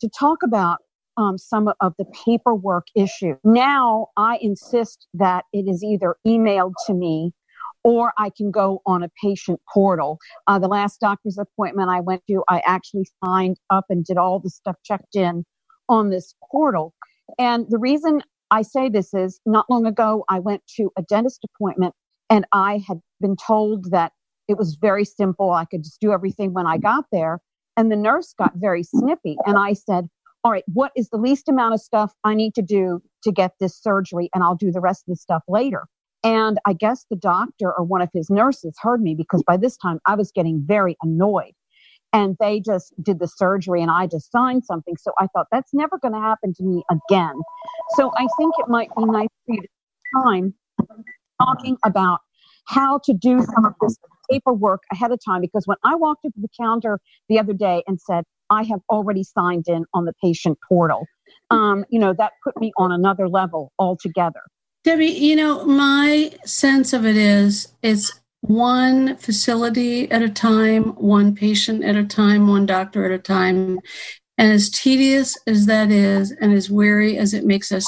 to 0.00 0.08
talk 0.08 0.42
about 0.42 0.78
um, 1.16 1.38
some 1.38 1.72
of 1.80 1.94
the 1.98 2.04
paperwork 2.26 2.86
issue. 2.94 3.36
Now 3.44 4.08
I 4.16 4.38
insist 4.42 5.06
that 5.14 5.44
it 5.52 5.66
is 5.68 5.82
either 5.82 6.16
emailed 6.26 6.74
to 6.86 6.94
me 6.94 7.32
or 7.86 8.12
I 8.18 8.30
can 8.36 8.50
go 8.50 8.82
on 8.84 9.04
a 9.04 9.10
patient 9.22 9.60
portal. 9.72 10.18
Uh, 10.48 10.58
the 10.58 10.66
last 10.66 10.98
doctor's 10.98 11.38
appointment 11.38 11.88
I 11.88 12.00
went 12.00 12.20
to, 12.28 12.42
I 12.48 12.60
actually 12.66 13.06
signed 13.24 13.58
up 13.70 13.84
and 13.88 14.04
did 14.04 14.16
all 14.16 14.40
the 14.40 14.50
stuff 14.50 14.74
checked 14.82 15.14
in 15.14 15.44
on 15.88 16.10
this 16.10 16.34
portal. 16.50 16.94
And 17.38 17.64
the 17.68 17.78
reason 17.78 18.22
I 18.50 18.62
say 18.62 18.88
this 18.88 19.14
is 19.14 19.40
not 19.46 19.70
long 19.70 19.86
ago, 19.86 20.24
I 20.28 20.40
went 20.40 20.62
to 20.78 20.90
a 20.98 21.02
dentist 21.02 21.44
appointment 21.44 21.94
and 22.28 22.44
I 22.50 22.82
had 22.88 22.98
been 23.20 23.36
told 23.36 23.92
that 23.92 24.10
it 24.48 24.58
was 24.58 24.76
very 24.80 25.04
simple. 25.04 25.52
I 25.52 25.64
could 25.64 25.84
just 25.84 26.00
do 26.00 26.10
everything 26.10 26.54
when 26.54 26.66
I 26.66 26.78
got 26.78 27.04
there. 27.12 27.38
And 27.76 27.92
the 27.92 27.96
nurse 27.96 28.34
got 28.36 28.54
very 28.56 28.82
snippy. 28.82 29.36
And 29.46 29.56
I 29.56 29.74
said, 29.74 30.08
all 30.42 30.50
right, 30.50 30.64
what 30.72 30.90
is 30.96 31.08
the 31.10 31.18
least 31.18 31.48
amount 31.48 31.74
of 31.74 31.80
stuff 31.80 32.12
I 32.24 32.34
need 32.34 32.56
to 32.56 32.62
do 32.62 33.00
to 33.22 33.30
get 33.30 33.52
this 33.60 33.80
surgery? 33.80 34.28
And 34.34 34.42
I'll 34.42 34.56
do 34.56 34.72
the 34.72 34.80
rest 34.80 35.04
of 35.06 35.12
the 35.12 35.16
stuff 35.16 35.42
later. 35.46 35.84
And 36.26 36.58
I 36.66 36.72
guess 36.72 37.06
the 37.08 37.16
doctor 37.16 37.72
or 37.72 37.84
one 37.84 38.02
of 38.02 38.10
his 38.12 38.28
nurses 38.30 38.74
heard 38.82 39.00
me 39.00 39.14
because 39.14 39.44
by 39.46 39.56
this 39.56 39.76
time 39.76 40.00
I 40.06 40.16
was 40.16 40.32
getting 40.32 40.60
very 40.66 40.96
annoyed. 41.00 41.52
And 42.12 42.36
they 42.40 42.58
just 42.58 42.92
did 43.00 43.20
the 43.20 43.28
surgery 43.28 43.80
and 43.80 43.92
I 43.92 44.08
just 44.08 44.32
signed 44.32 44.64
something. 44.64 44.96
So 44.96 45.12
I 45.20 45.28
thought 45.28 45.46
that's 45.52 45.72
never 45.72 45.98
going 45.98 46.14
to 46.14 46.20
happen 46.20 46.52
to 46.54 46.64
me 46.64 46.82
again. 46.90 47.34
So 47.90 48.10
I 48.16 48.26
think 48.38 48.54
it 48.58 48.68
might 48.68 48.88
be 48.96 49.04
nice 49.04 49.28
for 49.46 49.54
you 49.54 49.60
to 49.62 49.68
time 50.24 50.54
talking 51.40 51.76
about 51.84 52.20
how 52.66 52.98
to 53.04 53.12
do 53.12 53.40
some 53.54 53.64
of 53.64 53.74
this 53.80 53.96
paperwork 54.28 54.82
ahead 54.90 55.12
of 55.12 55.20
time. 55.24 55.42
Because 55.42 55.64
when 55.66 55.76
I 55.84 55.94
walked 55.94 56.24
up 56.24 56.34
to 56.34 56.40
the 56.40 56.48
counter 56.60 56.98
the 57.28 57.38
other 57.38 57.52
day 57.52 57.84
and 57.86 58.00
said, 58.00 58.24
I 58.50 58.64
have 58.64 58.80
already 58.90 59.22
signed 59.22 59.66
in 59.68 59.84
on 59.94 60.06
the 60.06 60.14
patient 60.22 60.58
portal, 60.68 61.06
um, 61.50 61.84
you 61.90 62.00
know, 62.00 62.14
that 62.18 62.32
put 62.42 62.58
me 62.60 62.72
on 62.78 62.90
another 62.90 63.28
level 63.28 63.72
altogether. 63.78 64.40
Debbie, 64.86 65.06
you 65.06 65.34
know, 65.34 65.64
my 65.64 66.30
sense 66.44 66.92
of 66.92 67.04
it 67.04 67.16
is 67.16 67.66
it's 67.82 68.20
one 68.42 69.16
facility 69.16 70.08
at 70.12 70.22
a 70.22 70.28
time, 70.28 70.94
one 70.94 71.34
patient 71.34 71.82
at 71.82 71.96
a 71.96 72.04
time, 72.04 72.46
one 72.46 72.66
doctor 72.66 73.04
at 73.04 73.10
a 73.10 73.18
time. 73.18 73.80
And 74.38 74.52
as 74.52 74.70
tedious 74.70 75.36
as 75.48 75.66
that 75.66 75.90
is, 75.90 76.30
and 76.30 76.52
as 76.52 76.70
weary 76.70 77.18
as 77.18 77.34
it 77.34 77.44
makes 77.44 77.72
us, 77.72 77.84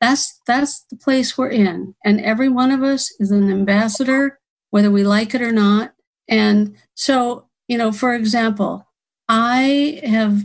that's 0.00 0.40
that's 0.44 0.84
the 0.90 0.96
place 0.96 1.38
we're 1.38 1.48
in. 1.48 1.94
And 2.04 2.20
every 2.20 2.48
one 2.48 2.72
of 2.72 2.82
us 2.82 3.14
is 3.20 3.30
an 3.30 3.48
ambassador, 3.48 4.40
whether 4.70 4.90
we 4.90 5.04
like 5.04 5.36
it 5.36 5.42
or 5.42 5.52
not. 5.52 5.92
And 6.26 6.74
so, 6.94 7.46
you 7.68 7.78
know, 7.78 7.92
for 7.92 8.16
example, 8.16 8.88
I 9.28 10.00
have 10.02 10.44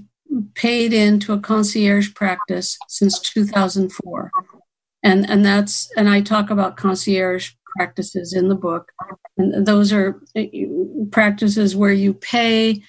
paid 0.54 0.94
into 0.94 1.34
a 1.34 1.40
concierge 1.40 2.14
practice 2.14 2.78
since 2.88 3.20
2004 3.20 4.30
and 5.08 5.30
and 5.30 5.46
that's 5.46 5.76
and 5.98 6.08
I 6.10 6.22
talk 6.22 6.50
about 6.50 6.78
concierge 6.78 7.52
practices 7.76 8.34
in 8.34 8.48
the 8.50 8.56
book, 8.56 8.92
and 9.38 9.66
those 9.66 9.94
are 9.94 10.22
uh, 10.36 10.44
practices 11.12 11.76
where 11.76 11.92
you 12.04 12.14
pay 12.14 12.82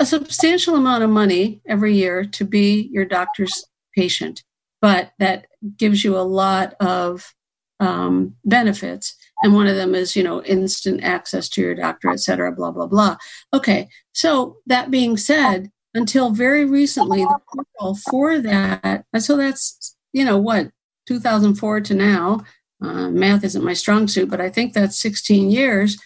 a 0.00 0.06
substantial 0.06 0.76
amount 0.76 1.02
of 1.02 1.10
money 1.10 1.60
every 1.66 1.94
year 1.94 2.24
to 2.24 2.44
be 2.44 2.88
your 2.92 3.04
doctor's 3.04 3.64
patient, 3.96 4.42
but 4.80 5.12
that 5.18 5.46
gives 5.76 6.04
you 6.04 6.16
a 6.16 6.28
lot 6.42 6.74
of 6.80 7.34
um, 7.80 8.34
benefits. 8.44 9.16
And 9.42 9.54
one 9.54 9.66
of 9.66 9.74
them 9.74 9.94
is, 9.94 10.14
you 10.14 10.22
know, 10.22 10.40
instant 10.44 11.02
access 11.02 11.48
to 11.50 11.60
your 11.60 11.74
doctor, 11.74 12.10
et 12.10 12.20
cetera, 12.20 12.52
blah, 12.52 12.70
blah, 12.70 12.86
blah. 12.86 13.16
Okay. 13.52 13.88
So 14.12 14.58
that 14.66 14.90
being 14.90 15.16
said, 15.16 15.68
until 15.94 16.30
very 16.30 16.64
recently, 16.64 17.24
the 17.24 17.40
portal 17.52 17.98
for 18.08 18.38
that, 18.38 19.04
so 19.18 19.36
that's, 19.36 19.96
you 20.12 20.24
know, 20.24 20.38
what, 20.38 20.70
2004 21.06 21.80
to 21.82 21.94
now, 21.94 22.44
uh, 22.82 23.08
math 23.10 23.44
isn't 23.44 23.64
my 23.64 23.74
strong 23.74 24.08
suit, 24.08 24.28
but 24.28 24.40
I 24.40 24.50
think 24.50 24.72
that's 24.72 25.00
16 25.00 25.50
years. 25.50 25.98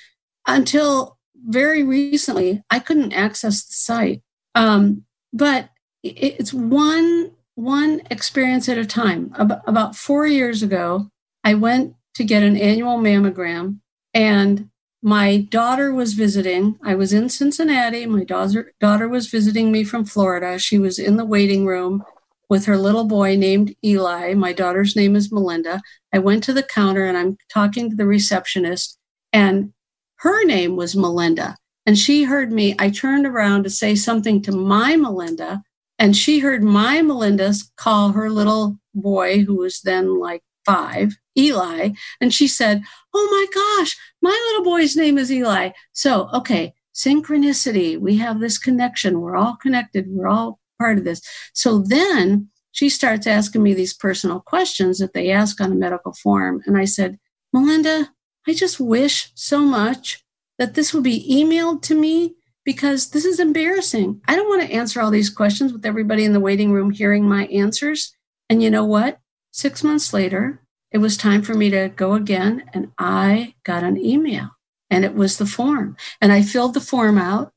Until 0.47 1.19
very 1.47 1.83
recently, 1.83 2.63
I 2.71 2.79
couldn't 2.79 3.13
access 3.13 3.65
the 3.65 3.73
site. 3.75 4.23
Um, 4.55 5.05
but 5.33 5.71
it's 6.03 6.53
one 6.53 7.33
one 7.55 8.03
experience 8.11 8.69
at 8.69 8.77
a 8.77 8.85
time. 8.85 9.33
About 9.39 9.97
four 9.97 10.27
years 10.27 10.63
ago, 10.63 11.09
I 11.43 11.55
went 11.55 11.95
to 12.15 12.25
get 12.25 12.43
an 12.43 12.57
annual 12.57 12.99
mammogram, 12.99 13.79
and 14.13 14.69
my 15.03 15.39
daughter 15.39 15.93
was 15.93 16.13
visiting. 16.13 16.79
I 16.83 16.95
was 16.95 17.13
in 17.13 17.29
Cincinnati. 17.29 18.07
My 18.07 18.25
daughter 18.25 18.75
daughter 18.81 19.09
was 19.09 19.29
visiting 19.29 19.73
me 19.73 19.85
from 19.85 20.05
Florida. 20.05 20.59
She 20.59 20.79
was 20.79 20.99
in 20.99 21.17
the 21.17 21.25
waiting 21.25 21.65
room 21.67 22.05
with 22.49 22.67
her 22.67 22.77
little 22.77 23.05
boy 23.05 23.37
named 23.37 23.75
Eli. 23.85 24.35
My 24.35 24.53
daughter's 24.53 24.97
name 24.97 25.17
is 25.17 25.33
Melinda. 25.33 25.81
I 26.13 26.19
went 26.19 26.45
to 26.45 26.53
the 26.53 26.63
counter 26.63 27.05
and 27.05 27.17
I'm 27.17 27.37
talking 27.53 27.91
to 27.91 27.97
the 27.97 28.07
receptionist, 28.07 28.99
and 29.33 29.73
her 30.17 30.45
name 30.45 30.77
was 30.77 30.97
Melinda. 30.97 31.57
And 31.85 31.99
she 31.99 32.25
heard 32.25 32.51
me. 32.51 32.75
I 32.79 32.91
turned 32.91 33.27
around 33.27 33.63
to 33.63 33.71
say 33.71 33.95
something 33.95 34.43
to 34.43 34.53
my 34.53 34.97
Melinda, 34.97 35.63
and 35.99 36.17
she 36.17 36.41
heard 36.41 36.63
my 36.63 37.03
Melinda 37.03 37.55
call 37.77 38.13
her 38.13 38.31
little 38.31 38.79
boy, 38.95 39.45
who 39.45 39.57
was 39.57 39.81
then 39.81 40.19
like 40.19 40.43
five, 40.65 41.17
Eli. 41.39 41.91
And 42.21 42.35
she 42.35 42.49
said, 42.49 42.83
Oh 43.15 43.29
my 43.31 43.47
gosh, 43.55 43.97
my 44.21 44.49
little 44.49 44.65
boy's 44.65 44.97
name 44.97 45.17
is 45.17 45.31
Eli. 45.31 45.71
So, 45.93 46.29
okay, 46.35 46.75
synchronicity. 46.95 47.99
We 47.99 48.17
have 48.17 48.41
this 48.41 48.59
connection. 48.59 49.21
We're 49.21 49.37
all 49.37 49.57
connected. 49.57 50.07
We're 50.09 50.29
all 50.29 50.59
part 50.79 50.99
of 50.99 51.05
this. 51.05 51.21
So 51.55 51.79
then 51.79 52.49
she 52.73 52.89
starts 52.89 53.27
asking 53.27 53.63
me 53.63 53.75
these 53.75 53.95
personal 53.95 54.41
questions 54.41 54.99
that 54.99 55.15
they 55.15 55.31
ask 55.31 55.61
on 55.61 55.73
a 55.73 55.77
medical 55.77 56.13
form. 56.13 56.63
And 56.67 56.77
I 56.77 56.85
said, 56.85 57.19
Melinda, 57.53 58.11
I 58.47 58.53
just 58.53 58.79
wish 58.79 59.31
so 59.35 59.61
much 59.61 60.25
that 60.59 60.75
this 60.75 60.93
would 60.93 61.03
be 61.05 61.27
emailed 61.31 61.83
to 61.83 61.95
me 61.95 62.35
because 62.65 63.11
this 63.11 63.25
is 63.25 63.41
embarrassing. 63.41 64.21
I 64.27 64.37
don't 64.37 64.49
want 64.49 64.63
to 64.63 64.75
answer 64.75 65.01
all 65.01 65.11
these 65.11 65.31
questions 65.31 65.73
with 65.73 65.87
everybody 65.87 66.25
in 66.25 66.33
the 66.33 66.41
waiting 66.41 66.73
room 66.73 66.91
hearing 66.91 67.29
my 67.29 67.47
answers. 67.47 68.15
And 68.51 68.63
you 68.63 68.71
know 68.71 68.85
what? 68.85 69.19
Six 69.53 69.83
months 69.83 70.13
later, 70.13 70.61
it 70.93 70.99
was 70.99 71.17
time 71.17 71.43
for 71.43 71.55
me 71.55 71.71
to 71.71 71.89
go 71.89 72.15
again, 72.15 72.65
and 72.73 72.91
I 72.99 73.55
got 73.65 73.83
an 73.83 73.97
email, 73.97 74.51
and 74.91 75.05
it 75.05 75.15
was 75.15 75.39
the 75.39 75.47
form. 75.47 75.97
And 76.21 76.33
I 76.33 76.43
filled 76.43 76.75
the 76.75 76.81
form 76.81 77.19
out 77.19 77.53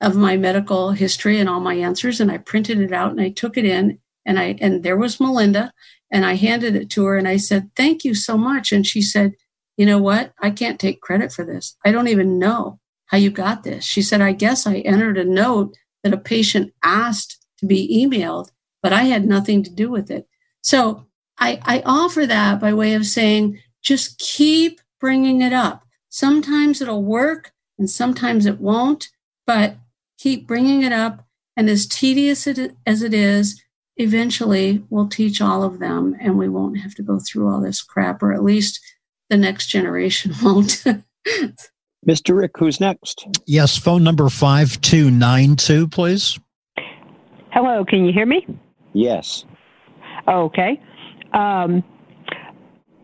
of 0.00 0.16
my 0.16 0.36
medical 0.36 0.92
history 0.92 1.38
and 1.40 1.48
all 1.48 1.60
my 1.60 1.74
answers, 1.74 2.20
and 2.20 2.30
I 2.30 2.38
printed 2.38 2.80
it 2.80 2.92
out 2.92 3.10
and 3.10 3.20
I 3.20 3.30
took 3.30 3.56
it 3.56 3.64
in, 3.64 3.98
and 4.24 4.38
I 4.38 4.56
and 4.60 4.82
there 4.82 4.96
was 4.96 5.20
Melinda, 5.20 5.72
and 6.10 6.24
I 6.24 6.34
handed 6.34 6.76
it 6.76 6.90
to 6.90 7.04
her, 7.06 7.16
and 7.16 7.28
I 7.28 7.36
said, 7.36 7.70
"Thank 7.76 8.04
you 8.04 8.14
so 8.14 8.36
much." 8.36 8.72
And 8.72 8.86
she 8.86 9.02
said, 9.02 9.34
"You 9.76 9.86
know 9.86 9.98
what? 9.98 10.32
I 10.40 10.50
can't 10.50 10.78
take 10.78 11.00
credit 11.00 11.32
for 11.32 11.44
this. 11.44 11.76
I 11.84 11.92
don't 11.92 12.08
even 12.08 12.38
know 12.38 12.80
how 13.08 13.18
you 13.18 13.30
got 13.30 13.64
this. 13.64 13.84
She 13.84 14.02
said, 14.02 14.20
I 14.20 14.32
guess 14.32 14.66
I 14.66 14.76
entered 14.76 15.18
a 15.18 15.24
note 15.24 15.76
that 16.04 16.12
a 16.12 16.18
patient 16.18 16.72
asked 16.84 17.44
to 17.58 17.66
be 17.66 18.06
emailed, 18.06 18.50
but 18.82 18.92
I 18.92 19.04
had 19.04 19.26
nothing 19.26 19.62
to 19.64 19.70
do 19.70 19.90
with 19.90 20.10
it. 20.10 20.28
So 20.62 21.06
I, 21.38 21.58
I 21.62 21.82
offer 21.84 22.26
that 22.26 22.60
by 22.60 22.72
way 22.72 22.94
of 22.94 23.06
saying, 23.06 23.60
just 23.82 24.18
keep 24.18 24.80
bringing 25.00 25.40
it 25.40 25.52
up. 25.52 25.84
Sometimes 26.10 26.80
it'll 26.80 27.02
work 27.02 27.52
and 27.78 27.88
sometimes 27.88 28.44
it 28.44 28.60
won't, 28.60 29.08
but 29.46 29.76
keep 30.18 30.46
bringing 30.46 30.82
it 30.82 30.92
up. 30.92 31.24
And 31.56 31.70
as 31.70 31.86
tedious 31.86 32.46
as 32.46 33.02
it 33.02 33.14
is, 33.14 33.62
eventually 33.96 34.84
we'll 34.90 35.08
teach 35.08 35.40
all 35.40 35.62
of 35.62 35.78
them 35.78 36.16
and 36.20 36.38
we 36.38 36.48
won't 36.48 36.78
have 36.78 36.94
to 36.96 37.02
go 37.02 37.18
through 37.18 37.48
all 37.48 37.60
this 37.60 37.82
crap, 37.82 38.22
or 38.22 38.32
at 38.32 38.44
least 38.44 38.80
the 39.30 39.36
next 39.36 39.68
generation 39.68 40.32
won't. 40.42 40.84
Mr. 42.06 42.36
Rick, 42.36 42.52
who's 42.58 42.80
next? 42.80 43.26
Yes, 43.46 43.76
phone 43.76 44.04
number 44.04 44.28
5292, 44.28 45.88
please. 45.88 46.38
Hello, 47.50 47.84
can 47.84 48.04
you 48.04 48.12
hear 48.12 48.26
me? 48.26 48.46
Yes. 48.92 49.44
Okay. 50.28 50.80
Um, 51.32 51.82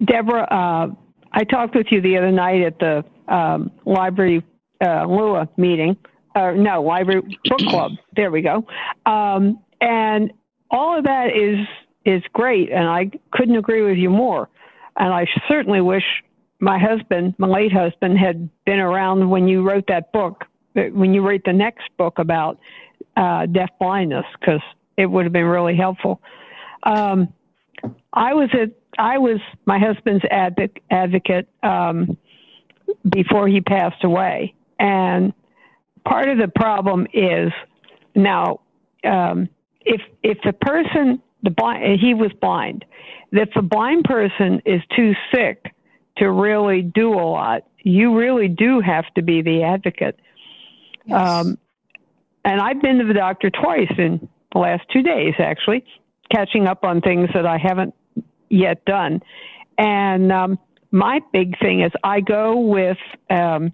Deborah, 0.04 0.44
uh, 0.44 0.94
I 1.32 1.44
talked 1.44 1.74
with 1.74 1.88
you 1.90 2.00
the 2.00 2.16
other 2.16 2.30
night 2.30 2.62
at 2.62 2.78
the 2.78 3.04
um, 3.32 3.70
library 3.84 4.44
uh, 4.84 5.06
LUA 5.06 5.48
meeting. 5.56 5.96
Uh, 6.34 6.50
no, 6.52 6.82
library 6.82 7.22
book 7.44 7.60
club. 7.68 7.92
There 8.16 8.30
we 8.30 8.42
go. 8.42 8.66
Um, 9.06 9.60
and 9.80 10.32
all 10.70 10.98
of 10.98 11.04
that 11.04 11.28
is 11.28 11.66
is 12.04 12.22
great, 12.32 12.70
and 12.70 12.86
I 12.86 13.10
couldn't 13.32 13.56
agree 13.56 13.82
with 13.82 13.96
you 13.96 14.10
more. 14.10 14.48
And 14.96 15.12
I 15.12 15.26
certainly 15.48 15.80
wish 15.80 16.04
my 16.60 16.78
husband, 16.78 17.34
my 17.38 17.46
late 17.46 17.72
husband, 17.72 18.18
had 18.18 18.48
been 18.64 18.78
around 18.78 19.30
when 19.30 19.48
you 19.48 19.62
wrote 19.62 19.86
that 19.88 20.12
book, 20.12 20.44
when 20.74 21.14
you 21.14 21.26
wrote 21.26 21.42
the 21.44 21.52
next 21.52 21.84
book 21.96 22.18
about 22.18 22.58
uh, 23.16 23.46
deaf 23.46 23.70
blindness, 23.78 24.26
because 24.38 24.60
it 24.96 25.06
would 25.06 25.24
have 25.24 25.32
been 25.32 25.44
really 25.44 25.76
helpful. 25.76 26.20
Um, 26.82 27.32
I 28.12 28.34
was 28.34 28.50
at, 28.52 28.70
I 28.98 29.18
was 29.18 29.40
my 29.66 29.78
husband's 29.78 30.24
adv- 30.30 30.76
advocate 30.90 31.48
um, 31.62 32.16
before 33.08 33.48
he 33.48 33.60
passed 33.60 34.04
away, 34.04 34.54
and 34.78 35.32
part 36.06 36.28
of 36.28 36.38
the 36.38 36.48
problem 36.48 37.06
is 37.12 37.52
now 38.14 38.60
um, 39.04 39.48
if 39.80 40.00
if 40.22 40.38
the 40.44 40.52
person 40.52 41.20
the 41.42 41.50
blind 41.50 42.00
he 42.00 42.14
was 42.14 42.32
blind, 42.40 42.84
if 43.32 43.50
the 43.54 43.62
blind 43.62 44.04
person 44.04 44.62
is 44.64 44.80
too 44.96 45.12
sick 45.34 45.74
to 46.18 46.30
really 46.30 46.82
do 46.82 47.12
a 47.14 47.26
lot. 47.26 47.64
You 47.82 48.16
really 48.16 48.48
do 48.48 48.80
have 48.80 49.04
to 49.14 49.22
be 49.22 49.42
the 49.42 49.62
advocate. 49.62 50.18
Yes. 51.04 51.28
Um, 51.28 51.58
and 52.44 52.60
I've 52.60 52.80
been 52.80 52.98
to 52.98 53.04
the 53.04 53.14
doctor 53.14 53.50
twice 53.50 53.92
in 53.98 54.28
the 54.52 54.58
last 54.58 54.82
two 54.92 55.02
days, 55.02 55.34
actually, 55.38 55.84
catching 56.30 56.66
up 56.66 56.84
on 56.84 57.00
things 57.00 57.28
that 57.34 57.46
I 57.46 57.58
haven't 57.58 57.94
yet 58.48 58.84
done. 58.84 59.22
And 59.76 60.30
um, 60.30 60.58
my 60.90 61.20
big 61.32 61.58
thing 61.58 61.82
is 61.82 61.90
I 62.02 62.20
go 62.20 62.58
with, 62.58 62.98
um, 63.30 63.72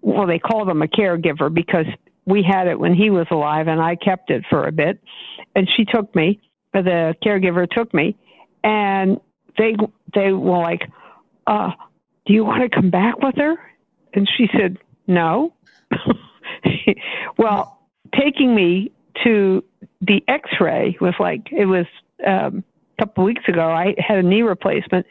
well, 0.00 0.26
they 0.26 0.38
call 0.38 0.64
them 0.64 0.82
a 0.82 0.86
caregiver 0.86 1.52
because 1.52 1.86
we 2.26 2.42
had 2.42 2.66
it 2.66 2.78
when 2.78 2.94
he 2.94 3.10
was 3.10 3.26
alive 3.30 3.68
and 3.68 3.80
I 3.80 3.96
kept 3.96 4.30
it 4.30 4.44
for 4.48 4.66
a 4.66 4.72
bit. 4.72 5.00
And 5.54 5.68
she 5.76 5.84
took 5.84 6.14
me, 6.14 6.40
the 6.72 7.14
caregiver 7.24 7.68
took 7.68 7.92
me, 7.92 8.16
and 8.62 9.20
they 9.56 9.76
they 10.14 10.32
were 10.32 10.58
like, 10.58 10.82
uh, 11.46 11.70
do 12.26 12.32
you 12.34 12.44
want 12.44 12.62
to 12.62 12.68
come 12.68 12.90
back 12.90 13.18
with 13.20 13.36
her? 13.36 13.56
And 14.14 14.28
she 14.36 14.48
said, 14.52 14.78
no. 15.06 15.54
well, 17.38 17.80
taking 18.14 18.54
me 18.54 18.92
to 19.24 19.64
the 20.00 20.22
x-ray 20.28 20.96
was 21.00 21.14
like, 21.18 21.48
it 21.50 21.64
was 21.64 21.86
um, 22.26 22.62
a 22.98 23.02
couple 23.02 23.24
weeks 23.24 23.42
ago, 23.48 23.68
I 23.70 23.94
had 23.98 24.18
a 24.18 24.22
knee 24.22 24.42
replacement. 24.42 25.06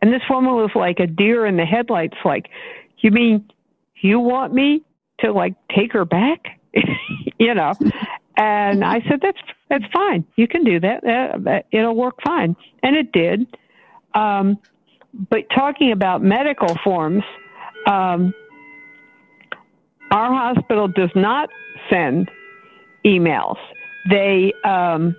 And 0.00 0.12
this 0.12 0.22
woman 0.28 0.54
was 0.54 0.70
like 0.74 0.98
a 0.98 1.06
deer 1.06 1.46
in 1.46 1.56
the 1.56 1.64
headlights, 1.64 2.16
like, 2.24 2.48
you 2.98 3.10
mean 3.10 3.50
you 4.02 4.20
want 4.20 4.52
me 4.52 4.82
to 5.20 5.32
like 5.32 5.54
take 5.74 5.92
her 5.92 6.04
back? 6.04 6.60
you 7.38 7.54
know? 7.54 7.72
And 8.36 8.84
I 8.84 9.00
said, 9.08 9.20
that's, 9.20 9.38
that's 9.68 9.84
fine. 9.92 10.24
You 10.36 10.48
can 10.48 10.64
do 10.64 10.80
that. 10.80 11.04
Uh, 11.04 11.60
it'll 11.70 11.94
work 11.94 12.16
fine. 12.24 12.56
And 12.82 12.96
it 12.96 13.12
did. 13.12 13.46
Um, 14.14 14.58
but 15.30 15.44
talking 15.54 15.92
about 15.92 16.22
medical 16.22 16.74
forms, 16.82 17.22
um, 17.86 18.32
our 20.10 20.32
hospital 20.32 20.88
does 20.88 21.10
not 21.14 21.48
send 21.90 22.30
emails. 23.04 23.56
They 24.08 24.52
um, 24.64 25.16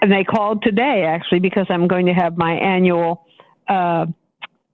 and 0.00 0.12
they 0.12 0.24
called 0.24 0.62
today 0.62 1.04
actually 1.06 1.40
because 1.40 1.66
I'm 1.70 1.88
going 1.88 2.06
to 2.06 2.12
have 2.12 2.36
my 2.36 2.52
annual 2.52 3.26
uh, 3.68 4.06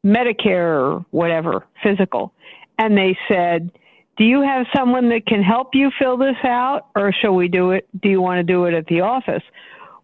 Medicare 0.05 0.97
or 0.97 1.07
whatever 1.11 1.67
physical, 1.83 2.33
and 2.81 2.97
they 2.97 3.17
said, 3.29 3.71
"Do 4.17 4.25
you 4.25 4.41
have 4.41 4.67
someone 4.75 5.11
that 5.11 5.27
can 5.27 5.43
help 5.43 5.75
you 5.75 5.91
fill 5.99 6.17
this 6.17 6.37
out, 6.43 6.87
or 6.97 7.13
shall 7.13 7.35
we 7.35 7.47
do 7.47 7.73
it? 7.73 7.87
Do 8.03 8.09
you 8.09 8.21
want 8.23 8.39
to 8.39 8.43
do 8.43 8.65
it 8.65 8.75
at 8.75 8.87
the 8.87 9.03
office?" 9.03 9.43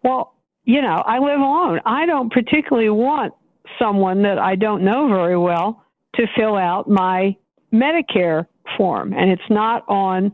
Well, 0.04 0.34
you 0.64 0.82
know, 0.82 1.02
I 1.06 1.18
live 1.18 1.40
alone. 1.40 1.80
I 1.86 2.04
don't 2.06 2.30
particularly 2.30 2.90
want 2.90 3.32
someone 3.78 4.22
that 4.22 4.38
I 4.38 4.54
don't 4.54 4.84
know 4.84 5.08
very 5.08 5.38
well 5.38 5.82
to 6.16 6.26
fill 6.36 6.56
out 6.56 6.88
my 6.88 7.34
Medicare 7.72 8.46
form, 8.76 9.14
and 9.14 9.30
it's 9.30 9.50
not 9.50 9.84
on 9.88 10.32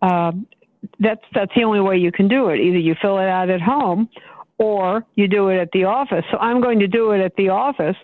uh, 0.00 0.32
that's 0.98 1.22
that's 1.34 1.52
the 1.54 1.62
only 1.62 1.80
way 1.80 1.98
you 1.98 2.10
can 2.10 2.26
do 2.26 2.48
it. 2.48 2.58
Either 2.58 2.78
you 2.78 2.94
fill 3.02 3.18
it 3.18 3.28
out 3.28 3.50
at 3.50 3.60
home, 3.60 4.08
or 4.58 5.04
you 5.14 5.28
do 5.28 5.48
it 5.48 5.58
at 5.58 5.70
the 5.72 5.84
office. 5.84 6.24
So 6.30 6.38
I'm 6.38 6.62
going 6.62 6.78
to 6.78 6.88
do 6.88 7.10
it 7.10 7.20
at 7.20 7.36
the 7.36 7.50
office, 7.50 7.96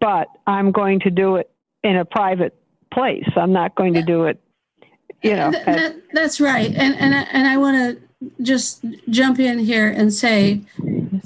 but 0.00 0.28
I'm 0.46 0.70
going 0.70 1.00
to 1.00 1.10
do 1.10 1.36
it 1.36 1.50
in 1.82 1.96
a 1.96 2.04
private 2.04 2.54
place. 2.96 3.28
I'm 3.36 3.52
not 3.52 3.74
going 3.74 3.92
to 3.92 4.02
do 4.02 4.24
it, 4.24 4.40
you 5.22 5.36
know. 5.36 5.50
That, 5.50 5.66
that, 5.66 6.02
that's 6.12 6.40
right, 6.40 6.72
and 6.74 6.94
and 6.96 7.14
and 7.14 7.46
I 7.46 7.58
want 7.58 7.76
to 7.76 8.32
just 8.42 8.84
jump 9.10 9.38
in 9.38 9.58
here 9.58 9.88
and 9.90 10.12
say, 10.12 10.62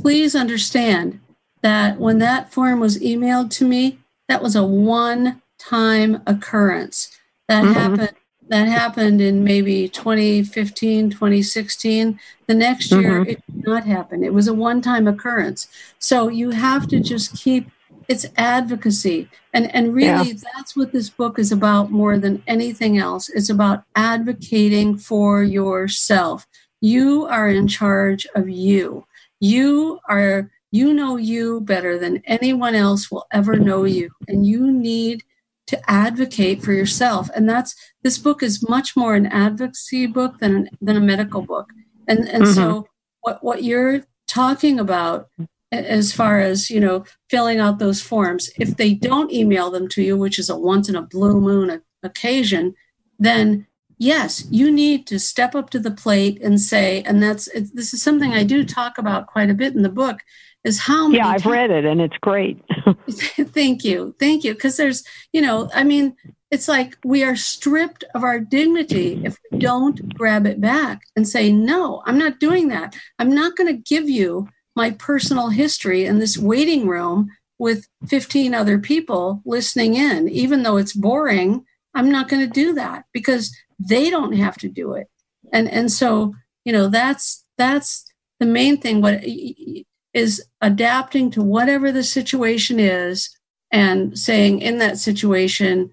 please 0.01 0.35
understand 0.35 1.21
that 1.63 2.01
when 2.01 2.19
that 2.19 2.53
form 2.53 2.81
was 2.81 2.99
emailed 2.99 3.51
to 3.51 3.65
me, 3.65 3.99
that 4.29 4.43
was 4.43 4.57
a 4.57 4.65
one-time 4.65 6.23
occurrence. 6.27 7.17
That 7.47 7.65
mm-hmm. 7.65 7.73
happened 7.75 8.17
that 8.49 8.67
happened 8.67 9.21
in 9.21 9.45
maybe 9.45 9.89
2015 9.89 11.11
2016 11.11 12.19
the 12.49 12.55
next 12.55 12.91
year 12.91 13.21
mm-hmm. 13.21 13.31
it 13.31 13.43
did 13.47 13.65
not 13.65 13.85
happen 13.85 14.25
it 14.25 14.35
was 14.35 14.49
a 14.49 14.55
one-time 14.55 15.07
occurrence 15.07 15.69
so 16.01 16.27
you 16.27 16.51
have 16.51 16.89
to 16.89 16.99
just 16.99 17.37
keep 17.37 17.71
it's 18.11 18.27
advocacy. 18.37 19.31
And 19.55 19.73
and 19.73 19.95
really 19.95 20.33
yeah. 20.33 20.41
that's 20.57 20.75
what 20.75 20.91
this 20.91 21.09
book 21.09 21.39
is 21.39 21.53
about 21.53 21.93
more 21.93 22.19
than 22.19 22.43
anything 22.49 22.99
else. 22.99 23.29
It's 23.29 23.51
about 23.51 23.85
advocating 23.95 24.99
for 24.99 25.45
yourself. 25.45 26.45
You 26.81 27.27
are 27.27 27.49
in 27.49 27.69
charge 27.69 28.27
of 28.35 28.49
you. 28.49 29.07
You 29.39 30.01
are 30.09 30.51
you 30.73 30.93
know 30.93 31.17
you 31.17 31.61
better 31.61 31.99
than 32.01 32.21
anyone 32.27 32.75
else 32.75 33.13
will 33.13 33.27
ever 33.33 33.57
know 33.57 33.85
you. 33.85 34.11
And 34.27 34.45
you 34.45 34.73
need 34.73 35.23
to 35.69 35.79
advocate 35.89 36.65
for 36.65 36.73
yourself. 36.73 37.31
And 37.37 37.49
that's 37.49 37.77
this 38.03 38.19
book 38.19 38.43
is 38.43 38.69
much 38.69 38.97
more 38.97 39.15
an 39.15 39.27
advocacy 39.27 40.07
book 40.07 40.41
than 40.41 40.69
than 40.81 40.97
a 40.97 41.01
medical 41.13 41.43
book. 41.43 41.69
And 42.09 42.29
and 42.29 42.43
mm-hmm. 42.43 42.55
so 42.55 42.89
what 43.21 43.45
what 43.45 43.63
you're 43.63 44.03
talking 44.27 44.81
about 44.81 45.29
as 45.73 46.13
far 46.13 46.41
as 46.41 46.71
you 46.71 46.81
know 46.81 47.05
filling 47.29 47.61
out 47.61 47.79
those 47.79 48.01
forms. 48.01 48.51
If 48.59 48.77
they 48.77 48.95
don't 48.95 49.33
email 49.33 49.71
them 49.71 49.89
to 49.89 50.03
you 50.03 50.17
which 50.17 50.39
is 50.39 50.51
a 50.51 50.59
once 50.59 50.89
in 50.89 50.97
a 50.97 51.03
blue 51.03 51.41
moon 51.41 51.83
occasion 52.03 52.75
then 53.19 53.67
yes 53.99 54.47
you 54.51 54.71
need 54.71 55.07
to 55.07 55.19
step 55.21 55.55
up 55.55 55.71
to 55.71 55.79
the 55.79 55.91
plate 55.91 56.41
and 56.43 56.61
say 56.61 57.03
and 57.03 57.23
that's 57.23 57.49
this 57.75 57.93
is 57.93 58.03
something 58.03 58.33
i 58.33 58.43
do 58.43 58.65
talk 58.65 58.97
about 58.97 59.27
quite 59.27 59.51
a 59.51 59.55
bit 59.55 59.75
in 59.75 59.83
the 59.83 59.91
book 59.91 60.21
is 60.65 60.81
how 60.81 61.07
much 61.07 61.19
yeah 61.19 61.29
i've 61.29 61.47
read 61.47 61.71
it 61.71 61.85
and 61.85 62.01
it's 62.01 62.17
great. 62.19 62.59
Thank 63.11 63.85
you. 63.85 64.15
Thank 64.19 64.45
you. 64.45 64.55
Because 64.55 64.77
there's 64.77 65.05
you 65.33 65.41
know 65.41 65.71
i 65.75 65.85
mean 65.85 66.17
it's 66.51 66.67
like 66.67 66.97
we 67.05 67.23
are 67.23 67.37
stripped 67.37 68.03
of 68.15 68.25
our 68.25 68.41
dignity 68.41 69.21
if 69.25 69.39
we 69.53 69.59
don't 69.59 70.13
grab 70.15 70.47
it 70.47 70.61
back 70.61 71.03
and 71.15 71.29
say 71.29 71.53
no 71.53 72.03
i'm 72.07 72.19
not 72.19 72.41
doing 72.41 72.69
that. 72.69 72.97
I'm 73.19 73.35
not 73.35 73.57
going 73.57 73.69
to 73.69 73.83
give 73.83 74.09
you 74.09 74.49
my 74.83 74.91
personal 74.93 75.49
history 75.49 76.07
in 76.07 76.19
this 76.19 76.39
waiting 76.39 76.87
room 76.87 77.31
with 77.59 77.87
15 78.09 78.55
other 78.55 78.79
people 78.79 79.43
listening 79.45 79.95
in. 79.95 80.29
Even 80.29 80.63
though 80.63 80.79
it's 80.79 80.95
boring 80.95 81.65
i'm 81.95 82.11
not 82.11 82.29
going 82.29 82.45
to 82.47 82.61
do 82.65 82.73
that 82.75 83.05
because 83.13 83.55
they 83.79 84.11
don't 84.11 84.33
have 84.33 84.57
to 84.59 84.69
do 84.69 84.93
it. 84.93 85.09
And 85.53 85.69
and 85.69 85.91
so 85.91 86.35
you 86.65 86.73
know 86.73 86.89
that's 86.89 87.45
that's 87.59 88.05
the 88.39 88.47
main 88.47 88.79
thing 88.79 89.01
what 89.01 89.23
is 90.15 90.43
adapting 90.61 91.31
to 91.33 91.43
whatever 91.43 91.93
the 91.93 92.03
situation 92.03 92.81
is 92.81 93.31
and 93.71 94.19
saying 94.19 94.61
in 94.61 94.79
that 94.79 94.99
situation 94.99 95.91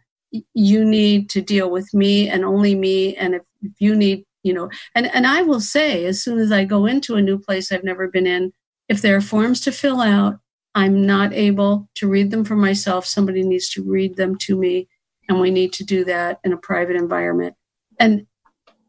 you 0.54 0.84
need 0.84 1.30
to 1.30 1.42
deal 1.42 1.70
with 1.70 1.94
me 1.94 2.28
and 2.30 2.44
only 2.44 2.76
me 2.76 3.16
and 3.16 3.36
if, 3.36 3.44
if 3.62 3.72
you 3.80 3.96
need 3.96 4.26
you 4.44 4.54
know. 4.54 4.70
And 4.96 5.08
and 5.16 5.26
i 5.28 5.42
will 5.42 5.60
say 5.60 6.06
as 6.06 6.22
soon 6.24 6.40
as 6.40 6.52
i 6.52 6.64
go 6.64 6.86
into 6.86 7.16
a 7.16 7.22
new 7.22 7.40
place 7.40 7.72
i've 7.72 7.84
never 7.84 8.08
been 8.08 8.28
in 8.28 8.52
if 8.90 9.02
there 9.02 9.16
are 9.16 9.22
forms 9.22 9.62
to 9.62 9.72
fill 9.72 10.02
out 10.02 10.40
i'm 10.76 11.06
not 11.06 11.34
able 11.34 11.90
to 11.96 12.08
read 12.08 12.30
them 12.32 12.46
for 12.46 12.56
myself. 12.56 13.06
Somebody 13.06 13.44
needs 13.44 13.70
to 13.70 13.84
read 13.84 14.16
them 14.16 14.38
to 14.40 14.56
me 14.56 14.88
and 15.28 15.40
we 15.40 15.52
need 15.52 15.74
to 15.74 15.84
do 15.84 16.06
that 16.06 16.40
in 16.44 16.54
a 16.54 16.58
private 16.58 16.96
environment. 16.96 17.56
And 18.00 18.28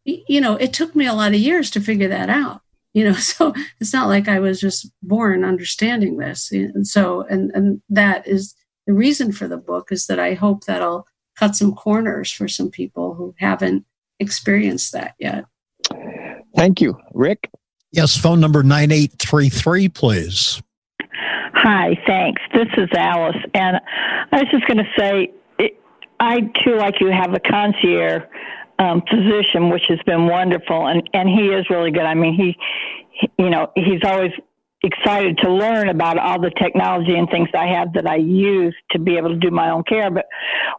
you 0.05 0.40
know 0.40 0.57
it 0.57 0.72
took 0.72 0.94
me 0.96 1.07
a 1.07 1.12
lot 1.12 1.32
of 1.32 1.38
years 1.38 1.70
to 1.70 1.80
figure 1.80 2.09
that 2.09 2.30
out 2.30 2.62
you 2.94 3.05
know 3.05 3.12
so 3.12 3.53
it's 3.78 3.92
not 3.92 4.09
like 4.09 4.26
i 4.26 4.40
was 4.40 4.59
just 4.59 4.90
born 5.03 5.44
understanding 5.44 6.16
this 6.16 6.51
and 6.51 6.86
so 6.86 7.20
and 7.28 7.51
and 7.51 7.82
that 7.90 8.26
is 8.26 8.55
the 8.86 8.94
reason 8.94 9.32
for 9.32 9.46
the 9.46 9.59
book 9.59 9.92
is 9.92 10.07
that 10.07 10.18
i 10.18 10.32
hope 10.32 10.64
that 10.64 10.80
i'll 10.80 11.07
cut 11.38 11.55
some 11.55 11.74
corners 11.74 12.32
for 12.32 12.49
some 12.49 12.70
people 12.70 13.14
who 13.14 13.34
haven't 13.38 13.84
experienced 14.18 14.92
that 14.92 15.14
yet. 15.18 15.44
Thank 16.57 16.80
you. 16.80 16.99
Rick 17.12 17.51
yes 17.93 18.16
phone 18.16 18.41
number 18.41 18.62
9833 18.62 19.89
please 19.89 20.62
hi 21.55 21.97
thanks 22.07 22.43
this 22.55 22.68
is 22.76 22.89
alice 22.97 23.36
and 23.55 23.80
i 24.32 24.43
was 24.43 24.49
just 24.51 24.66
going 24.66 24.78
to 24.78 24.91
say 24.99 25.32
i 26.20 26.41
too 26.64 26.76
like 26.76 27.01
you 27.01 27.11
have 27.11 27.34
a 27.34 27.41
concierge 27.41 28.22
um, 28.78 29.03
physician, 29.11 29.70
which 29.70 29.82
has 29.89 29.99
been 30.07 30.26
wonderful, 30.26 30.86
and 30.86 31.09
and 31.12 31.28
he 31.28 31.49
is 31.49 31.68
really 31.70 31.91
good. 31.91 32.05
I 32.05 32.14
mean, 32.14 32.34
he, 32.34 32.57
he, 33.11 33.30
you 33.39 33.51
know, 33.51 33.72
he's 33.74 34.03
always 34.05 34.30
excited 34.84 35.36
to 35.39 35.53
learn 35.53 35.89
about 35.89 36.18
all 36.18 36.41
the 36.41 36.51
technology 36.51 37.16
and 37.16 37.28
things 37.28 37.49
I 37.53 37.66
have 37.66 37.93
that 37.95 38.07
I 38.07 38.16
use 38.16 38.76
to 38.93 39.01
be 39.01 39.16
able 39.16 39.30
to 39.30 39.36
do 39.36 39.51
my 39.51 39.70
own 39.70 39.82
care. 39.82 40.11
But 40.11 40.26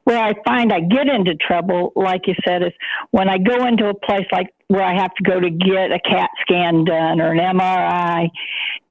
where 0.05 0.23
I 0.23 0.33
find 0.45 0.71
I 0.71 0.79
get 0.79 1.07
into 1.07 1.35
trouble, 1.35 1.91
like 1.97 2.21
you 2.25 2.35
said, 2.47 2.63
is 2.63 2.71
when 3.11 3.27
I 3.27 3.37
go 3.37 3.65
into 3.67 3.89
a 3.89 3.93
place 3.93 4.25
like 4.31 4.53
where 4.69 4.83
I 4.83 4.93
have 4.93 5.13
to 5.15 5.23
go 5.23 5.39
to 5.39 5.49
get 5.49 5.91
a 5.91 5.99
CAT 5.99 6.29
scan 6.41 6.85
done 6.85 7.19
or 7.19 7.31
an 7.31 7.39
MRI, 7.39 8.29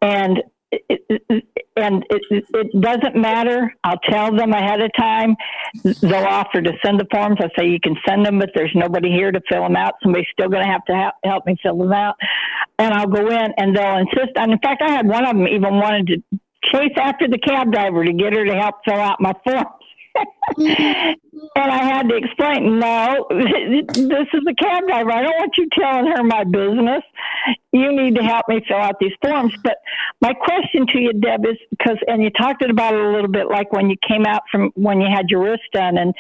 and 0.02 0.42
it, 0.70 1.22
and 1.76 2.04
it, 2.10 2.22
it 2.30 2.80
doesn't 2.80 3.16
matter. 3.16 3.72
I'll 3.84 4.00
tell 4.10 4.34
them 4.36 4.52
ahead 4.52 4.82
of 4.82 4.90
time. 4.98 5.36
They'll 5.82 6.26
offer 6.26 6.60
to 6.60 6.72
send 6.84 7.00
the 7.00 7.06
forms. 7.10 7.38
I 7.40 7.48
say 7.56 7.68
you 7.68 7.80
can 7.80 7.96
send 8.06 8.26
them, 8.26 8.38
but 8.38 8.50
there's 8.54 8.72
nobody 8.74 9.10
here 9.10 9.32
to 9.32 9.40
fill 9.48 9.62
them 9.62 9.76
out. 9.76 9.94
Somebody's 10.02 10.26
still 10.32 10.48
going 10.48 10.64
to 10.64 10.70
have 10.70 10.84
to 10.86 11.12
help 11.24 11.46
me 11.46 11.56
fill 11.62 11.78
them 11.78 11.92
out. 11.92 12.16
And 12.78 12.92
I'll 12.92 13.06
go 13.06 13.28
in, 13.28 13.52
and 13.56 13.74
they'll 13.74 13.98
insist. 13.98 14.32
And 14.36 14.52
in 14.52 14.58
fact, 14.58 14.82
I 14.82 14.90
had 14.90 15.06
one 15.06 15.24
of 15.24 15.36
them 15.36 15.46
even 15.48 15.74
wanted 15.74 16.06
to 16.08 16.38
chase 16.72 16.96
after 16.98 17.28
the 17.28 17.38
cab 17.38 17.72
driver 17.72 18.04
to 18.04 18.12
get 18.12 18.32
her 18.34 18.44
to 18.44 18.54
help 18.54 18.76
fill 18.84 19.00
out 19.00 19.20
my 19.20 19.32
forms. 19.44 19.77
And 20.56 21.16
I 21.56 21.84
had 21.84 22.08
to 22.08 22.16
explain, 22.16 22.78
no, 22.78 23.26
this 23.30 24.26
is 24.32 24.42
a 24.48 24.54
cab 24.54 24.86
driver. 24.86 25.12
I 25.12 25.22
don't 25.22 25.38
want 25.38 25.52
you 25.56 25.68
telling 25.78 26.06
her 26.06 26.22
my 26.24 26.44
business. 26.44 27.02
You 27.72 27.92
need 27.92 28.16
to 28.16 28.22
help 28.22 28.48
me 28.48 28.60
fill 28.66 28.78
out 28.78 28.96
these 29.00 29.12
forms. 29.22 29.54
But 29.62 29.76
my 30.20 30.32
question 30.32 30.86
to 30.92 30.98
you, 30.98 31.12
Deb, 31.12 31.44
is 31.46 31.56
because, 31.70 31.98
and 32.06 32.22
you 32.22 32.30
talked 32.30 32.62
about 32.68 32.94
it 32.94 33.00
a 33.00 33.10
little 33.10 33.30
bit 33.30 33.48
like 33.48 33.72
when 33.72 33.90
you 33.90 33.96
came 34.06 34.26
out 34.26 34.42
from 34.50 34.70
when 34.74 35.00
you 35.00 35.08
had 35.12 35.26
your 35.28 35.42
wrist 35.42 35.62
done 35.72 35.98
and 35.98 36.14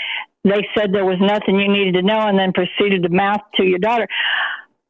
they 0.44 0.66
said 0.76 0.92
there 0.92 1.04
was 1.04 1.18
nothing 1.20 1.58
you 1.58 1.70
needed 1.70 1.94
to 1.94 2.02
know 2.02 2.20
and 2.20 2.38
then 2.38 2.52
proceeded 2.52 3.02
to 3.02 3.08
mouth 3.08 3.40
to 3.56 3.64
your 3.64 3.78
daughter. 3.78 4.06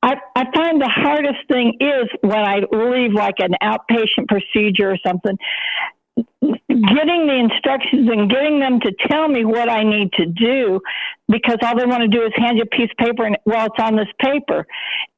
I, 0.02 0.14
I 0.36 0.44
find 0.54 0.80
the 0.80 0.88
hardest 0.88 1.48
thing 1.50 1.74
is 1.80 2.08
when 2.20 2.38
I 2.38 2.60
leave 2.70 3.12
like 3.12 3.36
an 3.38 3.54
outpatient 3.60 4.28
procedure 4.28 4.92
or 4.92 4.98
something 5.04 5.36
getting 6.40 7.26
the 7.26 7.34
instructions 7.34 8.08
and 8.10 8.30
getting 8.30 8.60
them 8.60 8.80
to 8.80 8.92
tell 9.08 9.28
me 9.28 9.44
what 9.44 9.68
I 9.68 9.82
need 9.82 10.12
to 10.14 10.26
do 10.26 10.80
because 11.28 11.56
all 11.62 11.76
they 11.76 11.86
want 11.86 12.02
to 12.02 12.08
do 12.08 12.22
is 12.22 12.32
hand 12.36 12.58
you 12.58 12.64
a 12.64 12.66
piece 12.66 12.90
of 12.90 13.04
paper 13.04 13.24
and 13.24 13.36
well 13.44 13.66
it's 13.66 13.82
on 13.82 13.96
this 13.96 14.08
paper. 14.20 14.66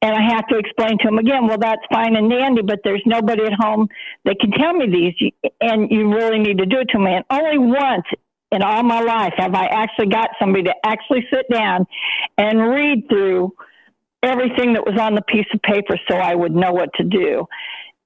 And 0.01 0.15
I 0.15 0.21
have 0.33 0.47
to 0.47 0.57
explain 0.57 0.97
to 0.99 1.05
them 1.05 1.17
again 1.19 1.47
well 1.47 1.57
that's 1.57 1.81
fine 1.91 2.15
and 2.15 2.29
dandy 2.29 2.61
but 2.61 2.79
there's 2.83 3.03
nobody 3.05 3.43
at 3.43 3.53
home 3.53 3.87
that 4.25 4.39
can 4.39 4.51
tell 4.51 4.73
me 4.73 4.87
these 4.87 5.31
and 5.61 5.91
you 5.91 6.13
really 6.13 6.39
need 6.39 6.57
to 6.57 6.65
do 6.65 6.79
it 6.79 6.89
to 6.89 6.99
me. 6.99 7.13
And 7.13 7.25
only 7.29 7.57
once 7.57 8.05
in 8.51 8.61
all 8.61 8.83
my 8.83 9.01
life 9.01 9.33
have 9.37 9.53
I 9.53 9.65
actually 9.65 10.07
got 10.07 10.29
somebody 10.39 10.63
to 10.63 10.73
actually 10.83 11.27
sit 11.31 11.45
down 11.51 11.85
and 12.37 12.59
read 12.59 13.07
through 13.07 13.53
everything 14.23 14.73
that 14.73 14.85
was 14.85 14.99
on 14.99 15.15
the 15.15 15.21
piece 15.21 15.47
of 15.53 15.61
paper 15.61 15.97
so 16.09 16.15
I 16.15 16.35
would 16.35 16.53
know 16.53 16.71
what 16.73 16.89
to 16.95 17.03
do 17.03 17.47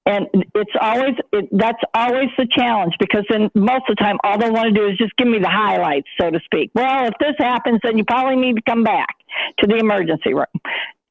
and 0.05 0.27
it's 0.53 0.71
always 0.79 1.15
it, 1.33 1.49
that's 1.51 1.81
always 1.93 2.29
the 2.37 2.47
challenge 2.49 2.93
because 2.99 3.25
then 3.29 3.49
most 3.55 3.83
of 3.89 3.95
the 3.97 4.03
time 4.03 4.17
all 4.23 4.37
they 4.37 4.49
want 4.49 4.73
to 4.73 4.79
do 4.79 4.87
is 4.87 4.97
just 4.97 5.15
give 5.17 5.27
me 5.27 5.39
the 5.39 5.49
highlights 5.49 6.07
so 6.19 6.29
to 6.29 6.39
speak. 6.45 6.71
Well 6.75 7.07
if 7.07 7.13
this 7.19 7.35
happens 7.39 7.79
then 7.83 7.97
you 7.97 8.05
probably 8.05 8.35
need 8.35 8.55
to 8.57 8.61
come 8.61 8.83
back 8.83 9.15
to 9.59 9.67
the 9.67 9.77
emergency 9.77 10.33
room. 10.33 10.45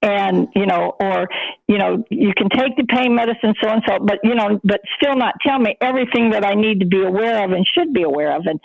And 0.01 0.49
you 0.55 0.67
know 0.67 0.95
or 1.01 1.29
you 1.67 1.79
know 1.79 2.05
you 2.11 2.33
can 2.37 2.49
take 2.51 2.77
the 2.77 2.85
pain 2.85 3.15
medicine 3.15 3.55
so 3.63 3.69
and 3.69 3.83
so 3.87 3.99
but 3.99 4.19
you 4.23 4.35
know 4.35 4.61
but 4.63 4.81
still 5.01 5.17
not 5.17 5.35
tell 5.45 5.59
me 5.59 5.77
everything 5.81 6.31
that 6.31 6.45
i 6.45 6.55
need 6.55 6.81
to 6.81 6.87
be 6.87 7.03
aware 7.03 7.45
of 7.45 7.53
and 7.53 7.67
should 7.67 7.93
be 7.93 8.03
aware 8.03 8.37
of. 8.37 8.47
And 8.47 8.61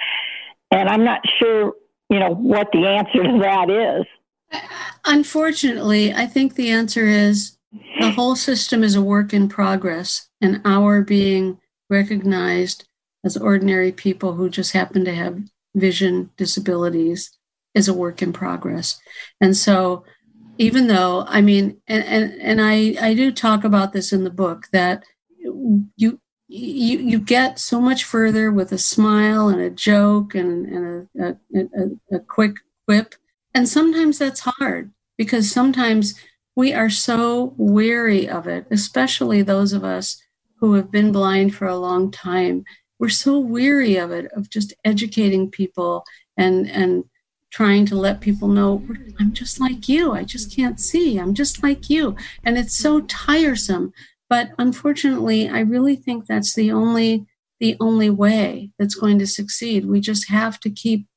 and 0.69 0.89
i'm 0.89 1.03
not 1.03 1.21
sure 1.39 1.73
you 2.09 2.19
know 2.19 2.35
what 2.35 2.67
the 2.71 2.85
answer 2.85 3.23
to 3.23 3.39
that 3.41 3.69
is. 3.69 4.61
Unfortunately 5.05 6.13
i 6.13 6.27
think 6.27 6.53
the 6.53 6.69
answer 6.69 7.05
is 7.05 7.58
the 7.71 8.11
whole 8.11 8.35
system 8.35 8.83
is 8.83 8.95
a 8.95 9.01
work 9.01 9.33
in 9.33 9.49
progress, 9.49 10.29
and 10.41 10.61
our 10.65 11.01
being 11.01 11.59
recognized 11.89 12.87
as 13.23 13.37
ordinary 13.37 13.91
people 13.91 14.33
who 14.33 14.49
just 14.49 14.71
happen 14.71 15.05
to 15.05 15.13
have 15.13 15.39
vision 15.75 16.31
disabilities 16.37 17.31
is 17.75 17.87
a 17.87 17.93
work 17.93 18.21
in 18.21 18.33
progress. 18.33 18.99
And 19.41 19.55
so 19.55 20.03
even 20.57 20.87
though 20.87 21.25
I 21.27 21.41
mean, 21.41 21.81
and 21.87 22.03
and 22.03 22.41
and 22.41 22.61
I 22.61 22.95
I 23.01 23.13
do 23.13 23.31
talk 23.31 23.63
about 23.63 23.93
this 23.93 24.11
in 24.11 24.23
the 24.23 24.29
book 24.29 24.67
that 24.71 25.03
you 25.39 26.19
you 26.49 26.97
you 26.97 27.19
get 27.19 27.59
so 27.59 27.79
much 27.79 28.03
further 28.03 28.51
with 28.51 28.71
a 28.71 28.77
smile 28.77 29.49
and 29.49 29.61
a 29.61 29.69
joke 29.69 30.33
and, 30.33 30.65
and 30.65 31.07
a, 31.19 31.37
a, 31.55 31.61
a, 31.61 32.17
a 32.17 32.19
quick 32.19 32.55
quip 32.87 33.13
and 33.53 33.69
sometimes 33.69 34.17
that's 34.17 34.39
hard 34.39 34.91
because 35.15 35.51
sometimes 35.51 36.15
we 36.55 36.73
are 36.73 36.89
so 36.89 37.53
weary 37.57 38.27
of 38.27 38.47
it 38.47 38.65
especially 38.69 39.41
those 39.41 39.73
of 39.73 39.83
us 39.83 40.21
who 40.59 40.73
have 40.73 40.91
been 40.91 41.11
blind 41.11 41.55
for 41.55 41.67
a 41.67 41.77
long 41.77 42.11
time. 42.11 42.63
We're 42.99 43.09
so 43.09 43.39
weary 43.39 43.95
of 43.95 44.11
it 44.11 44.29
of 44.33 44.49
just 44.49 44.73
educating 44.83 45.49
people 45.49 46.03
and 46.37 46.69
and 46.69 47.05
trying 47.51 47.83
to 47.83 47.95
let 47.95 48.21
people 48.21 48.47
know 48.47 48.85
i'm 49.19 49.33
just 49.33 49.59
like 49.59 49.89
you. 49.89 50.11
I 50.11 50.23
just 50.23 50.55
can't 50.55 50.79
see. 50.79 51.17
I'm 51.17 51.33
just 51.33 51.63
like 51.63 51.89
you. 51.89 52.15
And 52.43 52.57
it's 52.59 52.77
so 52.77 53.01
tiresome. 53.01 53.91
But 54.29 54.51
unfortunately, 54.59 55.49
I 55.49 55.61
really 55.61 55.95
think 55.95 56.25
that's 56.25 56.53
the 56.53 56.71
only 56.71 57.25
the 57.59 57.75
only 57.79 58.09
way 58.09 58.69
that's 58.77 58.95
going 58.95 59.19
to 59.19 59.27
succeed. 59.27 59.85
We 59.85 59.99
just 59.99 60.29
have 60.29 60.59
to 60.61 60.69
keep 60.69 61.07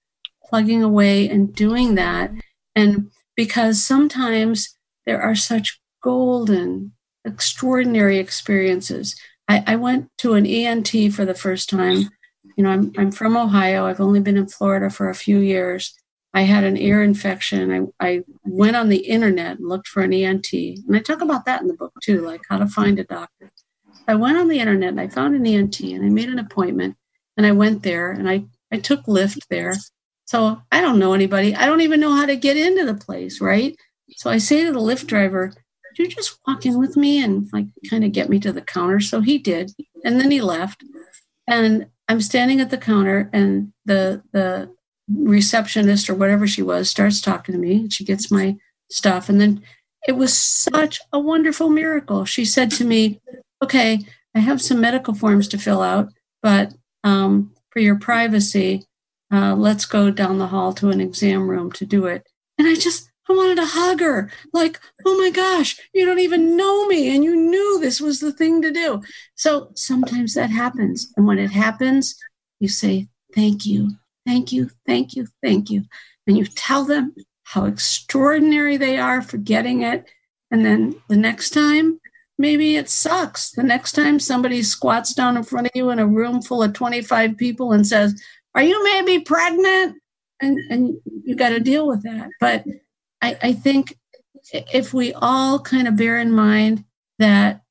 plugging 0.45 0.83
away 0.83 1.29
and 1.29 1.55
doing 1.55 1.95
that. 1.97 2.31
And 2.75 3.11
because 3.37 3.85
sometimes 3.85 4.77
there 5.07 5.21
are 5.21 5.35
such 5.35 5.81
golden, 6.03 6.93
extraordinary 7.25 8.19
experiences. 8.19 9.17
I, 9.49 9.65
I 9.67 9.77
went 9.77 10.09
to 10.19 10.35
an 10.35 10.47
ENT 10.47 10.91
for 11.13 11.25
the 11.25 11.35
first 11.35 11.69
time. 11.69 12.09
You 12.57 12.65
know, 12.65 12.71
I'm, 12.71 12.93
I'm 12.97 13.13
from 13.13 13.37
Ohio. 13.37 13.87
I've 13.87 14.01
only 14.01 14.21
been 14.21 14.37
in 14.37 14.49
Florida 14.49 14.91
for 14.91 15.09
a 15.09 15.15
few 15.15 15.39
years. 15.39 15.95
I 16.35 16.43
had 16.43 16.65
an 16.65 16.77
ear 16.77 17.03
infection. 17.03 17.93
I, 18.01 18.07
I 18.09 18.23
went 18.45 18.77
on 18.77 18.89
the 18.89 19.05
internet 19.07 19.59
and 19.59 19.69
looked 19.69 19.89
for 19.89 20.03
an 20.03 20.13
ENT. 20.13 20.53
And 20.53 20.97
I 20.97 21.01
talk 21.01 21.21
about 21.21 21.45
that 21.45 21.61
in 21.61 21.69
the 21.69 21.75
book 21.75 21.93
too, 22.03 22.23
like 22.23 22.41
how 22.49 22.59
to 22.59 22.67
find 22.67 22.99
a 22.99 23.05
doctor. 23.05 23.53
I 24.09 24.15
went 24.15 24.39
on 24.39 24.49
the 24.49 24.59
internet 24.59 24.91
and 24.91 25.01
I 25.01 25.09
found 25.09 25.35
an 25.35 25.47
ENT 25.47 25.81
and 25.81 26.05
I 26.05 26.09
made 26.09 26.29
an 26.29 26.39
appointment 26.39 26.97
and 27.37 27.47
I 27.47 27.53
went 27.53 27.83
there 27.83 28.11
and 28.11 28.29
I, 28.29 28.45
I 28.73 28.79
took 28.79 29.05
Lyft 29.05 29.47
there. 29.49 29.75
So 30.25 30.63
I 30.73 30.81
don't 30.81 30.99
know 30.99 31.13
anybody. 31.13 31.55
I 31.55 31.67
don't 31.67 31.83
even 31.83 32.01
know 32.01 32.15
how 32.15 32.27
to 32.27 32.37
get 32.37 32.57
into 32.57 32.87
the 32.87 32.95
place, 32.95 33.41
right? 33.41 33.77
So 34.17 34.31
I 34.31 34.39
say 34.39 34.65
to 34.65 34.73
the 34.73 34.79
Lyft 34.79 35.07
driver, 35.07 35.49
Could 35.49 35.99
you 35.99 36.09
just 36.09 36.39
walk 36.47 36.67
in 36.67 36.79
with 36.79 36.97
me 36.97 37.23
and 37.23 37.49
like 37.53 37.67
kind 37.89 38.05
of 38.05 38.13
get 38.13 38.29
me 38.29 38.39
to 38.41 38.53
the 38.53 38.63
counter? 38.63 39.01
So 39.01 39.21
he 39.21 39.39
did. 39.39 39.73
And 40.05 40.21
then 40.21 40.31
he 40.31 40.41
left. 40.41 40.85
And 41.47 41.87
I'm 42.09 42.21
standing 42.21 42.61
at 42.61 42.71
the 42.71 42.79
counter 42.79 43.31
and 43.33 43.73
the 43.85 44.23
the 44.33 44.75
receptionist 45.09 46.09
or 46.09 46.15
whatever 46.15 46.47
she 46.47 46.63
was 46.63 46.89
starts 46.89 47.21
talking 47.21 47.53
to 47.53 47.59
me. 47.59 47.89
She 47.91 48.05
gets 48.05 48.31
my 48.31 48.57
stuff. 48.91 49.29
And 49.29 49.41
then 49.41 49.63
it 50.07 50.13
was 50.13 50.37
such 50.37 51.01
a 51.13 51.19
wonderful 51.19 51.69
miracle. 51.69 52.25
She 52.25 52.45
said 52.45 52.71
to 52.73 52.85
me, 52.85 53.21
Okay, 53.63 54.05
I 54.35 54.41
have 54.41 54.61
some 54.61 54.81
medical 54.81 55.15
forms 55.15 55.47
to 55.49 55.59
fill 55.59 55.83
out, 55.83 56.13
but 56.43 56.75
um, 57.05 57.53
for 57.71 57.81
your 57.81 57.97
privacy, 57.97 58.85
uh, 59.33 59.55
let's 59.55 59.87
go 59.87 60.11
down 60.11 60.39
the 60.39 60.49
hall 60.49 60.73
to 60.75 60.91
an 60.91 61.01
exam 61.01 61.49
room 61.49 61.71
to 61.73 61.87
do 61.87 62.07
it. 62.07 62.27
And 62.59 62.67
I 62.67 62.75
just, 62.75 63.11
I 63.33 63.37
wanted 63.37 63.57
to 63.57 63.67
hug 63.67 64.01
her. 64.01 64.31
Like, 64.53 64.79
oh 65.07 65.19
my 65.19 65.31
gosh, 65.31 65.81
you 65.95 66.05
don't 66.05 66.19
even 66.19 66.57
know 66.57 66.87
me. 66.87 67.15
And 67.15 67.25
you 67.25 67.35
knew 67.35 67.81
this 67.81 68.01
was 68.01 68.21
the 68.21 68.33
thing 68.33 68.61
to 68.63 68.71
do. 68.71 69.03
So 69.35 69.71
sometimes 69.75 70.35
that 70.35 70.51
happens. 70.51 71.13
And 71.17 71.27
when 71.27 71.39
it 71.39 71.51
happens, 71.51 72.17
you 72.61 72.69
say, 72.69 73.09
thank 73.35 73.65
you, 73.65 73.93
thank 74.27 74.53
you, 74.53 74.71
thank 74.87 75.15
you, 75.15 75.27
thank 75.43 75.71
you. 75.71 75.85
And 76.27 76.37
you 76.37 76.45
tell 76.45 76.85
them 76.85 77.15
how 77.45 77.65
extraordinary 77.65 78.77
they 78.77 78.99
are 78.99 79.23
for 79.23 79.39
getting 79.39 79.83
it. 79.83 80.09
And 80.51 80.65
then 80.65 80.97
the 81.09 81.17
next 81.17 81.51
time, 81.51 81.99
maybe 82.39 82.77
it 82.77 82.91
sucks. 82.91 83.53
The 83.53 83.63
next 83.63 83.93
time 83.93 84.21
somebody 84.21 84.63
squats 84.63 85.15
down 85.15 85.37
in 85.37 85.43
front 85.43 85.69
of 85.69 85.73
you 85.75 85.91
in 85.91 85.99
a 85.99 86.07
room 86.07 86.43
full 86.43 86.63
of 86.63 86.75
25 86.75 87.37
people 87.37 87.73
and 87.73 87.87
says, 87.87 88.21
Are 88.55 88.63
you 88.63 88.85
maybe 88.85 89.21
pregnant? 89.21 89.97
And, 90.41 90.59
and 90.71 90.97
you 91.25 91.37
got 91.37 91.51
to 91.51 91.61
deal 91.61 91.87
with 91.87 92.03
that. 92.03 92.29
But 92.41 92.65
I, 93.23 93.39
I 93.43 93.53
think 93.53 93.97
if 94.53 94.93
we 94.93 95.15
all 95.15 95.59
kind 95.61 95.89
of 95.89 95.97
bear 95.97 96.19
in 96.19 96.33
mind 96.33 96.85
that 97.19 97.63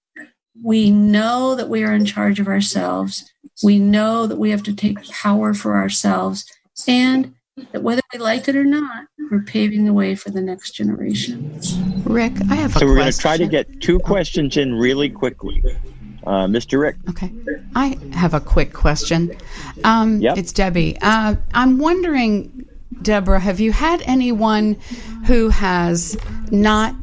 we 0.63 0.89
know 0.89 1.55
that 1.55 1.69
we 1.69 1.83
are 1.83 1.93
in 1.93 2.05
charge 2.05 2.39
of 2.39 2.47
ourselves 2.47 3.31
we 3.63 3.79
know 3.79 4.27
that 4.27 4.37
we 4.37 4.49
have 4.49 4.63
to 4.63 4.73
take 4.73 5.03
power 5.09 5.53
for 5.53 5.75
ourselves 5.75 6.45
and 6.87 7.33
that 7.71 7.83
whether 7.83 8.01
we 8.13 8.19
like 8.19 8.47
it 8.47 8.55
or 8.55 8.63
not, 8.63 9.05
we're 9.29 9.43
paving 9.43 9.85
the 9.85 9.93
way 9.93 10.15
for 10.15 10.29
the 10.29 10.41
next 10.41 10.71
generation. 10.71 11.59
Rick, 12.05 12.33
I 12.49 12.55
have 12.55 12.75
a 12.75 12.79
so 12.79 12.85
we're 12.85 12.95
going 12.95 13.11
to 13.11 13.17
try 13.17 13.37
to 13.37 13.47
get 13.47 13.81
two 13.81 13.99
questions 13.99 14.57
in 14.57 14.73
really 14.73 15.09
quickly. 15.09 15.63
Uh, 16.25 16.45
Mr. 16.45 16.79
Rick. 16.79 16.97
Okay. 17.09 17.31
I 17.75 17.97
have 18.13 18.33
a 18.33 18.39
quick 18.39 18.73
question. 18.73 19.35
Um, 19.83 20.19
yep. 20.19 20.37
It's 20.37 20.51
Debbie. 20.51 20.97
Uh, 21.01 21.35
I'm 21.53 21.79
wondering, 21.79 22.65
Deborah, 23.03 23.39
have 23.39 23.59
you 23.59 23.71
had 23.71 24.01
anyone 24.03 24.77
who 25.25 25.49
has 25.49 26.17
not 26.51 26.95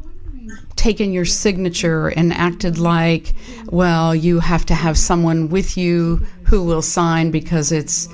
taken 0.75 1.11
your 1.11 1.25
signature 1.25 2.07
and 2.07 2.33
acted 2.33 2.77
like, 2.77 3.33
well, 3.65 4.15
you 4.15 4.39
have 4.39 4.65
to 4.65 4.73
have 4.73 4.97
someone 4.97 5.49
with 5.49 5.77
you 5.77 6.25
who 6.45 6.63
will 6.63 6.81
sign 6.81 7.31
because 7.31 7.71
it's 7.71 8.07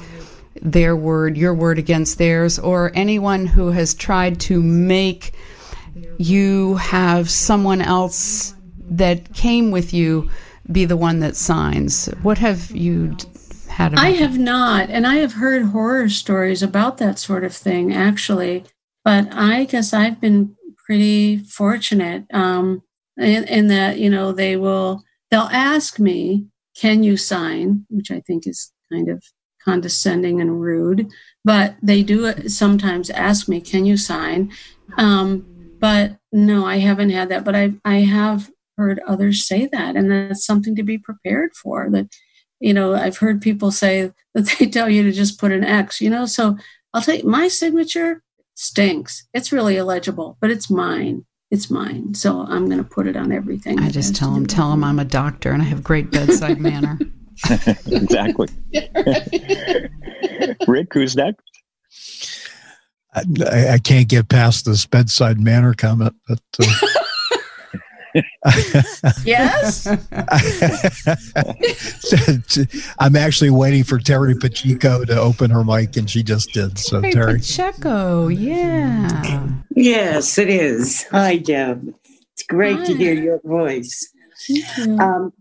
their 0.62 0.96
word, 0.96 1.38
your 1.38 1.54
word 1.54 1.78
against 1.78 2.18
theirs, 2.18 2.58
or 2.58 2.92
anyone 2.96 3.46
who 3.46 3.70
has 3.70 3.94
tried 3.94 4.40
to 4.40 4.62
make 4.62 5.34
you 6.18 6.76
have 6.76 7.30
someone 7.30 7.82
else 7.82 8.56
that 8.90 9.34
came 9.34 9.72
with 9.72 9.94
you 9.94 10.30
be 10.72 10.86
the 10.86 10.98
one 10.98 11.20
that 11.20 11.36
signs. 11.36 12.08
What 12.24 12.40
have 12.40 12.72
you 12.72 13.16
had? 13.76 13.96
I 13.96 14.12
have 14.12 14.38
not, 14.38 14.90
and 14.90 15.06
I 15.06 15.16
have 15.16 15.34
heard 15.34 15.64
horror 15.64 16.10
stories 16.10 16.64
about 16.64 16.98
that 16.98 17.20
sort 17.20 17.44
of 17.44 17.54
thing, 17.54 17.94
actually. 17.94 18.64
But 19.04 19.28
I 19.34 19.66
guess 19.66 19.94
I've 19.94 20.20
been 20.20 20.56
pretty 20.86 21.40
fortunate 21.40 22.26
um, 22.34 22.82
in, 23.18 23.44
in 23.46 23.68
that 23.68 24.00
you 24.00 24.10
know 24.10 24.32
they 24.32 24.56
will 24.58 25.04
they'll 25.30 25.50
ask 25.52 26.00
me, 26.00 26.48
"Can 26.76 27.04
you 27.04 27.18
sign?" 27.18 27.86
Which 27.90 28.12
I 28.12 28.22
think 28.22 28.48
is 28.48 28.72
kind 28.92 29.10
of 29.10 29.24
condescending 29.64 30.42
and 30.42 30.62
rude, 30.62 31.10
but 31.44 31.76
they 31.82 32.04
do 32.04 32.48
sometimes 32.48 33.10
ask 33.10 33.48
me, 33.48 33.62
"Can 33.62 33.86
you 33.86 33.98
sign?" 33.98 34.52
Um, 34.98 35.46
but 35.80 36.18
no, 36.32 36.66
I 36.66 36.78
haven't 36.78 37.10
had 37.10 37.30
that. 37.30 37.44
But 37.44 37.56
I 37.56 37.74
I 37.84 37.98
have 38.00 38.50
heard 38.78 39.00
others 39.08 39.48
say 39.48 39.68
that, 39.72 39.96
and 39.96 40.10
that's 40.10 40.46
something 40.46 40.76
to 40.76 40.84
be 40.84 40.98
prepared 40.98 41.54
for. 41.56 41.90
That 41.92 42.08
you 42.60 42.74
know, 42.74 42.94
I've 42.94 43.18
heard 43.18 43.42
people 43.42 43.72
say 43.72 44.12
that 44.34 44.56
they 44.60 44.68
tell 44.68 44.90
you 44.90 45.04
to 45.04 45.12
just 45.12 45.40
put 45.40 45.52
an 45.52 45.64
X. 45.64 46.02
You 46.02 46.10
know, 46.10 46.26
so 46.26 46.58
I'll 46.94 47.02
take 47.02 47.26
my 47.26 47.48
signature 47.48 48.22
stinks. 48.56 49.28
It's 49.34 49.52
really 49.52 49.78
illegible, 49.78 50.38
but 50.40 50.52
it's 50.52 50.70
mine. 50.70 51.26
It's 51.52 51.70
mine. 51.70 52.16
So 52.16 52.42
I'm 52.42 52.66
going 52.66 52.84
to 52.84 52.90
put 52.90 53.08
it 53.08 53.16
on 53.16 53.32
everything. 53.32 53.80
I 53.80 53.90
just 53.90 54.16
tell 54.16 54.32
them, 54.32 54.46
tell 54.46 54.72
them 54.72 54.84
I'm 54.84 55.00
a 55.00 55.06
doctor 55.06 55.52
and 55.52 55.62
I 55.62 55.66
have 55.66 55.84
great 55.84 56.10
bedside 56.12 56.60
manner. 56.60 56.98
exactly. 57.88 58.48
Rick, 60.68 60.94
who's 60.94 61.16
next? 61.16 61.42
I, 63.14 63.74
I, 63.74 63.78
can't 63.78 64.08
get 64.10 64.30
past 64.30 64.66
this 64.66 64.86
bedside 64.86 65.40
manner 65.40 65.74
comment, 65.74 66.16
but 66.28 66.40
uh, 66.60 66.88
yes. 69.26 69.88
I'm 73.00 73.16
actually 73.16 73.50
waiting 73.50 73.84
for 73.84 74.00
Terry 74.00 74.36
Pacheco 74.36 75.04
to 75.06 75.20
open 75.20 75.52
her 75.52 75.64
mic, 75.64 75.98
and 75.98 76.10
she 76.10 76.24
just 76.24 76.52
did. 76.54 76.78
So 76.78 77.02
Terry, 77.02 77.14
Terry. 77.14 77.40
Pacheco, 77.40 78.28
yeah. 78.30 79.50
Yes, 79.76 80.38
it 80.38 80.50
is. 80.50 81.06
Hi, 81.12 81.38
Deb. 81.38 81.94
It's 82.34 82.44
great 82.44 82.78
Hi. 82.78 82.86
to 82.86 82.96
hear 82.96 83.14
your 83.14 83.40
voice. 83.44 84.12
Um, 85.00 85.34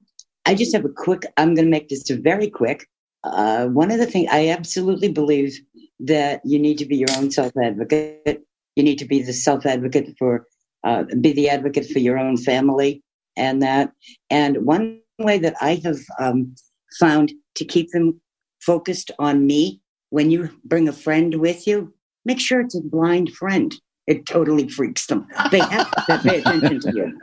I 0.47 0.55
just 0.55 0.75
have 0.75 0.85
a 0.85 0.91
quick. 0.91 1.25
I'm 1.37 1.55
going 1.55 1.67
to 1.67 1.71
make 1.71 1.89
this 1.89 2.09
very 2.09 2.51
quick. 2.51 2.89
Uh, 3.23 3.67
one 3.67 3.91
of 3.91 3.99
the 3.99 4.07
things 4.07 4.29
I 4.31 4.49
absolutely 4.49 5.09
believe 5.09 5.59
that 6.01 6.41
you 6.45 6.59
need 6.59 6.79
to 6.79 6.87
be 6.87 6.97
your 6.97 7.11
own 7.17 7.31
self 7.31 7.53
advocate. 7.57 8.43
You 8.77 8.83
need 8.83 8.99
to 8.99 9.05
be 9.05 9.23
the 9.23 9.33
self 9.33 9.67
advocate 9.67 10.15
for 10.19 10.47
uh, 10.85 11.05
be 11.21 11.33
the 11.33 11.49
advocate 11.49 11.87
for 11.91 11.99
your 11.99 12.19
own 12.19 12.37
family 12.37 13.03
and 13.37 13.63
that. 13.63 13.93
And 14.31 14.65
one 14.65 15.01
way 15.19 15.39
that 15.39 15.57
I 15.61 15.81
have 15.85 15.99
um, 16.19 16.55
found 16.99 17.33
to 17.57 17.65
keep 17.65 17.91
them 17.91 18.21
focused 18.61 19.11
on 19.19 19.47
me 19.47 19.81
when 20.11 20.31
you 20.31 20.49
bring 20.65 20.89
a 20.89 20.93
friend 20.93 21.35
with 21.35 21.67
you, 21.67 21.93
make 22.25 22.41
sure 22.41 22.61
it's 22.61 22.77
a 22.77 22.81
blind 22.81 23.33
friend. 23.35 23.75
It 24.07 24.27
totally 24.27 24.69
freaks 24.69 25.07
them. 25.07 25.27
They 25.51 25.61
have 25.61 25.91
to 26.07 26.19
pay 26.19 26.41
attention 26.41 26.81
to 26.81 26.93
you. 26.95 27.21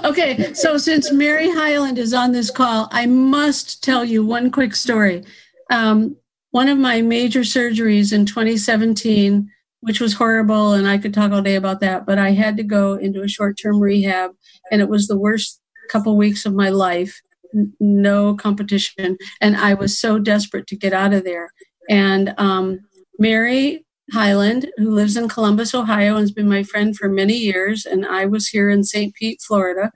okay, 0.04 0.52
so 0.52 0.76
since 0.76 1.12
Mary 1.12 1.48
Hyland 1.50 1.96
is 1.96 2.12
on 2.12 2.32
this 2.32 2.50
call, 2.50 2.88
I 2.90 3.06
must 3.06 3.84
tell 3.84 4.04
you 4.04 4.24
one 4.24 4.50
quick 4.50 4.74
story. 4.74 5.24
Um, 5.70 6.16
one 6.50 6.68
of 6.68 6.76
my 6.76 7.02
major 7.02 7.40
surgeries 7.40 8.12
in 8.12 8.26
2017 8.26 9.48
which 9.80 10.00
was 10.00 10.14
horrible. 10.14 10.72
And 10.72 10.88
I 10.88 10.98
could 10.98 11.14
talk 11.14 11.32
all 11.32 11.42
day 11.42 11.56
about 11.56 11.80
that, 11.80 12.06
but 12.06 12.18
I 12.18 12.30
had 12.30 12.56
to 12.56 12.62
go 12.62 12.94
into 12.94 13.22
a 13.22 13.28
short 13.28 13.58
term 13.60 13.80
rehab. 13.80 14.32
And 14.70 14.80
it 14.80 14.88
was 14.88 15.06
the 15.06 15.18
worst 15.18 15.60
couple 15.90 16.16
weeks 16.16 16.44
of 16.44 16.54
my 16.54 16.68
life. 16.68 17.20
N- 17.54 17.72
no 17.80 18.34
competition. 18.34 19.16
And 19.40 19.56
I 19.56 19.74
was 19.74 19.98
so 19.98 20.18
desperate 20.18 20.66
to 20.68 20.76
get 20.76 20.92
out 20.92 21.14
of 21.14 21.24
there. 21.24 21.52
And 21.88 22.34
um, 22.38 22.80
Mary 23.18 23.84
Hyland, 24.12 24.70
who 24.76 24.90
lives 24.90 25.16
in 25.16 25.28
Columbus, 25.28 25.74
Ohio, 25.74 26.12
and 26.12 26.20
has 26.20 26.32
been 26.32 26.48
my 26.48 26.62
friend 26.62 26.96
for 26.96 27.08
many 27.08 27.34
years. 27.34 27.86
And 27.86 28.06
I 28.06 28.26
was 28.26 28.48
here 28.48 28.70
in 28.70 28.84
St. 28.84 29.14
Pete, 29.14 29.40
Florida, 29.40 29.92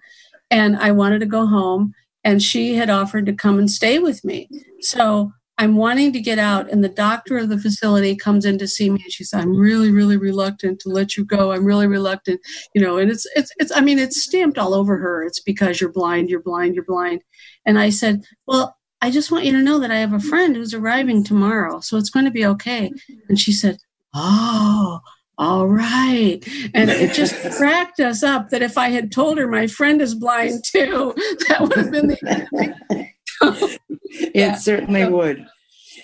and 0.51 0.77
I 0.77 0.93
wanted 0.93 1.21
to 1.21 1.27
go 1.27 1.47
home. 1.47 1.95
And 2.25 2.43
she 2.43 2.75
had 2.75 2.89
offered 2.89 3.27
to 3.27 3.33
come 3.33 3.59
and 3.59 3.71
stay 3.71 3.99
with 3.99 4.25
me. 4.25 4.49
So 4.81 5.33
I'm 5.63 5.77
wanting 5.77 6.13
to 6.13 6.21
get 6.21 6.39
out. 6.39 6.71
And 6.71 6.83
the 6.83 6.89
doctor 6.89 7.39
of 7.39 7.49
the 7.49 7.59
facility 7.59 8.17
comes 8.17 8.45
in 8.45 8.59
to 8.59 8.67
see 8.67 8.91
me, 8.91 9.01
and 9.03 9.13
she 9.13 9.25
said, 9.25 9.41
"I'm 9.41 9.57
really, 9.57 9.91
really 9.91 10.17
reluctant 10.17 10.81
to 10.81 10.89
let 10.89 11.17
you 11.17 11.25
go. 11.25 11.53
I'm 11.53 11.65
really 11.65 11.87
reluctant, 11.87 12.41
you 12.75 12.83
know." 12.83 12.99
And 12.99 13.11
it's, 13.11 13.27
it's, 13.37 13.53
it's. 13.59 13.73
I 13.75 13.81
mean, 13.81 13.99
it's 13.99 14.23
stamped 14.23 14.59
all 14.59 14.75
over 14.75 14.99
her. 14.99 15.25
It's 15.25 15.41
because 15.41 15.81
you're 15.81 15.93
blind, 15.93 16.31
you're 16.31 16.43
blind, 16.43 16.75
you're 16.75 16.85
blind. 16.85 17.23
And 17.65 17.79
I 17.79 17.91
said, 17.91 18.25
"Well, 18.47 18.77
I 19.01 19.11
just 19.11 19.31
want 19.31 19.45
you 19.45 19.53
to 19.53 19.63
know 19.63 19.79
that 19.79 19.91
I 19.93 19.99
have 19.99 20.13
a 20.13 20.21
friend 20.21 20.57
who's 20.57 20.75
arriving 20.75 21.25
tomorrow, 21.25 21.81
so 21.81 21.97
it's 21.97 22.11
going 22.11 22.27
to 22.27 22.33
be 22.33 22.47
okay." 22.47 22.91
And 23.29 23.39
she 23.39 23.53
said, 23.53 23.79
oh, 24.15 25.01
all 25.39 25.67
right. 25.67 26.41
And 26.75 26.91
it 26.91 27.15
just 27.15 27.35
cracked 27.57 28.01
us 28.01 28.23
up 28.23 28.51
that 28.51 28.63
if 28.63 28.77
I 28.77 28.91
had 28.91 29.11
told 29.11 29.39
her 29.39 29.49
my 29.49 29.67
friend 29.67 30.01
is 30.01 30.15
blind 30.15 30.65
too, 30.65 31.15
that 31.49 31.59
would 31.61 31.75
have 31.75 31.91
been 31.91 32.09
the 32.09 33.09
it 34.01 34.31
yeah. 34.35 34.55
certainly 34.55 35.03
so, 35.03 35.11
would. 35.11 35.47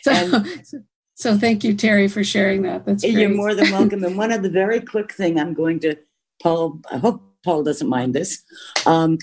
So, 0.02 0.44
so 1.14 1.38
thank 1.38 1.64
you, 1.64 1.74
Terry, 1.74 2.08
for 2.08 2.24
sharing 2.24 2.62
that. 2.62 2.84
That's 2.84 3.02
great. 3.02 3.14
You're 3.14 3.30
more 3.30 3.54
than 3.54 3.70
welcome. 3.70 4.04
and 4.04 4.16
one 4.16 4.32
other 4.32 4.48
very 4.48 4.80
quick 4.80 5.12
thing 5.12 5.38
I'm 5.38 5.54
going 5.54 5.80
to, 5.80 5.96
Paul, 6.42 6.80
I 6.90 6.98
hope 6.98 7.22
Paul 7.44 7.62
doesn't 7.62 7.88
mind 7.88 8.14
this. 8.14 8.42
Um, 8.86 9.18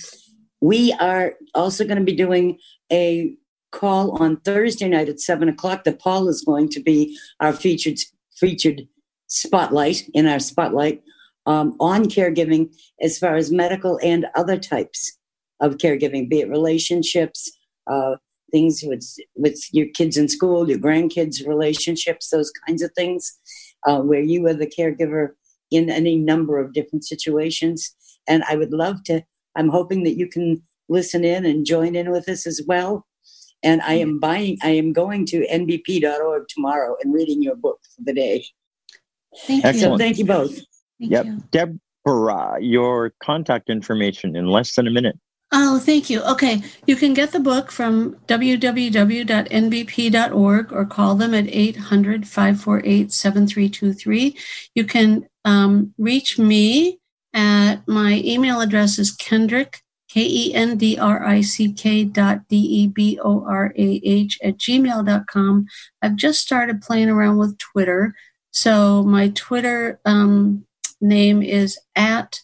we 0.61 0.93
are 0.93 1.34
also 1.53 1.84
going 1.84 1.99
to 1.99 2.03
be 2.03 2.16
doing 2.16 2.57
a 2.91 3.36
call 3.72 4.22
on 4.22 4.38
Thursday 4.38 4.88
night 4.88 5.09
at 5.09 5.20
seven 5.20 5.49
o'clock 5.49 5.84
that 5.84 5.99
Paul 5.99 6.30
is 6.30 6.41
going 6.41 6.70
to 6.70 6.82
be 6.82 7.18
our 7.39 7.53
featured 7.53 7.99
featured 8.36 8.88
spotlight 9.28 10.03
in 10.13 10.28
our 10.28 10.39
spotlight 10.39 11.01
um, 11.45 11.76
on 11.80 12.05
caregiving 12.05 12.74
as 13.01 13.18
far 13.18 13.36
as 13.36 13.51
medical 13.51 13.99
and 14.03 14.26
other 14.36 14.57
types 14.57 15.18
of 15.59 15.78
caregiving, 15.78 16.30
be 16.30 16.41
it 16.41 16.49
relationships, 16.49 17.51
uh, 17.88 18.15
things 18.51 18.83
with 18.86 19.05
with 19.36 19.59
your 19.71 19.88
kids 19.88 20.17
in 20.17 20.29
school, 20.29 20.69
your 20.69 20.79
grandkids' 20.79 21.45
relationships, 21.45 22.29
those 22.29 22.51
kinds 22.67 22.81
of 22.81 22.91
things, 22.93 23.38
uh, 23.88 23.99
where 23.99 24.21
you 24.21 24.45
are 24.47 24.53
the 24.53 24.67
caregiver 24.67 25.29
in 25.71 25.89
any 25.89 26.15
number 26.15 26.59
of 26.59 26.73
different 26.73 27.05
situations. 27.05 27.95
And 28.27 28.43
I 28.49 28.55
would 28.55 28.71
love 28.71 29.03
to. 29.05 29.23
I'm 29.55 29.69
hoping 29.69 30.03
that 30.03 30.17
you 30.17 30.27
can 30.27 30.61
listen 30.89 31.23
in 31.23 31.45
and 31.45 31.65
join 31.65 31.95
in 31.95 32.11
with 32.11 32.29
us 32.29 32.45
as 32.45 32.61
well. 32.67 33.05
And 33.63 33.81
I 33.81 33.93
am 33.93 34.19
buying, 34.19 34.57
I 34.61 34.69
am 34.69 34.93
going 34.93 35.25
to 35.27 35.47
nbp.org 35.51 36.47
tomorrow 36.49 36.95
and 37.01 37.13
reading 37.13 37.41
your 37.41 37.55
book 37.55 37.79
for 37.95 38.03
the 38.03 38.13
day. 38.13 38.45
Thank 39.47 39.65
Excellent. 39.65 39.93
you. 39.93 39.97
Thank 39.97 40.17
you 40.19 40.25
both. 40.25 40.55
Thank 40.99 41.11
yep. 41.11 41.25
You. 41.25 41.43
Deborah, 41.51 42.57
your 42.61 43.13
contact 43.23 43.69
information 43.69 44.36
in 44.36 44.47
less 44.47 44.75
than 44.75 44.88
a 44.88 44.91
minute. 44.91 45.17
Oh, 45.51 45.79
thank 45.79 46.09
you. 46.09 46.21
Okay. 46.23 46.63
You 46.85 46.95
can 46.95 47.13
get 47.13 47.31
the 47.31 47.39
book 47.39 47.71
from 47.71 48.15
www.nbp.org 48.27 49.13
or 50.73 50.85
call 50.85 51.15
them 51.15 51.33
at 51.33 51.47
800 51.47 52.27
548 52.27 53.11
7323. 53.11 54.37
You 54.73 54.85
can 54.85 55.27
um, 55.45 55.93
reach 55.97 56.37
me 56.39 56.99
at 57.33 57.87
my 57.87 58.21
email 58.25 58.59
address 58.61 58.97
is 58.97 59.11
Kendrick 59.11 59.81
K-E-N-D-R-I-C-K 60.15 62.05
dot 62.05 62.47
D-E-B-O-R-A-H 62.47 64.39
at 64.41 64.57
gmail.com. 64.57 65.65
I've 66.01 66.15
just 66.15 66.39
started 66.39 66.81
playing 66.81 67.09
around 67.09 67.37
with 67.37 67.57
Twitter. 67.57 68.15
So 68.51 69.03
my 69.03 69.27
Twitter 69.35 69.99
um, 70.05 70.65
name 71.01 71.43
is 71.43 71.77
at 71.97 72.39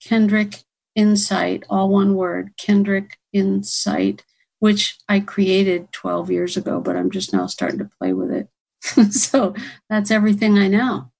Kendrick 0.00 0.62
Insight, 0.96 1.64
all 1.70 1.90
one 1.90 2.16
word, 2.16 2.50
Kendrick 2.58 3.18
Insight, 3.32 4.24
which 4.58 4.96
I 5.08 5.20
created 5.20 5.92
12 5.92 6.30
years 6.30 6.56
ago, 6.56 6.80
but 6.80 6.96
I'm 6.96 7.10
just 7.10 7.32
now 7.32 7.46
starting 7.46 7.78
to 7.78 7.90
play 8.00 8.12
with 8.12 8.32
it. 8.32 8.48
so 9.12 9.54
that's 9.88 10.10
everything 10.10 10.58
I 10.58 10.68
know. 10.68 11.12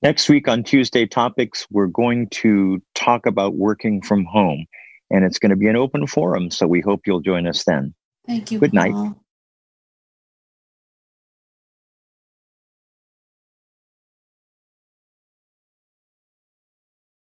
Next 0.00 0.28
week 0.28 0.46
on 0.46 0.62
Tuesday 0.62 1.06
Topics, 1.06 1.66
we're 1.70 1.88
going 1.88 2.28
to 2.28 2.80
talk 2.94 3.26
about 3.26 3.56
working 3.56 4.00
from 4.00 4.24
home 4.24 4.64
and 5.10 5.24
it's 5.24 5.38
going 5.38 5.50
to 5.50 5.56
be 5.56 5.66
an 5.66 5.76
open 5.76 6.06
forum. 6.06 6.50
So 6.50 6.66
we 6.66 6.80
hope 6.80 7.02
you'll 7.06 7.20
join 7.20 7.46
us 7.46 7.64
then. 7.64 7.94
Thank 8.26 8.52
you. 8.52 8.60
Good 8.60 8.72
Paul. 8.72 8.92
night. 8.92 9.14